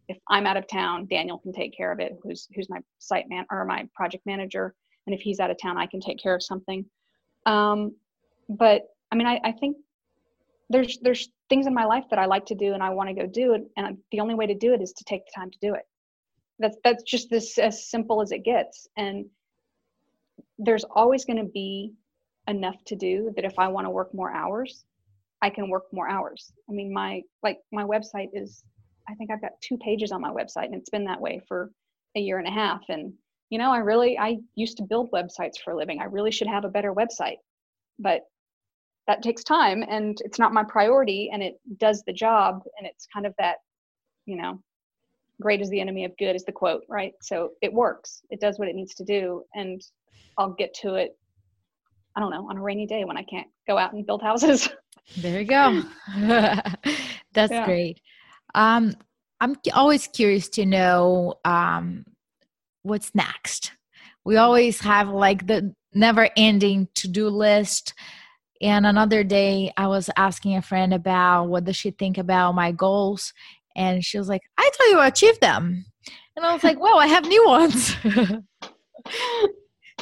if 0.09 0.19
I'm 0.29 0.47
out 0.47 0.57
of 0.57 0.67
town, 0.67 1.07
Daniel 1.07 1.39
can 1.39 1.53
take 1.53 1.77
care 1.77 1.93
of 1.93 2.01
it. 2.01 2.13
Who's 2.23 2.49
who's 2.55 2.69
my 2.69 2.81
site 2.99 3.29
man 3.29 3.47
or 3.51 3.65
my 3.65 3.89
project 3.95 4.25
manager, 4.27 4.75
and 5.07 5.15
if 5.15 5.21
he's 5.21 5.41
out 5.41 5.51
of 5.51 5.59
town, 5.61 5.79
I 5.79 5.87
can 5.87 6.01
take 6.01 6.23
care 6.23 6.35
of 6.35 6.43
something. 6.43 6.85
Um, 7.45 7.95
but 8.49 8.83
I 9.13 9.17
mean, 9.17 9.27
I, 9.27 9.41
I 9.45 9.53
think 9.53 9.77
there's 10.69 10.99
there's 11.03 11.29
things 11.49 11.67
in 11.67 11.75
my 11.75 11.85
life 11.85 12.05
that 12.11 12.19
I 12.19 12.27
like 12.27 12.47
to 12.47 12.55
do 12.55 12.75
and 12.75 12.83
I 12.83 12.91
want 12.91 13.09
to 13.09 13.15
go 13.15 13.27
do 13.27 13.55
it, 13.55 13.63
and 13.77 13.99
the 14.11 14.21
only 14.21 14.35
way 14.35 14.47
to 14.47 14.55
do 14.55 14.75
it 14.75 14.83
is 14.83 14.93
to 14.95 15.05
take 15.05 15.25
the 15.27 15.33
time 15.37 15.51
to 15.51 15.59
do 15.61 15.75
it 15.75 15.83
that's 16.59 16.77
that's 16.85 17.03
just 17.03 17.31
this 17.31 17.59
as 17.59 17.89
simple 17.89 18.23
as 18.23 18.33
it 18.33 18.45
gets 18.45 18.89
and 18.97 19.27
there's 20.59 20.85
always 20.85 21.25
going 21.25 21.39
to 21.39 21.51
be 21.53 21.93
enough 22.49 22.83
to 22.87 22.97
do 22.97 23.33
that 23.37 23.45
if 23.45 23.59
i 23.59 23.69
want 23.69 23.87
to 23.87 23.91
work 23.91 24.13
more 24.15 24.33
hours 24.33 24.85
i 25.43 25.51
can 25.51 25.69
work 25.69 25.85
more 25.93 26.09
hours. 26.09 26.53
I 26.69 26.73
mean 26.73 26.93
my 26.93 27.23
like 27.43 27.59
my 27.73 27.85
website 27.85 28.31
is 28.33 28.63
i 29.09 29.15
think 29.15 29.31
i've 29.31 29.41
got 29.41 29.53
two 29.61 29.77
pages 29.79 30.13
on 30.13 30.21
my 30.21 30.31
website 30.31 30.67
and 30.67 30.75
it's 30.75 30.91
been 30.91 31.05
that 31.05 31.21
way 31.21 31.41
for 31.49 31.71
a 32.17 32.21
year 32.21 32.39
and 32.39 32.49
a 32.49 32.51
half. 32.51 32.83
And 32.89 33.13
you 33.51 33.59
know 33.59 33.71
i 33.71 33.79
really 33.79 34.19
i 34.19 34.39
used 34.55 34.77
to 34.79 34.83
build 34.83 35.11
websites 35.13 35.59
for 35.63 35.73
a 35.73 35.77
living. 35.77 36.01
I 36.01 36.05
really 36.05 36.31
should 36.31 36.49
have 36.49 36.65
a 36.65 36.71
better 36.71 36.93
website. 36.93 37.39
But 37.99 38.23
that 39.07 39.23
takes 39.23 39.45
time 39.45 39.85
and 39.89 40.19
it's 40.25 40.39
not 40.39 40.53
my 40.53 40.65
priority 40.65 41.31
and 41.33 41.43
it 41.43 41.55
does 41.79 42.03
the 42.03 42.13
job 42.13 42.63
and 42.77 42.87
it's 42.87 43.07
kind 43.13 43.25
of 43.27 43.35
that 43.39 43.59
you 44.27 44.37
know 44.37 44.61
great 45.41 45.61
is 45.61 45.69
the 45.71 45.81
enemy 45.81 46.05
of 46.05 46.17
good 46.19 46.35
is 46.35 46.45
the 46.45 46.53
quote 46.53 46.83
right? 46.89 47.13
So 47.21 47.51
it 47.61 47.73
works. 47.73 48.23
It 48.31 48.41
does 48.41 48.59
what 48.59 48.69
it 48.69 48.75
needs 48.75 48.95
to 48.95 49.05
do 49.05 49.45
and 49.55 49.81
i'll 50.39 50.51
get 50.51 50.75
to 50.75 50.95
it 50.95 51.17
i 52.17 52.21
don't 52.21 52.31
know 52.31 52.49
on 52.49 52.57
a 52.57 52.63
rainy 52.63 52.87
day 52.87 53.05
when 53.05 53.17
i 53.17 53.23
can't 53.23 53.49
go 53.67 53.79
out 53.79 53.93
and 53.93 54.07
build 54.07 54.23
houses 54.23 54.69
there 55.19 55.41
you 55.41 55.47
go 55.47 55.83
that's 57.33 57.53
yeah. 57.53 57.65
great 57.65 58.01
um 58.55 58.95
i'm 59.41 59.57
always 59.75 60.07
curious 60.09 60.49
to 60.49 60.67
know 60.67 61.35
um 61.45 62.05
what's 62.83 63.15
next 63.15 63.73
we 64.25 64.37
always 64.37 64.81
have 64.81 65.09
like 65.09 65.47
the 65.47 65.75
never 65.95 66.29
ending 66.37 66.89
to-do 66.95 67.29
list 67.29 67.95
and 68.61 68.87
another 68.87 69.25
day 69.25 69.73
i 69.77 69.87
was 69.87 70.11
asking 70.17 70.57
a 70.57 70.63
friend 70.63 70.93
about 70.93 71.45
what 71.45 71.65
does 71.65 71.77
she 71.77 71.91
think 71.91 72.19
about 72.19 72.55
my 72.55 72.73
goals 72.73 73.33
and 73.77 74.05
she 74.05 74.19
was 74.19 74.29
like, 74.29 74.43
I 74.59 74.71
thought 74.73 74.89
you 74.89 75.01
achieved 75.01 75.41
them. 75.41 75.85
And 76.35 76.45
I 76.45 76.53
was 76.53 76.65
like, 76.65 76.81
well, 76.81 76.99
I 76.99 77.07
have 77.07 77.25
new 77.27 77.47
ones. 77.47 77.95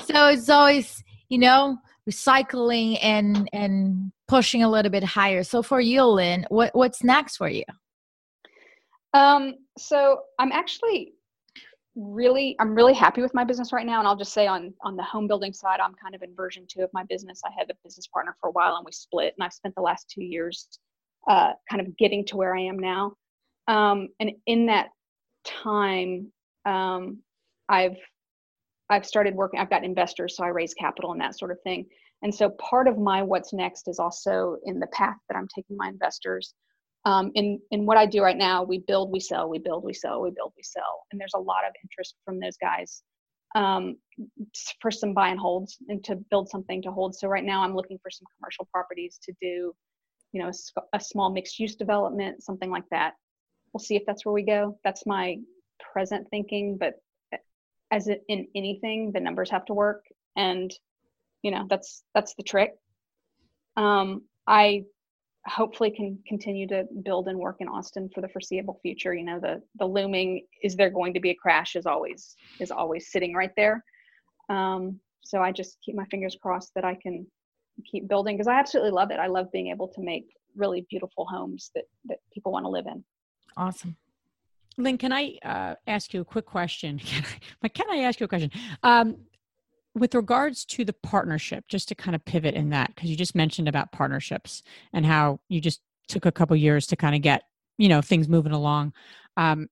so 0.05 0.29
it's 0.29 0.49
always, 0.49 1.03
you 1.29 1.39
know, 1.39 1.77
recycling 2.09 2.99
and 3.03 3.49
and 3.53 4.13
pushing 4.29 4.63
a 4.63 4.71
little 4.71 4.91
bit 4.91 5.05
higher. 5.05 5.43
So 5.43 5.63
for 5.63 5.81
you, 5.81 6.05
Lynn, 6.05 6.47
what 6.49 6.75
what's 6.75 7.05
next 7.05 7.37
for 7.37 7.49
you? 7.49 7.65
Um, 9.13 9.55
so 9.79 10.21
I'm 10.39 10.53
actually 10.53 11.15
really 11.97 12.57
I'm 12.59 12.75
really 12.75 12.95
happy 12.95 13.23
with 13.23 13.35
my 13.35 13.45
business 13.45 13.73
right 13.73 13.87
now. 13.87 13.99
And 14.01 14.09
I'll 14.09 14.17
just 14.17 14.33
say 14.33 14.47
on 14.47 14.75
on 14.83 14.97
the 14.97 15.03
home 15.03 15.29
building 15.29 15.53
side, 15.53 15.81
I'm 15.81 15.95
kind 15.95 16.15
of 16.15 16.23
in 16.23 16.35
version 16.35 16.67
two 16.69 16.83
of 16.83 16.91
my 16.93 17.05
business. 17.05 17.41
I 17.45 17.51
had 17.57 17.71
a 17.71 17.75
business 17.85 18.07
partner 18.07 18.37
for 18.41 18.49
a 18.49 18.53
while 18.53 18.77
and 18.77 18.85
we 18.85 18.93
split 18.93 19.35
and 19.37 19.45
I've 19.45 19.53
spent 19.53 19.75
the 19.75 19.83
last 19.83 20.11
two 20.11 20.25
years 20.25 20.69
uh, 21.29 21.53
kind 21.71 21.81
of 21.81 21.97
getting 21.97 22.25
to 22.27 22.37
where 22.37 22.55
I 22.55 22.63
am 22.63 22.79
now. 22.79 23.15
Um, 23.69 24.09
and 24.21 24.33
in 24.47 24.67
that 24.67 24.89
time, 25.45 26.31
um, 26.67 27.19
I've 27.69 27.97
I've 28.91 29.07
started 29.07 29.35
working. 29.35 29.61
I've 29.61 29.71
got 29.71 29.85
investors, 29.85 30.37
so 30.37 30.45
I 30.45 30.49
raise 30.49 30.75
capital 30.75 31.13
and 31.13 31.21
that 31.21 31.39
sort 31.39 31.51
of 31.51 31.59
thing. 31.63 31.87
And 32.25 32.35
so 32.35 32.51
part 32.51 32.89
of 32.89 32.99
my 32.99 33.23
what's 33.23 33.53
next 33.53 33.87
is 33.87 34.01
also 34.01 34.57
in 34.65 34.81
the 34.81 34.89
path 34.89 35.17
that 35.29 35.37
I'm 35.37 35.49
taking 35.55 35.77
my 35.77 35.89
investors. 35.89 36.55
Um, 37.05 37.31
in 37.35 37.61
in 37.71 37.87
what 37.87 37.99
I 37.99 38.07
do 38.07 38.23
right 38.23 38.37
now, 38.37 38.65
we 38.65 38.79
build, 38.79 39.13
we 39.13 39.21
sell, 39.21 39.49
we 39.49 39.59
build, 39.59 39.85
we 39.85 39.93
sell, 39.93 40.23
we 40.23 40.31
build, 40.31 40.53
we 40.57 40.63
sell, 40.63 41.05
and 41.13 41.21
there's 41.21 41.35
a 41.37 41.39
lot 41.39 41.65
of 41.69 41.73
interest 41.83 42.17
from 42.25 42.41
those 42.41 42.57
guys 42.57 43.03
um, 43.55 43.97
for 44.81 44.91
some 44.91 45.15
buy 45.15 45.29
and 45.29 45.39
holds 45.39 45.77
and 45.89 46.03
to 46.05 46.17
build 46.31 46.49
something 46.49 46.83
to 46.83 46.91
hold. 46.91 47.15
So 47.15 47.29
right 47.29 47.45
now, 47.45 47.63
I'm 47.63 47.77
looking 47.77 47.99
for 48.03 48.11
some 48.11 48.27
commercial 48.39 48.67
properties 48.73 49.21
to 49.25 49.35
do, 49.41 49.75
you 50.33 50.43
know, 50.43 50.49
a, 50.49 50.81
a 50.97 51.01
small 51.01 51.31
mixed 51.31 51.61
use 51.61 51.77
development, 51.77 52.43
something 52.43 52.71
like 52.71 52.89
that 52.91 53.15
we'll 53.75 53.81
see 53.81 53.97
if 53.97 54.07
that's 54.07 54.25
where 54.25 54.33
we 54.33 54.43
go. 54.43 54.79
That's 54.85 55.05
my 55.05 55.37
present 55.93 56.29
thinking, 56.31 56.79
but 56.79 56.95
as 57.91 58.09
in 58.29 58.47
anything, 58.55 59.13
the 59.13 59.21
numbers 59.21 59.51
have 59.51 59.67
to 59.67 59.75
work, 59.75 60.05
and 60.37 60.73
you 61.45 61.51
know 61.51 61.67
that's 61.69 62.03
that's 62.15 62.35
the 62.35 62.43
trick. 62.43 62.73
Um, 63.77 64.23
I 64.49 64.85
hopefully 65.47 65.91
can 65.91 66.19
continue 66.27 66.67
to 66.69 66.87
build 67.05 67.29
and 67.29 67.39
work 67.39 67.57
in 67.61 67.69
Austin 67.69 68.09
for 68.15 68.23
the 68.23 68.29
foreseeable 68.29 68.79
future. 68.83 69.15
You 69.15 69.27
know, 69.27 69.39
the 69.39 69.63
the 69.79 69.85
looming 69.85 70.47
is 70.63 70.75
there 70.75 70.91
going 70.91 71.13
to 71.15 71.21
be 71.21 71.31
a 71.31 71.35
crash 71.35 71.77
is 71.77 71.87
always 71.87 72.35
is 72.59 72.71
always 72.71 73.13
sitting 73.13 73.35
right 73.35 73.53
there. 73.57 73.85
Um, 74.49 74.99
so 75.23 75.43
I 75.43 75.53
just 75.53 75.77
keep 75.85 75.95
my 75.95 76.07
fingers 76.07 76.37
crossed 76.43 76.73
that 76.75 76.85
I 76.85 76.97
can 77.01 77.27
keep 77.91 78.09
building 78.09 78.37
because 78.37 78.49
I 78.49 78.59
absolutely 78.59 78.93
love 78.93 79.11
it. 79.11 79.19
I 79.19 79.27
love 79.27 79.53
being 79.53 79.69
able 79.69 79.89
to 79.89 80.01
make 80.01 80.27
really 80.57 80.87
beautiful 80.89 81.27
homes 81.27 81.71
that 81.75 81.85
that 82.07 82.19
people 82.33 82.53
want 82.53 82.65
to 82.65 82.71
live 82.71 82.87
in. 82.87 83.05
Awesome. 83.57 83.97
Lynn, 84.79 84.97
can 84.99 85.13
I 85.13 85.37
uh, 85.45 85.75
ask 85.87 86.15
you 86.15 86.23
a 86.23 86.25
quick 86.25 86.47
question? 86.47 86.99
Can 87.05 87.23
I, 87.63 87.69
can 87.69 87.87
I 87.91 87.99
ask 87.99 88.19
you 88.19 88.25
a 88.25 88.29
question? 88.29 88.51
Um, 88.83 89.19
with 89.95 90.15
regards 90.15 90.65
to 90.65 90.85
the 90.85 90.93
partnership, 90.93 91.65
just 91.69 91.89
to 91.89 91.95
kind 91.95 92.15
of 92.15 92.25
pivot 92.25 92.55
in 92.55 92.71
that, 92.71 92.95
because 92.95 93.11
you 93.11 93.17
just 93.17 93.35
mentioned 93.35 93.69
about 93.69 93.93
partnerships 93.93 94.63
and 94.93 95.07
how 95.07 95.41
you 95.49 95.61
just 95.61 95.81
took 96.09 96.27
a 96.27 96.33
couple 96.33 96.57
years 96.57 96.87
to 96.89 96.97
kind 96.97 97.15
of 97.15 97.23
get 97.23 97.45
you 97.79 97.89
know 97.89 98.01
things 98.01 98.29
moving 98.29 98.53
along. 98.53 98.93
Um, 99.37 99.69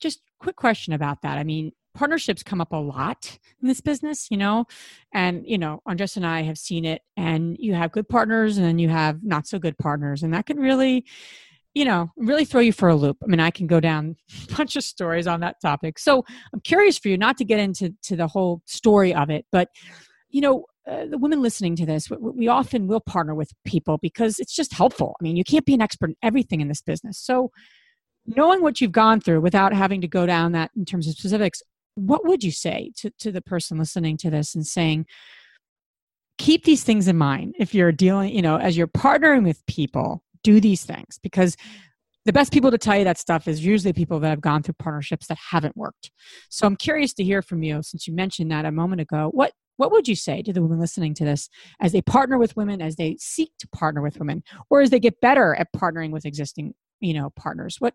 just 0.00 0.20
quick 0.38 0.56
question 0.56 0.92
about 0.92 1.22
that. 1.22 1.38
I 1.38 1.44
mean, 1.44 1.72
partnerships 1.94 2.42
come 2.42 2.60
up 2.60 2.72
a 2.72 2.76
lot 2.76 3.38
in 3.60 3.68
this 3.68 3.80
business, 3.80 4.30
you 4.30 4.36
know, 4.36 4.66
and 5.12 5.44
you 5.46 5.58
know, 5.58 5.80
Andres 5.86 6.16
and 6.16 6.26
I 6.26 6.42
have 6.42 6.58
seen 6.58 6.84
it. 6.84 7.02
And 7.16 7.56
you 7.58 7.74
have 7.74 7.92
good 7.92 8.08
partners, 8.08 8.58
and 8.58 8.66
then 8.66 8.78
you 8.78 8.88
have 8.88 9.24
not 9.24 9.46
so 9.46 9.58
good 9.58 9.78
partners, 9.78 10.22
and 10.22 10.32
that 10.34 10.46
can 10.46 10.58
really 10.58 11.06
you 11.76 11.84
know, 11.84 12.10
really 12.16 12.46
throw 12.46 12.62
you 12.62 12.72
for 12.72 12.88
a 12.88 12.96
loop. 12.96 13.18
I 13.22 13.26
mean, 13.26 13.38
I 13.38 13.50
can 13.50 13.66
go 13.66 13.80
down 13.80 14.16
a 14.50 14.54
bunch 14.56 14.76
of 14.76 14.82
stories 14.82 15.26
on 15.26 15.40
that 15.40 15.56
topic. 15.60 15.98
So 15.98 16.24
I'm 16.54 16.60
curious 16.60 16.96
for 16.96 17.08
you, 17.08 17.18
not 17.18 17.36
to 17.36 17.44
get 17.44 17.60
into 17.60 17.94
to 18.04 18.16
the 18.16 18.26
whole 18.26 18.62
story 18.64 19.14
of 19.14 19.28
it, 19.28 19.44
but 19.52 19.68
you 20.30 20.40
know, 20.40 20.64
uh, 20.90 21.04
the 21.04 21.18
women 21.18 21.42
listening 21.42 21.76
to 21.76 21.84
this, 21.84 22.08
we, 22.08 22.16
we 22.16 22.48
often 22.48 22.86
will 22.86 23.00
partner 23.00 23.34
with 23.34 23.52
people 23.66 23.98
because 23.98 24.38
it's 24.38 24.56
just 24.56 24.72
helpful. 24.72 25.16
I 25.20 25.22
mean, 25.22 25.36
you 25.36 25.44
can't 25.44 25.66
be 25.66 25.74
an 25.74 25.82
expert 25.82 26.08
in 26.08 26.16
everything 26.22 26.62
in 26.62 26.68
this 26.68 26.80
business. 26.80 27.18
So, 27.18 27.50
knowing 28.24 28.62
what 28.62 28.80
you've 28.80 28.90
gone 28.90 29.20
through 29.20 29.42
without 29.42 29.74
having 29.74 30.00
to 30.00 30.08
go 30.08 30.24
down 30.24 30.52
that 30.52 30.70
in 30.78 30.86
terms 30.86 31.06
of 31.06 31.12
specifics, 31.12 31.60
what 31.94 32.26
would 32.26 32.42
you 32.42 32.52
say 32.52 32.90
to, 32.96 33.10
to 33.18 33.30
the 33.30 33.42
person 33.42 33.78
listening 33.78 34.16
to 34.18 34.30
this 34.30 34.54
and 34.54 34.66
saying, 34.66 35.04
keep 36.38 36.64
these 36.64 36.84
things 36.84 37.08
in 37.08 37.16
mind 37.16 37.54
if 37.58 37.74
you're 37.74 37.92
dealing, 37.92 38.34
you 38.34 38.42
know, 38.42 38.56
as 38.56 38.76
you're 38.76 38.86
partnering 38.86 39.44
with 39.44 39.64
people, 39.66 40.22
do 40.42 40.60
these 40.60 40.84
things 40.84 41.18
because 41.22 41.56
the 42.24 42.32
best 42.32 42.52
people 42.52 42.72
to 42.72 42.78
tell 42.78 42.96
you 42.96 43.04
that 43.04 43.18
stuff 43.18 43.46
is 43.46 43.64
usually 43.64 43.92
people 43.92 44.18
that 44.18 44.30
have 44.30 44.40
gone 44.40 44.62
through 44.62 44.74
partnerships 44.80 45.28
that 45.28 45.38
haven't 45.50 45.76
worked. 45.76 46.10
So 46.50 46.66
I'm 46.66 46.74
curious 46.74 47.14
to 47.14 47.24
hear 47.24 47.40
from 47.40 47.62
you 47.62 47.82
since 47.82 48.08
you 48.08 48.14
mentioned 48.14 48.50
that 48.50 48.64
a 48.64 48.72
moment 48.72 49.00
ago. 49.00 49.30
What 49.32 49.52
what 49.76 49.92
would 49.92 50.08
you 50.08 50.16
say 50.16 50.42
to 50.42 50.52
the 50.52 50.62
women 50.62 50.80
listening 50.80 51.14
to 51.14 51.24
this 51.24 51.48
as 51.80 51.92
they 51.92 52.02
partner 52.02 52.38
with 52.38 52.56
women, 52.56 52.80
as 52.80 52.96
they 52.96 53.16
seek 53.20 53.52
to 53.58 53.68
partner 53.68 54.02
with 54.02 54.18
women, 54.18 54.42
or 54.70 54.80
as 54.80 54.90
they 54.90 54.98
get 54.98 55.20
better 55.20 55.54
at 55.54 55.72
partnering 55.76 56.10
with 56.10 56.24
existing, 56.24 56.74
you 57.00 57.14
know, 57.14 57.30
partners? 57.36 57.76
What 57.78 57.94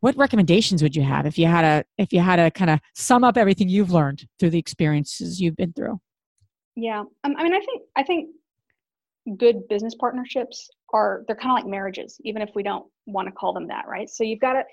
what 0.00 0.16
recommendations 0.16 0.82
would 0.82 0.94
you 0.94 1.02
have 1.02 1.26
if 1.26 1.38
you 1.38 1.46
had 1.46 1.64
a 1.64 1.84
if 1.98 2.12
you 2.12 2.20
had 2.20 2.36
to 2.36 2.50
kind 2.50 2.70
of 2.70 2.78
sum 2.94 3.24
up 3.24 3.36
everything 3.36 3.68
you've 3.68 3.90
learned 3.90 4.26
through 4.38 4.50
the 4.50 4.58
experiences 4.58 5.40
you've 5.40 5.56
been 5.56 5.72
through? 5.72 5.98
Yeah, 6.76 7.00
um, 7.24 7.34
I 7.36 7.42
mean, 7.42 7.54
I 7.54 7.60
think 7.60 7.82
I 7.96 8.02
think 8.02 8.30
good 9.36 9.66
business 9.68 9.94
partnerships 9.94 10.70
are 10.92 11.24
they're 11.26 11.36
kind 11.36 11.50
of 11.50 11.62
like 11.64 11.70
marriages, 11.70 12.18
even 12.24 12.42
if 12.42 12.50
we 12.54 12.62
don't 12.62 12.86
want 13.06 13.26
to 13.26 13.32
call 13.32 13.52
them 13.52 13.66
that, 13.68 13.86
right? 13.88 14.08
So 14.08 14.24
you've 14.24 14.40
got 14.40 14.54
to 14.54 14.64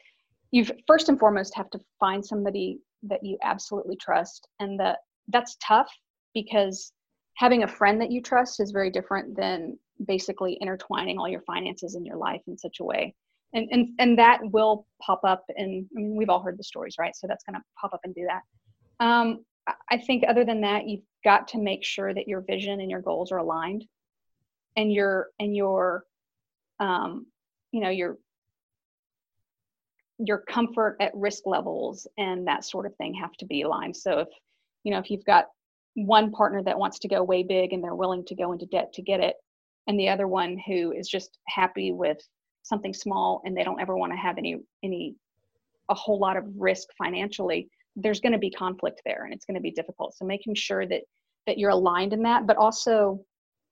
you 0.51 0.65
first 0.85 1.09
and 1.09 1.17
foremost 1.17 1.55
have 1.55 1.69
to 1.69 1.79
find 1.99 2.25
somebody 2.25 2.79
that 3.03 3.23
you 3.23 3.37
absolutely 3.43 3.95
trust, 3.95 4.47
and 4.59 4.79
that 4.79 4.99
that's 5.29 5.57
tough 5.61 5.89
because 6.33 6.91
having 7.35 7.63
a 7.63 7.67
friend 7.67 7.99
that 8.01 8.11
you 8.11 8.21
trust 8.21 8.59
is 8.59 8.71
very 8.71 8.89
different 8.89 9.35
than 9.35 9.77
basically 10.05 10.57
intertwining 10.61 11.17
all 11.17 11.29
your 11.29 11.41
finances 11.41 11.95
in 11.95 12.05
your 12.05 12.17
life 12.17 12.41
in 12.47 12.57
such 12.57 12.79
a 12.79 12.83
way. 12.83 13.15
And 13.53 13.67
and 13.71 13.89
and 13.99 14.19
that 14.19 14.39
will 14.51 14.85
pop 15.01 15.21
up 15.23 15.43
and 15.57 15.85
i 15.97 15.99
mean 15.99 16.15
we've 16.15 16.29
all 16.29 16.41
heard 16.41 16.57
the 16.57 16.63
stories 16.63 16.95
right? 16.99 17.15
So 17.15 17.27
that's 17.27 17.43
going 17.43 17.55
to 17.55 17.63
pop 17.79 17.93
up 17.93 18.01
and 18.03 18.13
do 18.13 18.27
that. 18.27 19.05
Um, 19.05 19.45
i 19.91 19.97
think 19.97 20.23
other 20.27 20.43
than 20.43 20.61
that 20.61 20.87
you've 20.87 21.03
got 21.23 21.47
to 21.47 21.59
make 21.59 21.83
sure 21.83 22.13
that 22.13 22.27
your 22.27 22.41
vision 22.41 22.81
and 22.81 22.89
your 22.89 23.01
goals 23.01 23.31
are 23.31 23.37
aligned 23.37 23.85
and 24.75 24.91
your 24.91 25.29
and 25.39 25.55
your 25.55 26.03
um, 26.79 27.25
you 27.71 27.81
know 27.81 27.89
your 27.89 28.17
your 30.19 30.39
comfort 30.39 30.97
at 30.99 31.11
risk 31.15 31.43
levels 31.45 32.07
and 32.17 32.47
that 32.47 32.63
sort 32.63 32.85
of 32.85 32.95
thing 32.95 33.13
have 33.13 33.33
to 33.33 33.45
be 33.45 33.63
aligned. 33.63 33.95
So 33.95 34.19
if 34.19 34.27
you 34.83 34.91
know 34.91 34.99
if 34.99 35.09
you've 35.09 35.25
got 35.25 35.47
one 35.95 36.31
partner 36.31 36.63
that 36.63 36.77
wants 36.77 36.99
to 36.99 37.07
go 37.07 37.23
way 37.23 37.43
big 37.43 37.73
and 37.73 37.83
they're 37.83 37.95
willing 37.95 38.23
to 38.25 38.35
go 38.35 38.51
into 38.53 38.65
debt 38.67 38.93
to 38.93 39.01
get 39.01 39.19
it 39.19 39.35
and 39.87 39.99
the 39.99 40.09
other 40.09 40.27
one 40.27 40.57
who 40.65 40.91
is 40.93 41.09
just 41.09 41.37
happy 41.47 41.91
with 41.91 42.17
something 42.63 42.93
small 42.93 43.41
and 43.43 43.57
they 43.57 43.63
don't 43.63 43.81
ever 43.81 43.97
want 43.97 44.11
to 44.11 44.17
have 44.17 44.37
any 44.37 44.57
any 44.83 45.15
a 45.89 45.93
whole 45.93 46.19
lot 46.19 46.37
of 46.37 46.45
risk 46.55 46.87
financially 46.97 47.67
there's 47.97 48.21
going 48.21 48.31
to 48.31 48.39
be 48.39 48.49
conflict 48.49 49.01
there 49.05 49.25
and 49.25 49.33
it's 49.33 49.45
going 49.45 49.55
to 49.55 49.61
be 49.61 49.71
difficult. 49.71 50.15
So 50.15 50.23
making 50.25 50.55
sure 50.55 50.87
that 50.87 51.01
that 51.47 51.57
you're 51.57 51.71
aligned 51.71 52.13
in 52.13 52.21
that 52.23 52.47
but 52.47 52.57
also 52.57 53.23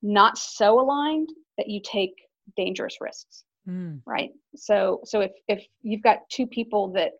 not 0.02 0.38
so 0.38 0.80
aligned 0.80 1.30
that 1.58 1.68
you 1.68 1.82
take 1.84 2.14
dangerous 2.56 2.98
risks 3.02 3.44
mm. 3.68 4.00
right 4.06 4.32
so 4.56 5.02
so 5.04 5.22
if 5.22 5.32
if 5.48 5.66
you've 5.82 6.02
got 6.02 6.20
two 6.30 6.48
people 6.48 6.92
that 6.92 7.12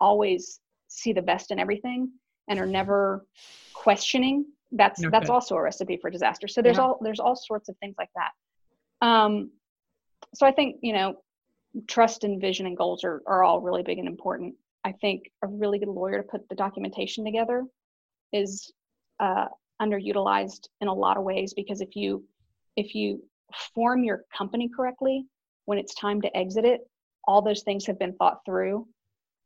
always 0.00 0.60
see 0.88 1.12
the 1.12 1.22
best 1.22 1.50
in 1.50 1.58
everything 1.58 2.10
and 2.48 2.60
are 2.60 2.66
never 2.66 3.26
questioning 3.72 4.44
that's 4.72 5.00
okay. 5.02 5.10
that's 5.10 5.30
also 5.30 5.56
a 5.56 5.62
recipe 5.62 5.96
for 5.96 6.10
disaster 6.10 6.46
so 6.46 6.62
there's 6.62 6.76
yeah. 6.76 6.82
all 6.82 6.98
there's 7.02 7.20
all 7.20 7.34
sorts 7.34 7.68
of 7.68 7.76
things 7.78 7.94
like 7.98 8.10
that 8.14 9.06
um 9.06 9.50
so 10.34 10.46
I 10.46 10.52
think, 10.52 10.76
you 10.82 10.92
know, 10.92 11.16
trust 11.86 12.24
and 12.24 12.40
vision 12.40 12.66
and 12.66 12.76
goals 12.76 13.04
are, 13.04 13.22
are 13.26 13.44
all 13.44 13.60
really 13.60 13.82
big 13.82 13.98
and 13.98 14.08
important. 14.08 14.54
I 14.84 14.92
think 14.92 15.30
a 15.42 15.46
really 15.46 15.78
good 15.78 15.88
lawyer 15.88 16.18
to 16.18 16.28
put 16.28 16.48
the 16.48 16.54
documentation 16.54 17.24
together 17.24 17.64
is 18.32 18.72
uh, 19.20 19.46
underutilized 19.80 20.68
in 20.80 20.88
a 20.88 20.94
lot 20.94 21.16
of 21.16 21.22
ways 21.22 21.54
because 21.54 21.80
if 21.80 21.94
you 21.94 22.24
if 22.76 22.94
you 22.94 23.22
form 23.74 24.04
your 24.04 24.24
company 24.36 24.68
correctly 24.74 25.24
when 25.64 25.78
it's 25.78 25.94
time 25.94 26.20
to 26.20 26.36
exit 26.36 26.64
it 26.64 26.80
all 27.26 27.42
those 27.42 27.62
things 27.62 27.86
have 27.86 27.98
been 27.98 28.14
thought 28.14 28.40
through 28.44 28.86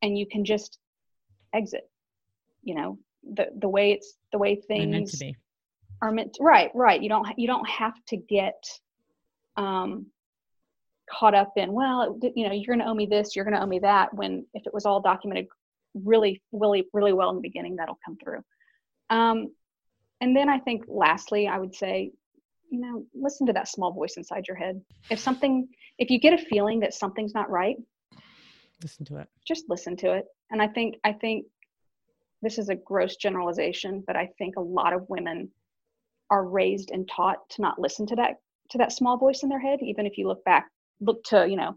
and 0.02 0.18
you 0.18 0.26
can 0.26 0.44
just 0.44 0.78
exit. 1.54 1.88
You 2.62 2.74
know 2.74 2.98
the 3.34 3.46
the 3.58 3.68
way 3.68 3.92
it's 3.92 4.14
the 4.30 4.38
way 4.38 4.56
things 4.56 4.90
meant 4.90 5.10
to 5.10 5.16
be. 5.18 5.36
are 6.00 6.12
meant 6.12 6.34
to, 6.34 6.42
right 6.42 6.70
right. 6.74 7.02
You 7.02 7.08
don't 7.08 7.26
you 7.36 7.46
don't 7.46 7.68
have 7.68 7.94
to 8.08 8.16
get 8.16 8.62
um 9.56 10.06
caught 11.10 11.34
up 11.34 11.52
in 11.56 11.72
well 11.72 12.18
you 12.34 12.46
know 12.46 12.54
you're 12.54 12.74
going 12.74 12.78
to 12.78 12.90
owe 12.90 12.94
me 12.94 13.04
this 13.04 13.36
you're 13.36 13.44
going 13.44 13.54
to 13.54 13.60
owe 13.60 13.66
me 13.66 13.80
that 13.80 14.14
when 14.14 14.46
if 14.54 14.66
it 14.66 14.72
was 14.72 14.86
all 14.86 15.00
documented 15.00 15.46
really 15.94 16.40
really 16.52 16.86
really 16.94 17.12
well 17.12 17.28
in 17.30 17.36
the 17.36 17.42
beginning 17.42 17.76
that'll 17.76 17.98
come 18.04 18.16
through. 18.16 18.42
Um, 19.10 19.52
and 20.22 20.34
then 20.34 20.48
i 20.48 20.58
think 20.58 20.84
lastly 20.88 21.46
i 21.46 21.58
would 21.58 21.74
say 21.74 22.10
you 22.72 22.80
know 22.80 23.04
listen 23.14 23.46
to 23.46 23.52
that 23.52 23.68
small 23.68 23.92
voice 23.92 24.14
inside 24.16 24.48
your 24.48 24.56
head. 24.56 24.80
If 25.10 25.20
something 25.20 25.68
if 25.98 26.10
you 26.10 26.18
get 26.18 26.32
a 26.32 26.38
feeling 26.38 26.80
that 26.80 26.94
something's 26.94 27.34
not 27.34 27.50
right 27.50 27.76
listen 28.82 29.04
to 29.06 29.18
it. 29.18 29.28
just 29.46 29.66
listen 29.68 29.94
to 29.98 30.14
it. 30.14 30.24
And 30.50 30.62
i 30.62 30.66
think 30.66 30.96
i 31.04 31.12
think 31.12 31.44
this 32.40 32.58
is 32.58 32.70
a 32.70 32.74
gross 32.74 33.16
generalization 33.16 34.02
but 34.06 34.16
i 34.16 34.26
think 34.38 34.56
a 34.56 34.60
lot 34.60 34.94
of 34.94 35.08
women 35.08 35.50
are 36.30 36.48
raised 36.48 36.90
and 36.92 37.08
taught 37.14 37.38
to 37.50 37.60
not 37.60 37.78
listen 37.78 38.06
to 38.06 38.16
that 38.16 38.36
to 38.70 38.78
that 38.78 38.92
small 38.92 39.18
voice 39.18 39.42
in 39.42 39.50
their 39.50 39.60
head 39.60 39.80
even 39.82 40.06
if 40.06 40.16
you 40.16 40.26
look 40.26 40.42
back 40.44 40.66
look 41.00 41.22
to 41.24 41.46
you 41.46 41.56
know 41.56 41.74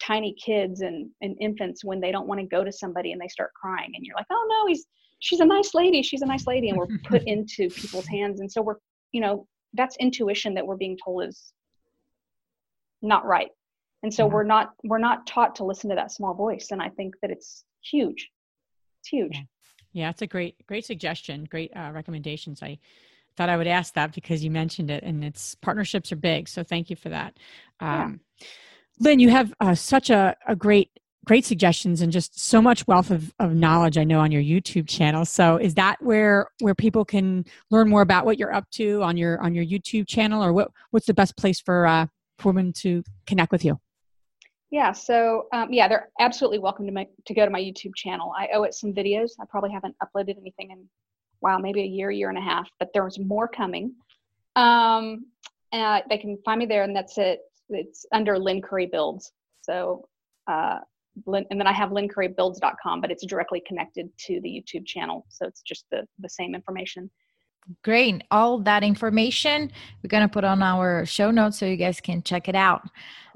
tiny 0.00 0.34
kids 0.42 0.80
and, 0.80 1.10
and 1.20 1.36
infants 1.40 1.84
when 1.84 2.00
they 2.00 2.12
don't 2.12 2.28
want 2.28 2.40
to 2.40 2.46
go 2.46 2.62
to 2.62 2.72
somebody 2.72 3.10
and 3.12 3.20
they 3.20 3.28
start 3.28 3.50
crying 3.60 3.90
and 3.94 4.06
you're 4.06 4.16
like 4.16 4.26
oh 4.30 4.46
no 4.48 4.66
he's 4.66 4.86
she's 5.20 5.40
a 5.40 5.44
nice 5.44 5.74
lady 5.74 6.02
she's 6.02 6.22
a 6.22 6.26
nice 6.26 6.46
lady 6.46 6.68
and 6.68 6.78
we're 6.78 6.86
put 7.04 7.22
into 7.26 7.68
people's 7.70 8.06
hands 8.06 8.40
and 8.40 8.50
so 8.50 8.62
we're 8.62 8.76
you 9.12 9.20
know 9.20 9.46
that's 9.74 9.96
intuition 9.98 10.54
that 10.54 10.66
we're 10.66 10.76
being 10.76 10.96
told 11.04 11.24
is 11.24 11.52
not 13.02 13.24
right. 13.26 13.50
And 14.02 14.12
so 14.14 14.26
we're 14.26 14.44
not 14.44 14.70
we're 14.84 14.98
not 14.98 15.26
taught 15.26 15.56
to 15.56 15.64
listen 15.64 15.90
to 15.90 15.96
that 15.96 16.12
small 16.12 16.32
voice 16.32 16.68
and 16.70 16.80
i 16.80 16.88
think 16.88 17.14
that 17.20 17.30
it's 17.32 17.64
huge. 17.82 18.30
It's 19.00 19.08
huge. 19.08 19.34
Yeah, 19.34 19.42
yeah 19.92 20.10
it's 20.10 20.22
a 20.22 20.26
great 20.26 20.64
great 20.66 20.84
suggestion 20.84 21.44
great 21.50 21.72
uh, 21.76 21.90
recommendations. 21.92 22.62
I 22.62 22.78
thought 23.36 23.48
i 23.48 23.56
would 23.56 23.66
ask 23.66 23.94
that 23.94 24.14
because 24.14 24.42
you 24.44 24.50
mentioned 24.50 24.90
it 24.90 25.02
and 25.04 25.24
it's 25.24 25.54
partnerships 25.56 26.10
are 26.10 26.16
big 26.16 26.48
so 26.48 26.62
thank 26.62 26.90
you 26.90 26.96
for 26.96 27.08
that. 27.08 27.36
Um, 27.80 28.20
yeah 28.40 28.46
Lynn, 29.00 29.20
you 29.20 29.30
have 29.30 29.54
uh, 29.60 29.76
such 29.76 30.10
a, 30.10 30.36
a 30.48 30.56
great 30.56 30.90
great 31.28 31.44
suggestions 31.44 32.00
and 32.00 32.10
just 32.10 32.40
so 32.40 32.62
much 32.62 32.86
wealth 32.86 33.10
of, 33.10 33.34
of 33.38 33.54
knowledge 33.54 33.98
i 33.98 34.02
know 34.02 34.18
on 34.18 34.32
your 34.32 34.40
youtube 34.42 34.88
channel. 34.88 35.26
So 35.26 35.58
is 35.58 35.74
that 35.74 35.96
where 36.00 36.48
where 36.60 36.74
people 36.74 37.04
can 37.04 37.44
learn 37.70 37.90
more 37.90 38.00
about 38.00 38.24
what 38.24 38.38
you're 38.38 38.54
up 38.54 38.68
to 38.72 39.02
on 39.02 39.18
your 39.18 39.38
on 39.42 39.54
your 39.54 39.64
youtube 39.64 40.08
channel 40.08 40.42
or 40.42 40.54
what 40.54 40.70
what's 40.90 41.04
the 41.04 41.12
best 41.12 41.36
place 41.36 41.60
for 41.60 41.86
uh 41.86 42.06
for 42.38 42.52
women 42.52 42.72
to 42.84 43.04
connect 43.26 43.52
with 43.52 43.62
you? 43.62 43.78
Yeah 44.70 44.92
so 44.92 45.48
um, 45.52 45.70
yeah 45.70 45.86
they're 45.86 46.08
absolutely 46.18 46.60
welcome 46.60 46.86
to 46.86 46.92
make 46.92 47.08
to 47.26 47.34
go 47.34 47.44
to 47.44 47.50
my 47.50 47.60
youtube 47.60 47.94
channel. 47.94 48.32
I 48.36 48.48
owe 48.54 48.62
it 48.62 48.72
some 48.72 48.94
videos. 48.94 49.32
I 49.38 49.44
probably 49.50 49.70
haven't 49.70 49.96
uploaded 50.02 50.38
anything 50.38 50.70
in 50.70 50.88
wow 51.42 51.58
maybe 51.58 51.82
a 51.82 51.86
year 51.86 52.10
year 52.10 52.30
and 52.30 52.38
a 52.38 52.42
half 52.42 52.70
but 52.78 52.88
there's 52.94 53.18
more 53.18 53.48
coming. 53.48 53.92
Um 54.56 55.26
and 55.72 56.04
they 56.08 56.16
can 56.16 56.38
find 56.42 56.58
me 56.58 56.64
there 56.64 56.84
and 56.84 56.96
that's 56.96 57.18
it. 57.18 57.40
It's 57.68 58.06
under 58.12 58.38
Lynn 58.38 58.62
Currie 58.62 58.86
Builds. 58.86 59.30
So, 59.60 60.08
uh, 60.46 60.78
Lynn, 61.26 61.44
and 61.50 61.60
then 61.60 61.66
I 61.66 61.72
have 61.72 61.90
lyncurrybuilds.com, 61.90 63.00
but 63.00 63.10
it's 63.10 63.24
directly 63.26 63.62
connected 63.66 64.10
to 64.26 64.40
the 64.40 64.48
YouTube 64.48 64.86
channel. 64.86 65.26
So 65.28 65.46
it's 65.46 65.62
just 65.62 65.86
the, 65.90 66.06
the 66.18 66.28
same 66.28 66.54
information. 66.54 67.10
Great. 67.84 68.22
All 68.30 68.60
that 68.60 68.82
information 68.82 69.70
we're 70.02 70.08
going 70.08 70.22
to 70.22 70.32
put 70.32 70.44
on 70.44 70.62
our 70.62 71.04
show 71.04 71.30
notes 71.30 71.58
so 71.58 71.66
you 71.66 71.76
guys 71.76 72.00
can 72.00 72.22
check 72.22 72.48
it 72.48 72.54
out. 72.54 72.82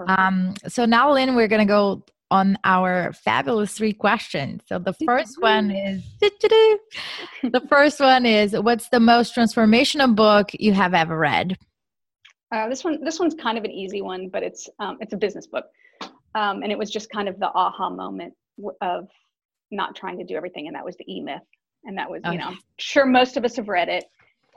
Um, 0.06 0.54
so 0.66 0.86
now, 0.86 1.12
Lynn, 1.12 1.34
we're 1.34 1.48
going 1.48 1.66
to 1.66 1.70
go 1.70 2.02
on 2.30 2.56
our 2.64 3.12
fabulous 3.12 3.74
three 3.74 3.92
questions. 3.92 4.62
So 4.66 4.78
the 4.78 4.94
first 5.04 5.40
one 5.40 5.70
is 5.70 6.02
the 6.20 7.62
first 7.68 8.00
one 8.00 8.24
is 8.24 8.58
what's 8.58 8.88
the 8.88 9.00
most 9.00 9.36
transformational 9.36 10.16
book 10.16 10.50
you 10.54 10.72
have 10.72 10.94
ever 10.94 11.16
read? 11.16 11.58
Uh, 12.50 12.68
this 12.68 12.84
one, 12.84 13.04
this 13.04 13.20
one's 13.20 13.34
kind 13.34 13.58
of 13.58 13.64
an 13.64 13.70
easy 13.70 14.00
one, 14.00 14.28
but 14.28 14.42
it's 14.42 14.68
um, 14.78 14.96
it's 15.00 15.12
a 15.12 15.16
business 15.16 15.46
book, 15.46 15.66
um, 16.34 16.62
and 16.62 16.72
it 16.72 16.78
was 16.78 16.90
just 16.90 17.10
kind 17.10 17.28
of 17.28 17.38
the 17.38 17.50
aha 17.54 17.90
moment 17.90 18.34
of 18.80 19.08
not 19.70 19.96
trying 19.96 20.18
to 20.18 20.24
do 20.24 20.36
everything, 20.36 20.66
and 20.66 20.76
that 20.76 20.84
was 20.84 20.96
the 20.96 21.10
E 21.12 21.20
Myth, 21.20 21.42
and 21.84 21.96
that 21.98 22.10
was 22.10 22.22
okay. 22.24 22.32
you 22.32 22.38
know, 22.38 22.48
I'm 22.48 22.58
sure 22.78 23.06
most 23.06 23.36
of 23.36 23.44
us 23.44 23.56
have 23.56 23.68
read 23.68 23.88
it, 23.88 24.04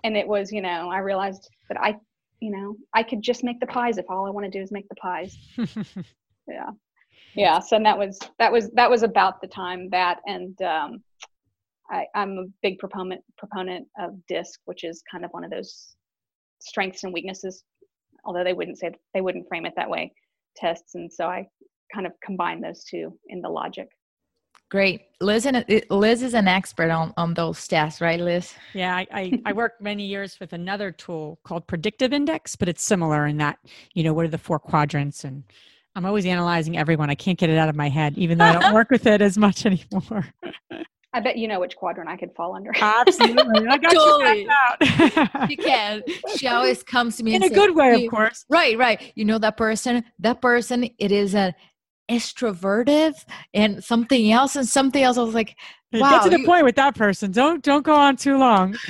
and 0.03 0.15
it 0.15 0.27
was 0.27 0.51
you 0.51 0.61
know, 0.61 0.89
I 0.89 0.99
realized 0.99 1.49
that 1.69 1.79
I, 1.79 1.95
you 2.39 2.51
know, 2.51 2.75
I 2.93 3.03
could 3.03 3.21
just 3.21 3.43
make 3.43 3.59
the 3.59 3.67
pies 3.67 3.97
if 3.97 4.05
all 4.09 4.25
I 4.25 4.29
want 4.29 4.45
to 4.45 4.51
do 4.51 4.61
is 4.61 4.71
make 4.71 4.87
the 4.89 4.95
pies. 4.95 5.37
yeah, 6.47 6.69
yeah. 7.35 7.59
So 7.59 7.79
that 7.81 7.97
was 7.97 8.19
that 8.39 8.51
was 8.51 8.69
that 8.71 8.89
was 8.89 9.03
about 9.03 9.41
the 9.41 9.47
time 9.47 9.89
that, 9.91 10.19
and 10.25 10.59
um, 10.61 11.03
I, 11.89 12.05
I'm 12.15 12.37
a 12.37 12.45
big 12.61 12.79
proponent 12.79 13.21
proponent 13.37 13.87
of 13.99 14.13
DISC, 14.27 14.59
which 14.65 14.83
is 14.83 15.03
kind 15.09 15.25
of 15.25 15.31
one 15.31 15.43
of 15.43 15.51
those 15.51 15.95
strengths 16.59 17.03
and 17.03 17.13
weaknesses, 17.13 17.63
although 18.23 18.43
they 18.43 18.53
wouldn't 18.53 18.79
say 18.79 18.91
they 19.13 19.21
wouldn't 19.21 19.47
frame 19.47 19.65
it 19.65 19.73
that 19.75 19.89
way, 19.89 20.11
tests. 20.55 20.95
And 20.95 21.11
so 21.11 21.25
I 21.25 21.47
kind 21.93 22.07
of 22.07 22.13
combine 22.23 22.61
those 22.61 22.83
two 22.83 23.17
in 23.27 23.41
the 23.41 23.49
logic. 23.49 23.89
Great. 24.71 25.01
Liz, 25.21 25.45
and 25.45 25.63
Liz 25.89 26.23
is 26.23 26.33
an 26.33 26.47
expert 26.47 26.89
on, 26.89 27.13
on 27.17 27.35
those 27.35 27.67
tests, 27.67 28.01
right, 28.01 28.19
Liz? 28.19 28.53
Yeah, 28.73 28.95
I, 28.95 29.07
I, 29.11 29.41
I 29.45 29.53
worked 29.53 29.79
many 29.79 30.05
years 30.05 30.39
with 30.39 30.53
another 30.53 30.91
tool 30.91 31.39
called 31.43 31.67
Predictive 31.67 32.11
Index, 32.11 32.55
but 32.55 32.67
it's 32.67 32.83
similar 32.83 33.27
in 33.27 33.37
that, 33.37 33.59
you 33.93 34.03
know, 34.03 34.13
what 34.13 34.25
are 34.25 34.29
the 34.29 34.39
four 34.39 34.57
quadrants? 34.57 35.23
And 35.23 35.43
I'm 35.95 36.05
always 36.05 36.25
analyzing 36.25 36.77
everyone. 36.77 37.09
I 37.09 37.15
can't 37.15 37.37
get 37.37 37.49
it 37.49 37.57
out 37.57 37.69
of 37.69 37.75
my 37.75 37.89
head, 37.89 38.17
even 38.17 38.39
though 38.39 38.45
I 38.45 38.53
don't 38.53 38.73
work 38.73 38.89
with 38.89 39.05
it 39.05 39.21
as 39.21 39.37
much 39.37 39.65
anymore. 39.67 40.27
I 41.15 41.21
bet 41.21 41.37
you 41.37 41.47
know 41.47 41.61
which 41.61 41.77
quadrant 41.77 42.09
I 42.09 42.17
could 42.17 42.35
fall 42.35 42.53
under. 42.53 42.71
Absolutely. 42.81 43.67
I 43.69 43.77
got 43.77 43.93
totally. 43.93 44.41
you 44.41 44.49
out. 44.49 45.49
you 45.49 45.55
can. 45.55 46.03
She 46.35 46.45
always 46.49 46.83
comes 46.83 47.15
to 47.15 47.23
me 47.23 47.35
in 47.35 47.43
a 47.43 47.49
good 47.49 47.73
way, 47.73 48.03
of 48.03 48.11
course. 48.11 48.43
Right, 48.49 48.77
right. 48.77 49.13
You 49.15 49.23
know 49.23 49.37
that 49.39 49.55
person, 49.55 50.03
that 50.19 50.41
person, 50.41 50.89
it 50.99 51.13
is 51.13 51.33
an 51.33 51.53
extroverted 52.11 53.13
and 53.53 53.81
something 53.81 54.29
else 54.29 54.57
and 54.57 54.67
something 54.67 55.01
else. 55.01 55.17
I 55.17 55.21
was 55.21 55.33
like, 55.33 55.55
wow. 55.93 56.09
Get 56.09 56.23
to 56.23 56.29
the 56.31 56.39
you- 56.41 56.45
point 56.45 56.65
with 56.65 56.75
that 56.75 56.95
person. 56.95 57.31
Don't 57.31 57.63
don't 57.63 57.85
go 57.85 57.95
on 57.95 58.17
too 58.17 58.37
long. 58.37 58.73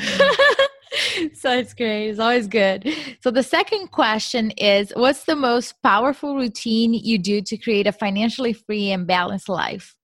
so 1.36 1.52
it's 1.52 1.76
great. 1.76 2.10
It's 2.10 2.20
always 2.20 2.48
good. 2.48 2.92
So 3.22 3.30
the 3.30 3.44
second 3.44 3.92
question 3.92 4.50
is 4.58 4.92
what's 4.96 5.26
the 5.26 5.36
most 5.36 5.76
powerful 5.84 6.36
routine 6.36 6.96
you 6.96 7.20
do 7.20 7.42
to 7.42 7.56
create 7.56 7.86
a 7.86 7.92
financially 7.92 8.54
free 8.54 8.90
and 8.90 9.06
balanced 9.06 9.48
life? 9.48 9.96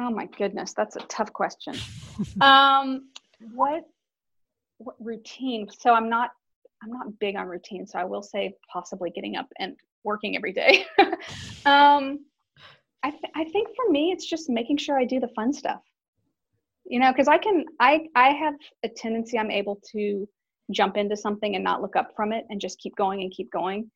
Oh 0.00 0.10
my 0.10 0.26
goodness, 0.38 0.72
that's 0.72 0.96
a 0.96 1.00
tough 1.00 1.30
question. 1.32 1.74
um, 2.40 3.10
what 3.52 3.84
what 4.78 4.96
routine? 4.98 5.68
So 5.78 5.92
I'm 5.92 6.08
not 6.08 6.30
I'm 6.82 6.90
not 6.90 7.18
big 7.18 7.36
on 7.36 7.46
routine, 7.46 7.86
so 7.86 7.98
I 7.98 8.04
will 8.04 8.22
say 8.22 8.54
possibly 8.72 9.10
getting 9.10 9.36
up 9.36 9.46
and 9.58 9.76
working 10.02 10.36
every 10.36 10.52
day. 10.52 10.86
um, 11.66 12.24
I 13.02 13.10
th- 13.10 13.32
I 13.36 13.44
think 13.44 13.68
for 13.76 13.90
me 13.90 14.10
it's 14.10 14.24
just 14.24 14.48
making 14.48 14.78
sure 14.78 14.98
I 14.98 15.04
do 15.04 15.20
the 15.20 15.28
fun 15.28 15.52
stuff. 15.52 15.82
You 16.86 16.98
know, 16.98 17.12
because 17.12 17.28
I 17.28 17.36
can 17.36 17.66
I 17.78 18.06
I 18.14 18.30
have 18.30 18.54
a 18.82 18.88
tendency 18.88 19.38
I'm 19.38 19.50
able 19.50 19.80
to 19.92 20.26
jump 20.70 20.96
into 20.96 21.16
something 21.16 21.56
and 21.56 21.64
not 21.64 21.82
look 21.82 21.96
up 21.96 22.12
from 22.16 22.32
it 22.32 22.46
and 22.48 22.58
just 22.58 22.78
keep 22.78 22.96
going 22.96 23.20
and 23.20 23.30
keep 23.30 23.50
going. 23.50 23.90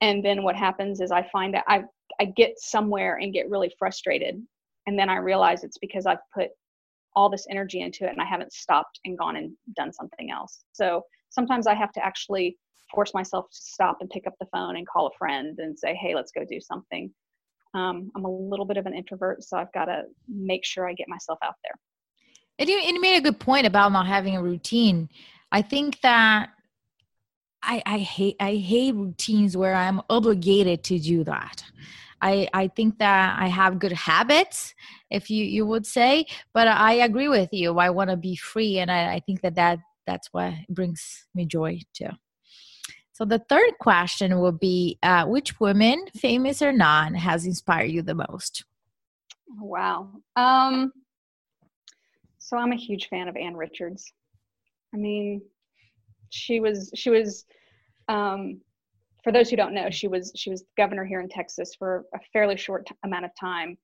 And 0.00 0.24
then 0.24 0.42
what 0.42 0.56
happens 0.56 1.02
is 1.02 1.10
I 1.10 1.28
find 1.30 1.52
that 1.52 1.64
I 1.68 1.84
I 2.18 2.24
get 2.24 2.58
somewhere 2.58 3.16
and 3.16 3.34
get 3.34 3.50
really 3.50 3.72
frustrated 3.78 4.42
and 4.90 4.98
then 4.98 5.08
i 5.08 5.16
realize 5.16 5.62
it's 5.62 5.78
because 5.78 6.04
i've 6.04 6.18
put 6.34 6.48
all 7.14 7.30
this 7.30 7.46
energy 7.48 7.80
into 7.80 8.04
it 8.04 8.10
and 8.10 8.20
i 8.20 8.24
haven't 8.24 8.52
stopped 8.52 8.98
and 9.04 9.16
gone 9.16 9.36
and 9.36 9.52
done 9.76 9.92
something 9.92 10.30
else. 10.30 10.64
So 10.72 11.02
sometimes 11.30 11.68
i 11.68 11.74
have 11.74 11.92
to 11.92 12.04
actually 12.04 12.56
force 12.92 13.14
myself 13.14 13.46
to 13.50 13.56
stop 13.56 13.98
and 14.00 14.10
pick 14.10 14.26
up 14.26 14.34
the 14.40 14.48
phone 14.52 14.76
and 14.76 14.86
call 14.86 15.06
a 15.06 15.16
friend 15.16 15.56
and 15.60 15.78
say 15.78 15.94
hey 15.94 16.14
let's 16.14 16.32
go 16.32 16.44
do 16.44 16.60
something. 16.60 17.10
Um, 17.72 18.10
i'm 18.16 18.24
a 18.24 18.30
little 18.52 18.66
bit 18.66 18.78
of 18.78 18.86
an 18.86 18.94
introvert 18.94 19.44
so 19.44 19.56
i've 19.56 19.72
got 19.72 19.84
to 19.84 20.02
make 20.28 20.64
sure 20.64 20.88
i 20.88 20.92
get 20.92 21.08
myself 21.08 21.38
out 21.44 21.54
there. 21.64 21.74
And 22.58 22.68
you, 22.68 22.78
and 22.78 22.94
you 22.96 23.00
made 23.00 23.16
a 23.16 23.22
good 23.22 23.38
point 23.38 23.66
about 23.66 23.92
not 23.92 24.06
having 24.06 24.36
a 24.36 24.42
routine. 24.42 25.08
I 25.50 25.62
think 25.62 26.00
that 26.02 26.50
I, 27.62 27.82
I 27.86 27.98
hate 27.98 28.36
I 28.40 28.56
hate 28.56 28.94
routines 28.94 29.56
where 29.56 29.74
I'm 29.74 30.00
obligated 30.10 30.82
to 30.84 30.98
do 30.98 31.24
that. 31.24 31.64
I, 32.22 32.48
I 32.52 32.68
think 32.68 32.98
that 32.98 33.38
I 33.38 33.48
have 33.48 33.78
good 33.78 33.92
habits, 33.92 34.74
if 35.10 35.30
you, 35.30 35.44
you 35.44 35.66
would 35.66 35.86
say, 35.86 36.26
but 36.52 36.68
I 36.68 36.92
agree 36.94 37.28
with 37.28 37.48
you. 37.52 37.78
I 37.78 37.90
want 37.90 38.10
to 38.10 38.16
be 38.16 38.36
free. 38.36 38.78
And 38.78 38.90
I, 38.90 39.14
I 39.14 39.20
think 39.20 39.40
that, 39.42 39.54
that 39.54 39.78
that's 40.06 40.28
what 40.32 40.52
brings 40.68 41.26
me 41.34 41.46
joy 41.46 41.80
too. 41.94 42.10
So 43.12 43.24
the 43.24 43.42
third 43.50 43.72
question 43.80 44.38
will 44.38 44.52
be 44.52 44.98
uh, 45.02 45.26
which 45.26 45.60
woman, 45.60 46.06
famous 46.16 46.62
or 46.62 46.72
non, 46.72 47.14
has 47.14 47.44
inspired 47.44 47.90
you 47.90 48.02
the 48.02 48.14
most? 48.14 48.64
Wow. 49.58 50.10
Um, 50.36 50.92
so 52.38 52.56
I'm 52.56 52.72
a 52.72 52.76
huge 52.76 53.08
fan 53.08 53.28
of 53.28 53.36
Ann 53.36 53.56
Richards. 53.56 54.12
I 54.94 54.96
mean, 54.96 55.42
she 56.30 56.60
was 56.60 56.90
she 56.94 57.10
was 57.10 57.44
um, 58.08 58.60
for 59.22 59.32
those 59.32 59.50
who 59.50 59.56
don't 59.56 59.74
know, 59.74 59.90
she 59.90 60.08
was 60.08 60.32
she 60.36 60.50
was 60.50 60.64
governor 60.76 61.04
here 61.04 61.20
in 61.20 61.28
Texas 61.28 61.74
for 61.78 62.04
a 62.14 62.20
fairly 62.32 62.56
short 62.56 62.86
t- 62.86 62.94
amount 63.04 63.24
of 63.24 63.30
time. 63.38 63.76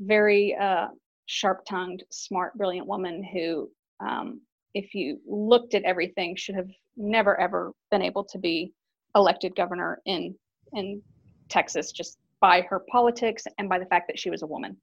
Very 0.00 0.56
uh, 0.56 0.88
sharp-tongued, 1.26 2.02
smart, 2.10 2.56
brilliant 2.56 2.86
woman 2.86 3.22
who, 3.22 3.70
um, 4.00 4.40
if 4.74 4.94
you 4.94 5.20
looked 5.26 5.74
at 5.74 5.84
everything, 5.84 6.36
should 6.36 6.54
have 6.54 6.68
never 6.96 7.38
ever 7.40 7.72
been 7.90 8.02
able 8.02 8.24
to 8.24 8.38
be 8.38 8.72
elected 9.14 9.54
governor 9.56 10.00
in 10.06 10.34
in 10.72 11.02
Texas 11.48 11.92
just 11.92 12.18
by 12.40 12.62
her 12.62 12.80
politics 12.90 13.44
and 13.58 13.68
by 13.68 13.78
the 13.78 13.86
fact 13.86 14.06
that 14.08 14.18
she 14.18 14.30
was 14.30 14.42
a 14.42 14.46
woman. 14.46 14.76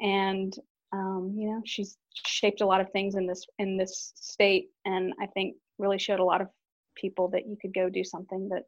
And 0.00 0.54
um, 0.92 1.34
you 1.36 1.48
know, 1.48 1.62
she's 1.64 1.96
shaped 2.26 2.62
a 2.62 2.66
lot 2.66 2.80
of 2.80 2.90
things 2.90 3.14
in 3.14 3.26
this 3.26 3.46
in 3.58 3.76
this 3.76 4.12
state, 4.16 4.70
and 4.84 5.12
I 5.20 5.26
think 5.26 5.56
really 5.78 5.98
showed 5.98 6.20
a 6.20 6.24
lot 6.24 6.40
of 6.40 6.48
people 6.96 7.28
that 7.28 7.46
you 7.46 7.56
could 7.60 7.72
go 7.72 7.88
do 7.88 8.04
something 8.04 8.48
that 8.48 8.64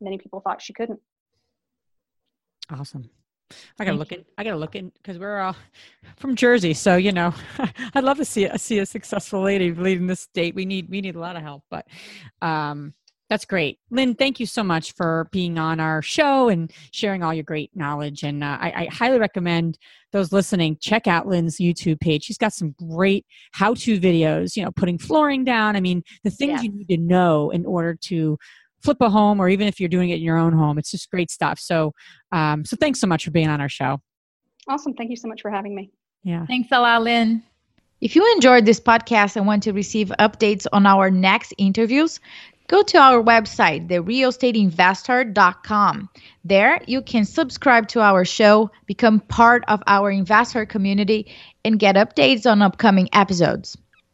many 0.00 0.18
people 0.18 0.40
thought 0.40 0.62
she 0.62 0.72
couldn't. 0.72 1.00
Awesome. 2.70 3.10
I 3.78 3.84
gotta 3.84 3.96
look 3.96 4.12
in. 4.12 4.24
I 4.38 4.44
gotta 4.44 4.56
look 4.56 4.74
in 4.74 4.90
because 4.90 5.18
we're 5.18 5.38
all 5.38 5.56
from 6.16 6.34
Jersey, 6.34 6.74
so 6.74 6.96
you 6.96 7.12
know, 7.12 7.34
I'd 7.94 8.04
love 8.04 8.16
to 8.18 8.24
see 8.24 8.44
a, 8.46 8.58
see 8.58 8.78
a 8.78 8.86
successful 8.86 9.42
lady 9.42 9.72
leading 9.72 10.06
this 10.06 10.20
state. 10.20 10.54
We 10.54 10.64
need 10.64 10.88
we 10.88 11.00
need 11.00 11.16
a 11.16 11.20
lot 11.20 11.36
of 11.36 11.42
help, 11.42 11.62
but 11.70 11.86
um, 12.40 12.94
that's 13.28 13.44
great, 13.44 13.78
Lynn. 13.90 14.14
Thank 14.14 14.40
you 14.40 14.46
so 14.46 14.62
much 14.62 14.92
for 14.94 15.28
being 15.30 15.58
on 15.58 15.78
our 15.78 16.02
show 16.02 16.48
and 16.48 16.72
sharing 16.90 17.22
all 17.22 17.34
your 17.34 17.44
great 17.44 17.70
knowledge. 17.74 18.22
And 18.22 18.42
uh, 18.42 18.58
I, 18.60 18.72
I 18.72 18.88
highly 18.92 19.18
recommend 19.18 19.78
those 20.12 20.32
listening 20.32 20.78
check 20.80 21.06
out 21.06 21.26
Lynn's 21.26 21.58
YouTube 21.58 22.00
page. 22.00 22.24
She's 22.24 22.38
got 22.38 22.52
some 22.52 22.74
great 22.78 23.26
how 23.52 23.74
to 23.74 24.00
videos. 24.00 24.56
You 24.56 24.64
know, 24.64 24.70
putting 24.70 24.98
flooring 24.98 25.44
down. 25.44 25.76
I 25.76 25.80
mean, 25.80 26.02
the 26.22 26.30
things 26.30 26.62
you 26.62 26.72
need 26.72 26.88
to 26.88 26.98
know 26.98 27.50
in 27.50 27.66
order 27.66 27.94
to 28.04 28.38
flip 28.84 28.98
a 29.00 29.10
home 29.10 29.40
or 29.40 29.48
even 29.48 29.66
if 29.66 29.80
you're 29.80 29.88
doing 29.88 30.10
it 30.10 30.16
in 30.16 30.22
your 30.22 30.36
own 30.36 30.52
home 30.52 30.78
it's 30.78 30.90
just 30.90 31.10
great 31.10 31.30
stuff. 31.30 31.58
So 31.58 31.92
um, 32.32 32.64
so 32.64 32.76
thanks 32.76 33.00
so 33.00 33.06
much 33.06 33.24
for 33.24 33.30
being 33.30 33.48
on 33.48 33.60
our 33.60 33.68
show. 33.68 34.00
Awesome. 34.68 34.94
Thank 34.94 35.10
you 35.10 35.16
so 35.16 35.28
much 35.28 35.42
for 35.42 35.50
having 35.50 35.74
me. 35.74 35.90
Yeah. 36.22 36.46
Thanks 36.46 36.68
a 36.70 36.80
lot 36.80 37.02
lynn. 37.02 37.42
If 38.00 38.14
you 38.14 38.32
enjoyed 38.34 38.66
this 38.66 38.80
podcast 38.80 39.36
and 39.36 39.46
want 39.46 39.62
to 39.62 39.72
receive 39.72 40.12
updates 40.18 40.66
on 40.72 40.86
our 40.86 41.10
next 41.10 41.54
interviews 41.58 42.20
go 42.68 42.82
to 42.82 42.98
our 42.98 43.22
website 43.22 43.88
therealestateinvestor.com 43.88 46.08
there 46.44 46.80
you 46.86 47.02
can 47.02 47.24
subscribe 47.24 47.88
to 47.88 48.00
our 48.00 48.24
show 48.24 48.70
become 48.86 49.20
part 49.20 49.64
of 49.68 49.82
our 49.86 50.10
investor 50.10 50.64
community 50.64 51.30
and 51.64 51.78
get 51.78 51.96
updates 51.96 52.50
on 52.50 52.62
upcoming 52.62 53.06
episodes 53.12 53.76